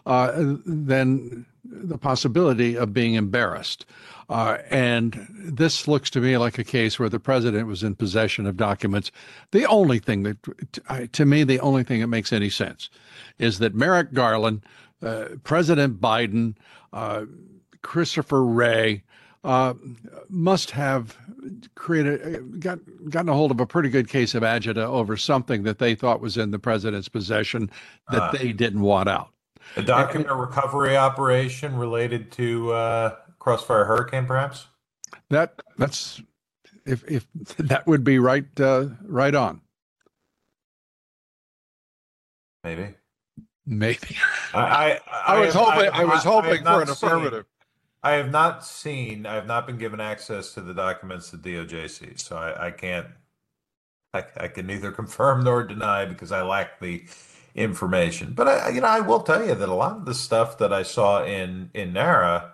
uh, 0.07 0.33
than 0.65 1.47
the 1.65 1.99
possibility 1.99 2.77
of 2.77 2.93
being 2.93 3.15
embarrassed. 3.15 3.87
Uh, 4.29 4.59
and 4.71 5.27
this 5.31 5.89
looks 5.89 6.09
to 6.11 6.21
me 6.21 6.37
like 6.39 6.59
a 6.59 6.65
case 6.65 6.99
where 6.99 7.09
the 7.09 7.21
president 7.21 7.67
was 7.67 7.83
in 7.83 7.95
possession 7.95 8.47
of 8.47 8.57
documents. 8.57 9.11
The 9.51 9.67
only 9.67 9.99
thing 9.99 10.23
that, 10.23 11.13
to 11.13 11.25
me, 11.25 11.45
the 11.45 11.61
only 11.61 11.83
thing 11.83 12.01
that 12.01 12.07
makes 12.07 12.33
any 12.33 12.51
sense 12.51 12.91
is 13.39 13.59
that 13.59 13.75
Merrick 13.75 14.13
Garland, 14.13 14.63
uh, 15.03 15.27
President 15.43 16.01
Biden, 16.01 16.55
uh, 16.93 17.25
Christopher 17.83 18.45
Wray, 18.45 19.03
uh, 19.45 19.75
must 20.29 20.71
have 20.71 21.17
created 21.75 22.61
got 22.61 22.79
gotten 23.11 23.29
a 23.29 23.35
hold 23.35 23.51
of 23.51 23.61
a 23.61 23.67
pretty 23.67 23.91
good 23.91 24.09
case 24.09 24.35
of 24.35 24.43
agita 24.43 24.79
over 24.79 25.17
something 25.17 25.63
that 25.65 25.79
they 25.79 25.95
thought 25.95 26.21
was 26.21 26.39
in 26.39 26.51
the 26.51 26.59
president's 26.59 27.09
possession 27.09 27.71
that 28.11 28.23
uh, 28.23 28.33
they 28.33 28.53
didn't 28.53 28.81
want 28.81 29.09
out. 29.09 29.31
A 29.77 29.83
document 29.83 30.31
recovery 30.35 30.97
operation 30.97 31.77
related 31.77 32.33
to 32.33 32.73
uh, 32.73 33.17
Crossfire 33.39 33.85
Hurricane, 33.85 34.25
perhaps. 34.25 34.67
That 35.29 35.61
that's 35.77 36.23
if 36.87 37.05
if 37.11 37.27
that 37.59 37.87
would 37.87 38.03
be 38.03 38.19
right 38.19 38.47
uh, 38.59 38.87
right 39.03 39.35
on. 39.35 39.61
Maybe. 42.63 42.95
Maybe. 43.67 44.17
I 44.55 44.59
I, 44.59 45.01
I, 45.07 45.37
I 45.37 45.39
was 45.41 45.55
hoping 45.55 45.91
I, 45.91 46.01
I 46.01 46.05
was 46.05 46.25
hoping 46.25 46.65
for 46.65 46.83
an 46.83 46.89
affirmative. 46.89 47.45
I 48.05 48.13
have 48.13 48.31
not 48.31 48.65
seen. 48.67 49.25
I 49.27 49.35
have 49.35 49.47
not 49.47 49.67
been 49.67 49.79
given 49.79 49.99
access 50.01 50.53
to 50.55 50.61
the 50.61 50.75
documents 50.75 51.31
that 51.31 51.43
DOJ 51.43 51.89
sees, 51.89 52.23
so 52.23 52.37
I, 52.37 52.67
I 52.67 52.71
can't. 52.71 53.09
I, 54.13 54.25
I 54.37 54.49
can 54.49 54.67
neither 54.67 54.93
confirm 55.01 55.43
nor 55.43 55.65
deny 55.65 56.05
because 56.05 56.31
I 56.31 56.43
lack 56.43 56.81
the 56.81 57.05
information. 57.55 58.35
But 58.35 58.49
I, 58.49 58.69
you 58.71 58.83
know, 58.83 58.89
I 58.89 59.01
will 59.01 59.23
tell 59.23 59.45
you 59.47 59.55
that 59.55 59.69
a 59.69 59.75
lot 59.75 59.97
of 59.97 60.05
the 60.05 60.15
stuff 60.15 60.59
that 60.59 60.73
I 60.73 60.83
saw 60.83 61.25
in 61.25 61.71
in 61.73 61.95
NARA 61.95 62.53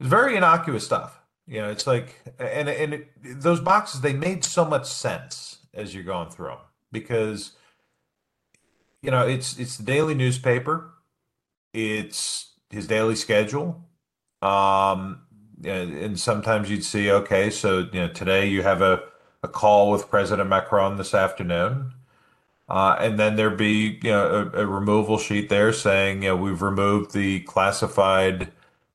is 0.00 0.08
very 0.08 0.36
innocuous 0.36 0.84
stuff. 0.84 1.20
You 1.46 1.60
know, 1.62 1.70
it's 1.70 1.86
like, 1.86 2.16
and 2.40 2.68
and 2.68 2.94
it, 2.94 3.40
those 3.40 3.60
boxes 3.60 4.00
they 4.00 4.12
made 4.12 4.44
so 4.44 4.64
much 4.64 4.86
sense 4.86 5.58
as 5.72 5.94
you're 5.94 6.04
going 6.04 6.30
through 6.30 6.48
them 6.48 6.58
because, 6.90 7.52
you 9.02 9.12
know, 9.12 9.26
it's 9.26 9.58
it's 9.58 9.76
the 9.76 9.84
daily 9.84 10.14
newspaper, 10.14 10.90
it's 11.72 12.50
his 12.70 12.86
daily 12.86 13.16
schedule, 13.16 13.87
um, 14.42 15.20
and, 15.64 16.18
sometimes 16.18 16.70
you'd 16.70 16.84
see, 16.84 17.10
okay, 17.10 17.50
so 17.50 17.88
you 17.92 18.00
know, 18.00 18.08
today 18.08 18.46
you 18.48 18.62
have 18.62 18.82
a 18.82 19.02
a 19.42 19.48
call 19.48 19.90
with 19.90 20.10
President 20.10 20.48
Macron 20.48 20.96
this 20.96 21.14
afternoon 21.14 21.92
uh, 22.68 22.96
and 23.00 23.18
then 23.18 23.36
there'd 23.36 23.56
be 23.56 23.98
you 24.02 24.10
know 24.10 24.50
a, 24.54 24.62
a, 24.62 24.66
removal 24.66 25.18
sheet 25.18 25.48
there 25.48 25.72
saying 25.72 26.22
you 26.22 26.28
know 26.28 26.36
we've 26.36 26.62
removed 26.62 27.12
the 27.12 27.40
classified 27.40 28.52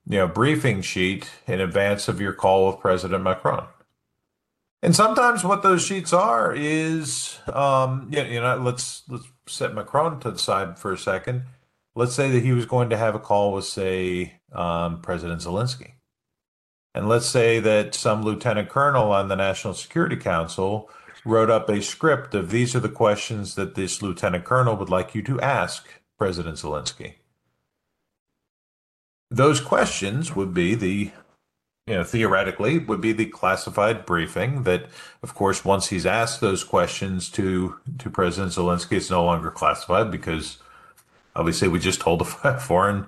you 0.08 0.18
know 0.18 0.28
briefing 0.28 0.82
sheet 0.82 1.30
in 1.48 1.60
advance 1.60 2.08
of 2.08 2.22
your 2.22 2.34
call 2.34 2.68
with 2.68 2.80
President 2.80 3.24
Macron. 3.24 3.66
And 4.84 4.94
sometimes 4.94 5.46
what 5.46 5.64
those 5.64 5.84
sheets 5.84 6.12
are 6.12 6.54
is 6.54 7.40
um, 7.48 8.10
you, 8.12 8.18
know, 8.18 8.30
you 8.30 8.42
know 8.42 8.58
let's 8.58 9.04
let's 9.10 9.26
set 9.48 9.74
Macron 9.74 10.20
to 10.20 10.32
the 10.32 10.40
side 10.40 10.78
for 10.78 10.94
a 10.94 10.98
second. 10.98 11.44
Let's 11.96 12.14
say 12.14 12.32
that 12.32 12.44
he 12.44 12.52
was 12.52 12.66
going 12.66 12.90
to 12.90 12.98
have 12.98 13.16
a 13.16 13.20
call 13.20 13.54
with 13.54 13.66
say 13.66 14.36
um, 14.54 15.02
President 15.02 15.42
Zelensky. 15.42 15.94
And 16.96 17.10
let's 17.10 17.26
say 17.26 17.60
that 17.60 17.96
some 17.96 18.22
lieutenant 18.22 18.70
colonel 18.70 19.12
on 19.12 19.28
the 19.28 19.36
National 19.36 19.74
Security 19.74 20.16
Council 20.16 20.90
wrote 21.26 21.50
up 21.50 21.70
a 21.70 21.82
script 21.82 22.36
of 22.36 22.52
these 22.52 22.76
are 22.76 22.80
the 22.80 22.90
questions 22.90 23.56
that 23.56 23.76
this 23.76 24.02
lieutenant 24.02 24.44
colonel 24.44 24.76
would 24.76 24.90
like 24.90 25.16
you 25.16 25.22
to 25.24 25.42
ask 25.42 25.88
President 26.18 26.58
Zelensky. 26.58 27.16
Those 29.32 29.60
questions 29.60 30.36
would 30.36 30.54
be 30.54 30.76
the, 30.76 31.12
you 31.88 31.94
know, 31.96 32.04
theoretically, 32.04 32.78
would 32.78 33.02
be 33.02 33.14
the 33.14 33.26
classified 33.26 34.06
briefing 34.06 34.64
that, 34.64 34.86
of 35.24 35.34
course, 35.34 35.66
once 35.66 35.88
he's 35.88 36.06
asked 36.06 36.40
those 36.40 36.64
questions 36.64 37.30
to, 37.32 37.80
to 37.98 38.10
President 38.12 38.54
Zelensky, 38.54 38.98
it's 38.98 39.10
no 39.10 39.26
longer 39.26 39.50
classified 39.50 40.12
because 40.12 40.58
obviously 41.36 41.68
we 41.68 41.80
just 41.80 42.02
told 42.02 42.22
a 42.22 42.60
foreign 42.60 43.08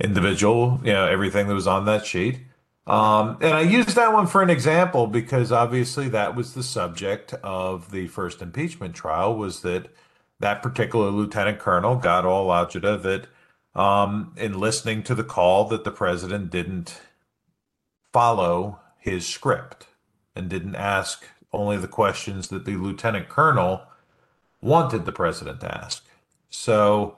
individual, 0.00 0.80
you 0.84 0.92
know, 0.92 1.06
everything 1.06 1.48
that 1.48 1.54
was 1.54 1.66
on 1.66 1.84
that 1.86 2.06
sheet. 2.06 2.40
Um, 2.86 3.38
and 3.40 3.54
I 3.54 3.62
used 3.62 3.96
that 3.96 4.12
one 4.12 4.26
for 4.26 4.42
an 4.42 4.50
example 4.50 5.06
because 5.06 5.50
obviously 5.50 6.08
that 6.10 6.36
was 6.36 6.52
the 6.52 6.62
subject 6.62 7.32
of 7.42 7.90
the 7.90 8.08
first 8.08 8.42
impeachment 8.42 8.94
trial 8.94 9.34
was 9.34 9.62
that 9.62 9.88
that 10.40 10.62
particular 10.62 11.10
lieutenant 11.10 11.58
colonel 11.58 11.96
got 11.96 12.26
all 12.26 12.48
agita 12.48 13.00
that 13.02 13.26
um, 13.80 14.34
in 14.36 14.58
listening 14.58 15.02
to 15.04 15.14
the 15.14 15.24
call 15.24 15.64
that 15.68 15.84
the 15.84 15.90
president 15.90 16.50
didn't 16.50 17.00
follow 18.12 18.80
his 18.98 19.26
script 19.26 19.86
and 20.36 20.48
didn't 20.48 20.76
ask 20.76 21.24
only 21.52 21.76
the 21.76 21.88
questions 21.88 22.48
that 22.48 22.64
the 22.64 22.76
lieutenant 22.76 23.28
colonel 23.28 23.82
wanted 24.60 25.06
the 25.06 25.12
president 25.12 25.60
to 25.60 25.74
ask. 25.74 26.04
So, 26.50 27.16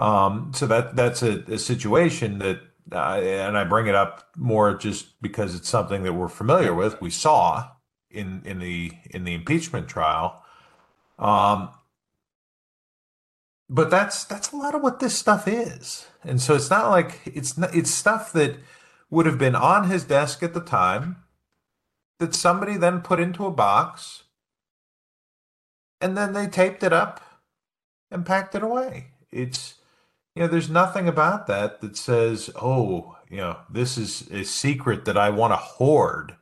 um, 0.00 0.52
so 0.54 0.66
that 0.66 0.96
that's 0.96 1.22
a, 1.22 1.40
a 1.48 1.58
situation 1.58 2.40
that 2.40 2.60
uh, 2.92 3.20
and 3.22 3.58
I 3.58 3.64
bring 3.64 3.86
it 3.86 3.94
up 3.94 4.30
more 4.36 4.74
just 4.76 5.20
because 5.22 5.54
it's 5.54 5.68
something 5.68 6.02
that 6.04 6.14
we're 6.14 6.28
familiar 6.28 6.74
with. 6.74 7.00
We 7.00 7.10
saw 7.10 7.68
in 8.10 8.42
in 8.44 8.58
the 8.60 8.92
in 9.10 9.24
the 9.24 9.34
impeachment 9.34 9.88
trial. 9.88 10.42
Um, 11.18 11.70
but 13.68 13.90
that's 13.90 14.24
that's 14.24 14.52
a 14.52 14.56
lot 14.56 14.74
of 14.74 14.82
what 14.82 15.00
this 15.00 15.16
stuff 15.16 15.46
is, 15.46 16.06
and 16.24 16.40
so 16.40 16.54
it's 16.56 16.70
not 16.70 16.90
like 16.90 17.20
it's 17.26 17.58
not, 17.58 17.74
it's 17.74 17.90
stuff 17.90 18.32
that 18.32 18.56
would 19.10 19.26
have 19.26 19.38
been 19.38 19.54
on 19.54 19.88
his 19.90 20.04
desk 20.04 20.42
at 20.42 20.54
the 20.54 20.60
time 20.60 21.16
that 22.18 22.34
somebody 22.34 22.76
then 22.76 23.00
put 23.00 23.20
into 23.20 23.46
a 23.46 23.50
box, 23.52 24.24
and 26.00 26.16
then 26.16 26.32
they 26.32 26.46
taped 26.48 26.82
it 26.82 26.92
up 26.92 27.20
and 28.10 28.26
packed 28.26 28.54
it 28.56 28.62
away. 28.62 29.08
It's 29.30 29.74
you 30.34 30.42
know, 30.42 30.48
there's 30.48 30.70
nothing 30.70 31.08
about 31.08 31.46
that 31.48 31.80
that 31.80 31.96
says, 31.96 32.50
oh, 32.60 33.16
you 33.28 33.38
know, 33.38 33.58
this 33.68 33.98
is 33.98 34.30
a 34.30 34.44
secret 34.44 35.04
that 35.04 35.16
I 35.16 35.30
want 35.30 35.52
to 35.52 35.56
hoard. 35.56 36.36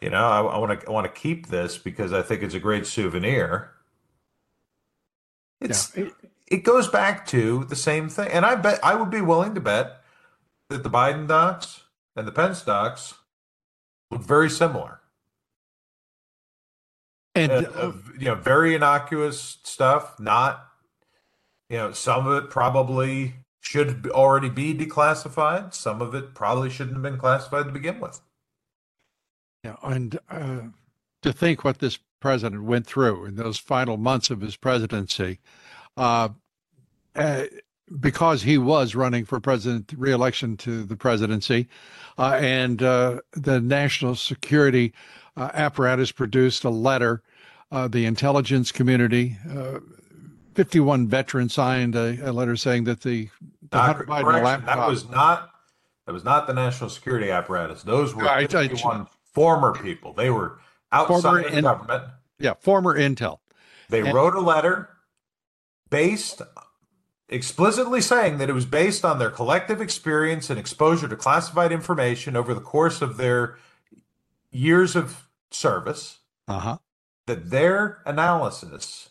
You 0.00 0.10
know, 0.10 0.24
I, 0.24 0.40
I 0.40 0.58
want 0.58 0.80
to 0.80 0.86
I 0.86 0.90
want 0.90 1.12
to 1.12 1.20
keep 1.20 1.48
this 1.48 1.76
because 1.78 2.12
I 2.12 2.22
think 2.22 2.42
it's 2.42 2.54
a 2.54 2.60
great 2.60 2.86
souvenir. 2.86 3.72
It's 5.60 5.96
yeah. 5.96 6.04
it, 6.04 6.12
it 6.46 6.56
goes 6.58 6.86
back 6.86 7.26
to 7.28 7.64
the 7.64 7.76
same 7.76 8.08
thing, 8.08 8.30
and 8.30 8.46
I 8.46 8.54
bet 8.54 8.78
I 8.84 8.94
would 8.94 9.10
be 9.10 9.20
willing 9.20 9.54
to 9.56 9.60
bet 9.60 10.00
that 10.68 10.84
the 10.84 10.90
Biden 10.90 11.26
docs 11.26 11.82
and 12.14 12.26
the 12.26 12.32
Pence 12.32 12.62
docs 12.62 13.14
look 14.10 14.22
very 14.22 14.48
similar. 14.48 15.00
And 17.34 17.50
uh, 17.50 17.70
uh, 17.74 17.92
you 18.18 18.26
know, 18.26 18.34
very 18.36 18.74
innocuous 18.74 19.58
stuff, 19.64 20.18
not 20.20 20.67
you 21.68 21.76
know, 21.76 21.92
some 21.92 22.26
of 22.26 22.44
it 22.44 22.50
probably 22.50 23.34
should 23.60 24.06
already 24.10 24.48
be 24.48 24.74
declassified. 24.74 25.74
Some 25.74 26.00
of 26.00 26.14
it 26.14 26.34
probably 26.34 26.70
shouldn't 26.70 26.96
have 26.96 27.02
been 27.02 27.18
classified 27.18 27.66
to 27.66 27.72
begin 27.72 28.00
with. 28.00 28.20
Yeah, 29.64 29.76
and 29.82 30.18
uh, 30.30 30.60
to 31.22 31.32
think 31.32 31.64
what 31.64 31.78
this 31.78 31.98
president 32.20 32.64
went 32.64 32.86
through 32.86 33.26
in 33.26 33.36
those 33.36 33.58
final 33.58 33.96
months 33.96 34.30
of 34.30 34.40
his 34.40 34.56
presidency, 34.56 35.38
uh, 35.96 36.30
uh, 37.14 37.44
because 38.00 38.42
he 38.42 38.58
was 38.58 38.94
running 38.94 39.24
for 39.24 39.40
president 39.40 39.92
reelection 39.96 40.56
to 40.58 40.84
the 40.84 40.96
presidency, 40.96 41.68
uh, 42.16 42.38
and 42.40 42.82
uh, 42.82 43.20
the 43.32 43.60
national 43.60 44.14
security 44.14 44.92
uh, 45.36 45.50
apparatus 45.54 46.12
produced 46.12 46.64
a 46.64 46.70
letter. 46.70 47.22
The 47.70 48.06
intelligence 48.06 48.72
community, 48.72 49.36
51 50.58 51.06
veterans 51.06 51.54
signed 51.54 51.94
a, 51.94 52.18
a, 52.28 52.32
letter 52.32 52.56
saying 52.56 52.82
that 52.82 53.02
the, 53.02 53.28
the 53.70 53.78
Hunter 53.78 54.02
Biden 54.02 54.42
laptop. 54.42 54.76
That 54.76 54.88
was 54.88 55.08
not 55.08 55.52
that 56.04 56.12
was 56.12 56.24
not 56.24 56.48
the 56.48 56.52
national 56.52 56.90
security 56.90 57.30
apparatus. 57.30 57.84
Those 57.84 58.12
were 58.12 58.28
I, 58.28 58.44
51 58.48 59.02
I, 59.02 59.06
former 59.22 59.72
people. 59.72 60.14
They 60.14 60.30
were 60.30 60.58
outside 60.90 61.22
former 61.22 61.42
the 61.42 61.58
in, 61.58 61.62
government. 61.62 62.04
Yeah, 62.40 62.54
former 62.58 62.98
intel. 62.98 63.38
They 63.88 64.00
and, 64.00 64.12
wrote 64.12 64.34
a 64.34 64.40
letter 64.40 64.88
based 65.90 66.42
explicitly 67.28 68.00
saying 68.00 68.38
that 68.38 68.50
it 68.50 68.54
was 68.54 68.66
based 68.66 69.04
on 69.04 69.20
their 69.20 69.30
collective 69.30 69.80
experience 69.80 70.50
and 70.50 70.58
exposure 70.58 71.06
to 71.06 71.14
classified 71.14 71.70
information 71.70 72.34
over 72.34 72.52
the 72.52 72.60
course 72.60 73.00
of 73.00 73.16
their 73.16 73.56
years 74.50 74.96
of 74.96 75.28
service. 75.52 76.18
Uh-huh. 76.48 76.78
That 77.26 77.50
their 77.50 78.02
analysis, 78.04 79.10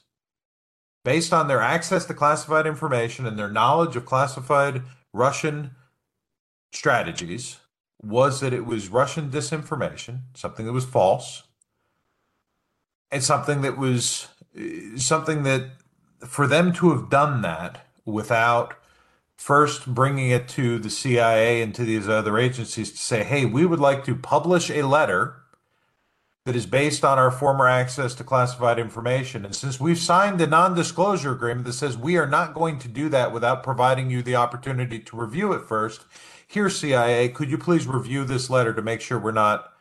based 1.08 1.32
on 1.32 1.48
their 1.48 1.62
access 1.62 2.04
to 2.04 2.14
classified 2.14 2.68
information 2.68 3.26
and 3.26 3.40
their 3.40 3.50
knowledge 3.50 3.96
of 3.96 4.06
classified 4.06 4.82
Russian 5.14 5.72
strategies, 6.74 7.62
was 8.04 8.42
that 8.42 8.52
it 8.52 8.66
was 8.66 8.90
Russian 8.90 9.32
disinformation, 9.32 10.24
something 10.34 10.66
that 10.66 10.74
was 10.74 10.84
false, 10.84 11.44
and 13.10 13.24
something 13.24 13.62
that 13.62 13.78
was 13.78 14.28
eh, 14.54 14.98
something 14.98 15.44
that 15.44 15.70
for 16.28 16.46
them 16.46 16.74
to 16.74 16.90
have 16.90 17.10
done 17.10 17.42
that 17.42 17.86
without 18.04 18.74
first 19.38 19.88
bringing 19.88 20.30
it 20.30 20.50
to 20.50 20.78
the 20.78 20.90
CIA 20.90 21.62
and 21.62 21.74
to 21.76 21.86
these 21.86 22.10
other 22.10 22.38
agencies 22.38 22.92
to 22.92 22.98
say, 22.98 23.24
hey, 23.24 23.46
we 23.46 23.66
would 23.66 23.80
like 23.80 24.04
to 24.04 24.14
publish 24.14 24.70
a 24.70 24.82
letter 24.82 25.38
that 26.48 26.56
is 26.56 26.66
based 26.66 27.04
on 27.04 27.20
our 27.20 27.30
former 27.30 27.68
access 27.68 28.16
to 28.16 28.24
classified 28.24 28.80
information. 28.80 29.44
And 29.44 29.54
since 29.54 29.82
we've 29.82 29.98
signed 29.98 30.40
a 30.40 30.48
non 30.48 30.74
disclosure 30.74 31.34
agreement 31.34 31.66
that 31.66 31.74
says 31.74 31.98
we 31.98 32.16
are 32.16 32.26
not 32.26 32.54
going 32.54 32.80
to 32.80 32.88
do 32.88 33.10
that 33.10 33.34
without 33.34 33.64
providing 33.64 34.10
you 34.10 34.22
the 34.22 34.38
opportunity 34.38 34.98
to 34.98 35.18
review 35.18 35.52
it 35.52 35.68
first, 35.68 36.06
here, 36.48 36.70
CIA, 36.70 37.28
could 37.28 37.52
you 37.52 37.58
please 37.58 37.86
review 37.86 38.24
this 38.24 38.50
letter 38.50 38.74
to 38.74 38.82
make 38.82 39.02
sure 39.02 39.20
we're 39.20 39.34
not 39.34 39.74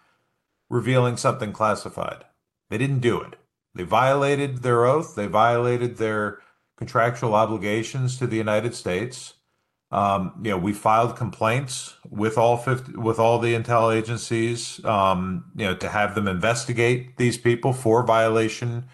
revealing 0.69 1.17
something 1.17 1.53
classified? 1.53 2.25
They 2.69 2.79
didn't 2.79 2.99
do 2.99 3.21
it. 3.21 3.37
They 3.73 3.85
violated 3.85 4.65
their 4.65 4.87
oath, 4.87 5.15
they 5.15 5.29
violated 5.29 5.99
their 5.99 6.41
contractual 6.77 7.37
obligations 7.37 8.19
to 8.19 8.27
the 8.27 8.39
United 8.39 8.75
States. 8.75 9.35
Um, 9.97 10.33
you 10.43 10.51
know, 10.51 10.59
we 10.59 10.75
filed 10.75 11.17
complaints 11.17 11.95
with 12.11 12.37
all 12.37 12.59
50, 12.59 12.99
with 12.99 13.19
all 13.19 13.39
the 13.39 13.55
intel 13.55 13.97
agencies, 13.97 14.85
um, 14.85 15.47
you 15.57 15.65
know, 15.65 15.75
to 15.75 15.89
have 15.89 16.15
them 16.15 16.29
investigate 16.29 17.17
these 17.17 17.39
people 17.39 17.73
for 17.73 18.05
violation 18.05 18.85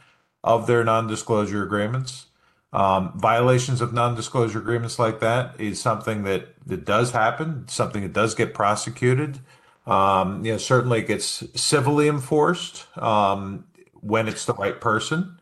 of 0.44 0.68
their 0.68 0.84
non-disclosure 0.84 1.60
agreements. 1.64 2.26
Um, 2.72 3.18
violations 3.18 3.80
of 3.80 3.92
non-disclosure 3.92 4.60
agreements 4.60 5.00
like 5.00 5.18
that 5.18 5.60
is 5.60 5.82
something 5.82 6.22
that 6.22 6.54
that 6.66 6.84
does 6.84 7.10
happen, 7.10 7.66
something 7.66 8.02
that 8.02 8.12
does 8.12 8.36
get 8.36 8.54
prosecuted. 8.54 9.40
Um, 9.88 10.44
you 10.44 10.52
know, 10.52 10.58
certainly 10.58 11.00
it 11.00 11.08
gets 11.08 11.42
civilly 11.60 12.06
enforced 12.06 12.86
um, 12.96 13.64
when 13.94 14.28
it's 14.28 14.44
the 14.44 14.54
right 14.54 14.80
person. 14.80 15.40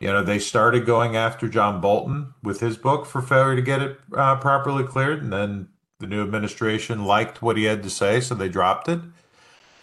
You 0.00 0.08
know, 0.08 0.22
they 0.22 0.38
started 0.38 0.86
going 0.86 1.16
after 1.16 1.48
John 1.48 1.80
Bolton 1.80 2.34
with 2.42 2.60
his 2.60 2.76
book 2.76 3.06
for 3.06 3.22
failure 3.22 3.56
to 3.56 3.62
get 3.62 3.80
it 3.80 3.98
uh, 4.14 4.36
properly 4.36 4.84
cleared, 4.84 5.22
and 5.22 5.32
then 5.32 5.68
the 6.00 6.06
new 6.06 6.22
administration 6.22 7.04
liked 7.04 7.40
what 7.40 7.56
he 7.56 7.64
had 7.64 7.82
to 7.82 7.90
say, 7.90 8.20
so 8.20 8.34
they 8.34 8.48
dropped 8.48 8.88
it. 8.88 9.00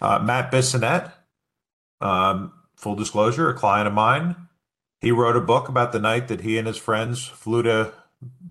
Uh, 0.00 0.18
Matt 0.18 0.52
Bissonnette, 0.52 1.12
um, 2.00 2.52
full 2.76 2.94
disclosure, 2.94 3.48
a 3.48 3.54
client 3.54 3.88
of 3.88 3.94
mine, 3.94 4.36
he 5.00 5.10
wrote 5.10 5.36
a 5.36 5.40
book 5.40 5.68
about 5.68 5.92
the 5.92 5.98
night 5.98 6.28
that 6.28 6.42
he 6.42 6.58
and 6.58 6.66
his 6.66 6.76
friends 6.76 7.26
flew 7.26 7.62
to 7.64 7.92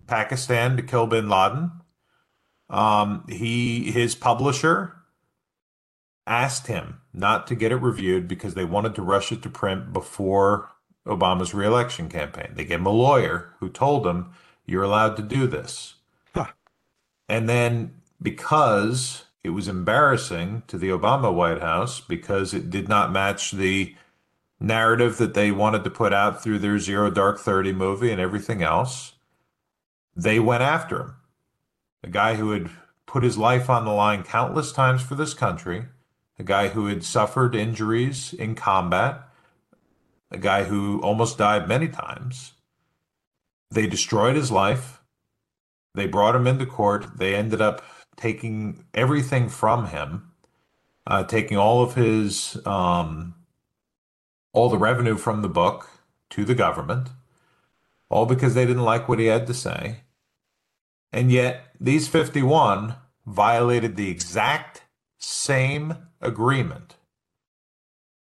Pakistan 0.07 0.75
to 0.75 0.83
kill 0.83 1.07
Bin 1.07 1.29
Laden. 1.29 1.71
Um, 2.69 3.25
he 3.29 3.91
his 3.91 4.15
publisher 4.15 4.95
asked 6.27 6.67
him 6.67 7.01
not 7.13 7.47
to 7.47 7.55
get 7.55 7.71
it 7.71 7.77
reviewed 7.77 8.27
because 8.27 8.53
they 8.53 8.65
wanted 8.65 8.95
to 8.95 9.01
rush 9.01 9.31
it 9.31 9.41
to 9.43 9.49
print 9.49 9.93
before 9.93 10.69
Obama's 11.05 11.53
reelection 11.53 12.09
campaign. 12.09 12.51
They 12.53 12.65
gave 12.65 12.79
him 12.79 12.85
a 12.85 12.91
lawyer 12.91 13.53
who 13.59 13.69
told 13.69 14.05
him, 14.05 14.31
You're 14.65 14.83
allowed 14.83 15.17
to 15.17 15.23
do 15.23 15.47
this. 15.47 15.95
Huh. 16.33 16.47
And 17.27 17.49
then 17.49 18.01
because 18.21 19.25
it 19.43 19.49
was 19.49 19.67
embarrassing 19.67 20.63
to 20.67 20.77
the 20.77 20.89
Obama 20.89 21.33
White 21.33 21.61
House 21.61 21.99
because 21.99 22.53
it 22.53 22.69
did 22.69 22.87
not 22.87 23.11
match 23.11 23.51
the 23.51 23.95
narrative 24.59 25.17
that 25.17 25.33
they 25.33 25.51
wanted 25.51 25.83
to 25.83 25.89
put 25.89 26.13
out 26.13 26.41
through 26.41 26.59
their 26.59 26.77
Zero 26.77 27.09
Dark 27.09 27.39
30 27.39 27.73
movie 27.73 28.11
and 28.11 28.21
everything 28.21 28.61
else, 28.61 29.13
they 30.15 30.39
went 30.39 30.61
after 30.61 31.01
him. 31.01 31.15
A 32.03 32.09
guy 32.09 32.35
who 32.35 32.51
had 32.51 32.69
put 33.07 33.23
his 33.23 33.37
life 33.37 33.69
on 33.69 33.85
the 33.85 33.91
line 33.91 34.23
countless 34.23 34.71
times 34.71 35.01
for 35.01 35.15
this 35.15 35.33
country, 35.33 35.85
a 36.37 36.43
guy 36.43 36.69
who 36.69 36.87
had 36.87 37.03
suffered 37.03 37.55
injuries 37.55 38.33
in 38.33 38.55
combat, 38.55 39.27
a 40.31 40.37
guy 40.37 40.63
who 40.63 41.01
almost 41.01 41.37
died 41.37 41.67
many 41.67 41.87
times. 41.87 42.53
They 43.69 43.87
destroyed 43.87 44.35
his 44.35 44.51
life. 44.51 45.01
They 45.93 46.07
brought 46.07 46.35
him 46.35 46.47
into 46.47 46.65
court. 46.65 47.17
They 47.17 47.35
ended 47.35 47.61
up 47.61 47.83
taking 48.15 48.85
everything 48.93 49.49
from 49.49 49.87
him, 49.87 50.31
uh, 51.05 51.23
taking 51.23 51.57
all 51.57 51.81
of 51.81 51.95
his, 51.95 52.57
um, 52.65 53.35
all 54.53 54.69
the 54.69 54.77
revenue 54.77 55.17
from 55.17 55.41
the 55.41 55.49
book 55.49 55.89
to 56.31 56.45
the 56.45 56.55
government, 56.55 57.09
all 58.09 58.25
because 58.25 58.53
they 58.53 58.65
didn't 58.65 58.83
like 58.83 59.09
what 59.09 59.19
he 59.19 59.25
had 59.25 59.47
to 59.47 59.53
say. 59.53 60.01
And 61.11 61.31
yet, 61.31 61.75
these 61.79 62.07
51 62.07 62.95
violated 63.25 63.95
the 63.95 64.09
exact 64.09 64.83
same 65.17 65.95
agreement 66.21 66.95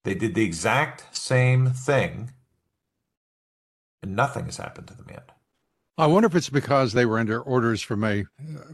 they 0.06 0.14
did 0.14 0.36
the 0.36 0.44
exact 0.44 1.16
same 1.16 1.72
thing, 1.72 2.32
and 4.02 4.16
nothing 4.16 4.46
has 4.46 4.58
happened 4.58 4.88
to 4.88 4.96
them 4.96 5.08
yet. 5.10 5.32
I 5.98 6.08
wonder 6.08 6.28
if 6.28 6.36
it's 6.36 6.50
because 6.50 6.94
they 6.94 7.06
were 7.06 7.18
under 7.18 7.42
orders 7.42 7.82
from 7.82 8.04
a 8.04 8.26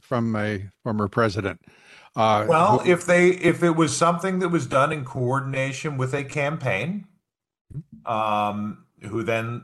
from 0.02 0.36
a 0.36 0.70
former 0.84 1.08
president. 1.08 1.62
Uh, 2.16 2.46
well, 2.48 2.80
who, 2.80 2.92
if 2.92 3.06
they 3.06 3.30
if 3.30 3.64
it 3.64 3.72
was 3.72 3.96
something 3.96 4.40
that 4.40 4.50
was 4.50 4.68
done 4.68 4.92
in 4.92 5.06
coordination 5.06 5.98
with 5.98 6.14
a 6.14 6.24
campaign, 6.24 7.08
um, 8.06 8.86
who 9.08 9.24
then 9.24 9.64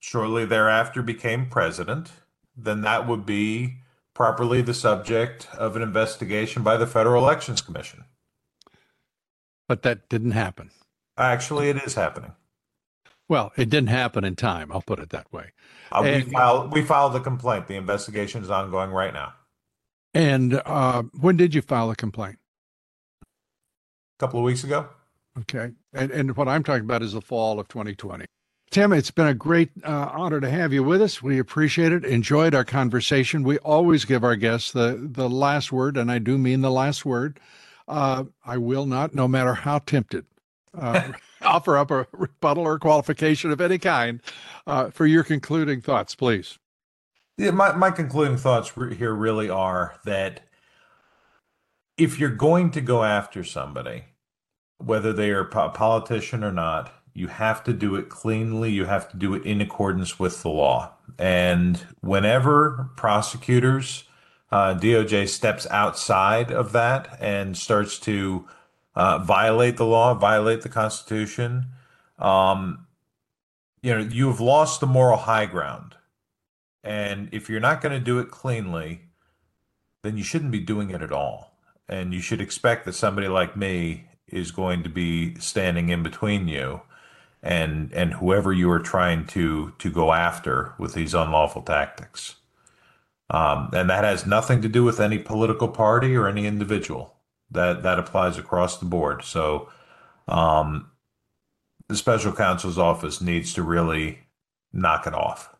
shortly 0.00 0.44
thereafter 0.44 1.02
became 1.02 1.48
president, 1.48 2.12
then 2.56 2.82
that 2.82 3.08
would 3.08 3.24
be 3.24 3.78
properly 4.12 4.60
the 4.60 4.74
subject 4.74 5.48
of 5.56 5.74
an 5.74 5.82
investigation 5.82 6.62
by 6.62 6.76
the 6.76 6.86
Federal 6.86 7.22
Elections 7.22 7.60
Commission. 7.60 8.04
But 9.68 9.82
that 9.82 10.08
didn't 10.08 10.32
happen. 10.32 10.70
Actually, 11.16 11.68
it 11.70 11.76
is 11.76 11.94
happening. 11.94 12.32
Well, 13.28 13.52
it 13.56 13.70
didn't 13.70 13.88
happen 13.88 14.24
in 14.24 14.36
time. 14.36 14.70
I'll 14.70 14.82
put 14.82 15.00
it 15.00 15.10
that 15.10 15.32
way. 15.32 15.52
Uh, 15.90 16.02
and, 16.04 16.24
we 16.24 16.30
filed 16.30 16.72
we 16.72 16.82
filed 16.82 17.12
the 17.12 17.20
complaint. 17.20 17.66
The 17.66 17.74
investigation 17.76 18.42
is 18.42 18.50
ongoing 18.50 18.90
right 18.90 19.12
now. 19.12 19.34
And 20.14 20.62
uh, 20.64 21.02
when 21.18 21.36
did 21.36 21.54
you 21.54 21.62
file 21.62 21.90
a 21.90 21.96
complaint? 21.96 22.38
A 23.22 24.20
couple 24.20 24.38
of 24.38 24.44
weeks 24.44 24.64
ago. 24.64 24.88
Okay. 25.40 25.72
And, 25.92 26.10
and 26.10 26.36
what 26.36 26.48
I'm 26.48 26.62
talking 26.62 26.84
about 26.84 27.02
is 27.02 27.12
the 27.12 27.20
fall 27.20 27.60
of 27.60 27.68
2020. 27.68 28.24
Tim, 28.70 28.92
it's 28.92 29.10
been 29.10 29.26
a 29.26 29.34
great 29.34 29.70
uh, 29.84 30.10
honor 30.12 30.40
to 30.40 30.50
have 30.50 30.72
you 30.72 30.82
with 30.82 31.02
us. 31.02 31.22
We 31.22 31.38
appreciate 31.38 31.92
it. 31.92 32.04
Enjoyed 32.04 32.54
our 32.54 32.64
conversation. 32.64 33.42
We 33.42 33.58
always 33.58 34.04
give 34.04 34.24
our 34.24 34.36
guests 34.36 34.72
the 34.72 34.98
the 35.00 35.28
last 35.28 35.70
word, 35.70 35.96
and 35.96 36.10
I 36.10 36.18
do 36.18 36.36
mean 36.36 36.62
the 36.62 36.70
last 36.70 37.04
word. 37.04 37.38
Uh, 37.88 38.24
I 38.44 38.58
will 38.58 38.86
not, 38.86 39.14
no 39.14 39.28
matter 39.28 39.54
how 39.54 39.78
tempted, 39.78 40.26
uh, 40.76 41.12
offer 41.42 41.76
up 41.76 41.90
a 41.90 42.06
rebuttal 42.12 42.64
or 42.64 42.78
qualification 42.78 43.50
of 43.50 43.60
any 43.60 43.78
kind 43.78 44.20
uh, 44.66 44.90
for 44.90 45.06
your 45.06 45.22
concluding 45.22 45.80
thoughts, 45.80 46.14
please. 46.14 46.58
Yeah, 47.38 47.50
my, 47.50 47.72
my 47.72 47.90
concluding 47.90 48.38
thoughts 48.38 48.72
here 48.96 49.14
really 49.14 49.50
are 49.50 50.00
that 50.04 50.40
if 51.98 52.18
you're 52.18 52.30
going 52.30 52.70
to 52.72 52.80
go 52.80 53.04
after 53.04 53.44
somebody, 53.44 54.04
whether 54.78 55.12
they 55.12 55.30
are 55.30 55.40
a 55.40 55.70
politician 55.70 56.42
or 56.42 56.52
not, 56.52 56.92
you 57.14 57.28
have 57.28 57.64
to 57.64 57.72
do 57.72 57.94
it 57.96 58.08
cleanly. 58.10 58.70
You 58.70 58.84
have 58.84 59.08
to 59.10 59.16
do 59.16 59.34
it 59.34 59.44
in 59.44 59.60
accordance 59.60 60.18
with 60.18 60.42
the 60.42 60.50
law. 60.50 60.92
And 61.18 61.86
whenever 62.00 62.90
prosecutors 62.96 64.04
uh, 64.50 64.74
DOJ 64.74 65.28
steps 65.28 65.66
outside 65.70 66.50
of 66.50 66.72
that 66.72 67.16
and 67.20 67.56
starts 67.56 67.98
to 68.00 68.46
uh, 68.94 69.18
violate 69.18 69.76
the 69.76 69.86
law, 69.86 70.14
violate 70.14 70.62
the 70.62 70.68
Constitution, 70.68 71.66
um, 72.18 72.86
you 73.82 73.94
know, 73.94 74.00
you 74.00 74.28
have 74.28 74.40
lost 74.40 74.80
the 74.80 74.86
moral 74.86 75.18
high 75.18 75.46
ground. 75.46 75.94
And 76.82 77.28
if 77.32 77.48
you're 77.48 77.60
not 77.60 77.80
going 77.80 77.92
to 77.92 78.04
do 78.04 78.18
it 78.18 78.30
cleanly, 78.30 79.02
then 80.02 80.16
you 80.16 80.24
shouldn't 80.24 80.52
be 80.52 80.60
doing 80.60 80.90
it 80.90 81.02
at 81.02 81.12
all. 81.12 81.58
And 81.88 82.14
you 82.14 82.20
should 82.20 82.40
expect 82.40 82.84
that 82.84 82.94
somebody 82.94 83.28
like 83.28 83.56
me 83.56 84.08
is 84.28 84.50
going 84.50 84.82
to 84.82 84.88
be 84.88 85.34
standing 85.36 85.88
in 85.88 86.02
between 86.02 86.48
you 86.48 86.82
and 87.42 87.92
and 87.92 88.14
whoever 88.14 88.52
you 88.52 88.70
are 88.70 88.80
trying 88.80 89.24
to 89.26 89.72
to 89.78 89.90
go 89.90 90.12
after 90.12 90.74
with 90.78 90.94
these 90.94 91.14
unlawful 91.14 91.62
tactics. 91.62 92.36
Um, 93.30 93.70
and 93.72 93.90
that 93.90 94.04
has 94.04 94.26
nothing 94.26 94.62
to 94.62 94.68
do 94.68 94.84
with 94.84 95.00
any 95.00 95.18
political 95.18 95.68
party 95.68 96.14
or 96.14 96.28
any 96.28 96.46
individual. 96.46 97.16
That 97.50 97.82
that 97.82 97.98
applies 97.98 98.38
across 98.38 98.78
the 98.78 98.86
board. 98.86 99.24
So 99.24 99.68
um, 100.28 100.90
the 101.88 101.96
special 101.96 102.32
counsel's 102.32 102.78
office 102.78 103.20
needs 103.20 103.52
to 103.54 103.62
really 103.62 104.20
knock 104.72 105.06
it 105.06 105.14
off. 105.14 105.54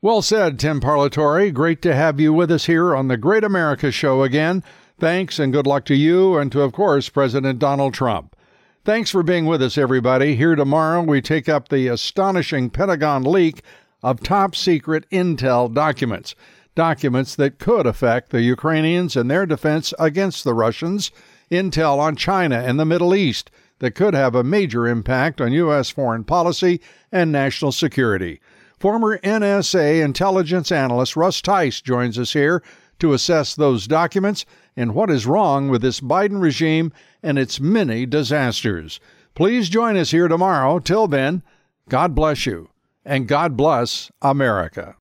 Well 0.00 0.22
said, 0.22 0.58
Tim 0.58 0.80
Parlatore. 0.80 1.52
Great 1.52 1.82
to 1.82 1.94
have 1.94 2.20
you 2.20 2.32
with 2.32 2.50
us 2.50 2.66
here 2.66 2.94
on 2.94 3.08
the 3.08 3.16
Great 3.16 3.44
America 3.44 3.90
Show 3.90 4.22
again. 4.22 4.62
Thanks 4.98 5.38
and 5.38 5.52
good 5.52 5.66
luck 5.66 5.84
to 5.86 5.94
you 5.94 6.36
and 6.36 6.50
to, 6.52 6.62
of 6.62 6.72
course, 6.72 7.08
President 7.08 7.58
Donald 7.58 7.94
Trump. 7.94 8.36
Thanks 8.84 9.10
for 9.10 9.22
being 9.22 9.44
with 9.44 9.60
us, 9.60 9.76
everybody. 9.76 10.34
Here 10.34 10.54
tomorrow, 10.54 11.02
we 11.02 11.20
take 11.20 11.48
up 11.48 11.68
the 11.68 11.88
astonishing 11.88 12.70
Pentagon 12.70 13.22
leak 13.24 13.62
of 14.02 14.20
top 14.20 14.54
secret 14.54 15.04
intel 15.10 15.72
documents. 15.72 16.34
Documents 16.78 17.34
that 17.34 17.58
could 17.58 17.86
affect 17.86 18.30
the 18.30 18.40
Ukrainians 18.40 19.16
and 19.16 19.28
their 19.28 19.46
defense 19.46 19.92
against 19.98 20.44
the 20.44 20.54
Russians. 20.54 21.10
Intel 21.50 21.98
on 21.98 22.14
China 22.14 22.54
and 22.54 22.78
the 22.78 22.84
Middle 22.84 23.16
East 23.16 23.50
that 23.80 23.96
could 23.96 24.14
have 24.14 24.36
a 24.36 24.44
major 24.44 24.86
impact 24.86 25.40
on 25.40 25.50
U.S. 25.50 25.90
foreign 25.90 26.22
policy 26.22 26.80
and 27.10 27.32
national 27.32 27.72
security. 27.72 28.40
Former 28.78 29.18
NSA 29.18 30.00
intelligence 30.00 30.70
analyst 30.70 31.16
Russ 31.16 31.42
Tice 31.42 31.80
joins 31.80 32.16
us 32.16 32.34
here 32.34 32.62
to 33.00 33.12
assess 33.12 33.56
those 33.56 33.88
documents 33.88 34.46
and 34.76 34.94
what 34.94 35.10
is 35.10 35.26
wrong 35.26 35.68
with 35.68 35.82
this 35.82 36.00
Biden 36.00 36.40
regime 36.40 36.92
and 37.24 37.40
its 37.40 37.58
many 37.58 38.06
disasters. 38.06 39.00
Please 39.34 39.68
join 39.68 39.96
us 39.96 40.12
here 40.12 40.28
tomorrow. 40.28 40.78
Till 40.78 41.08
then, 41.08 41.42
God 41.88 42.14
bless 42.14 42.46
you 42.46 42.68
and 43.04 43.26
God 43.26 43.56
bless 43.56 44.12
America. 44.22 44.94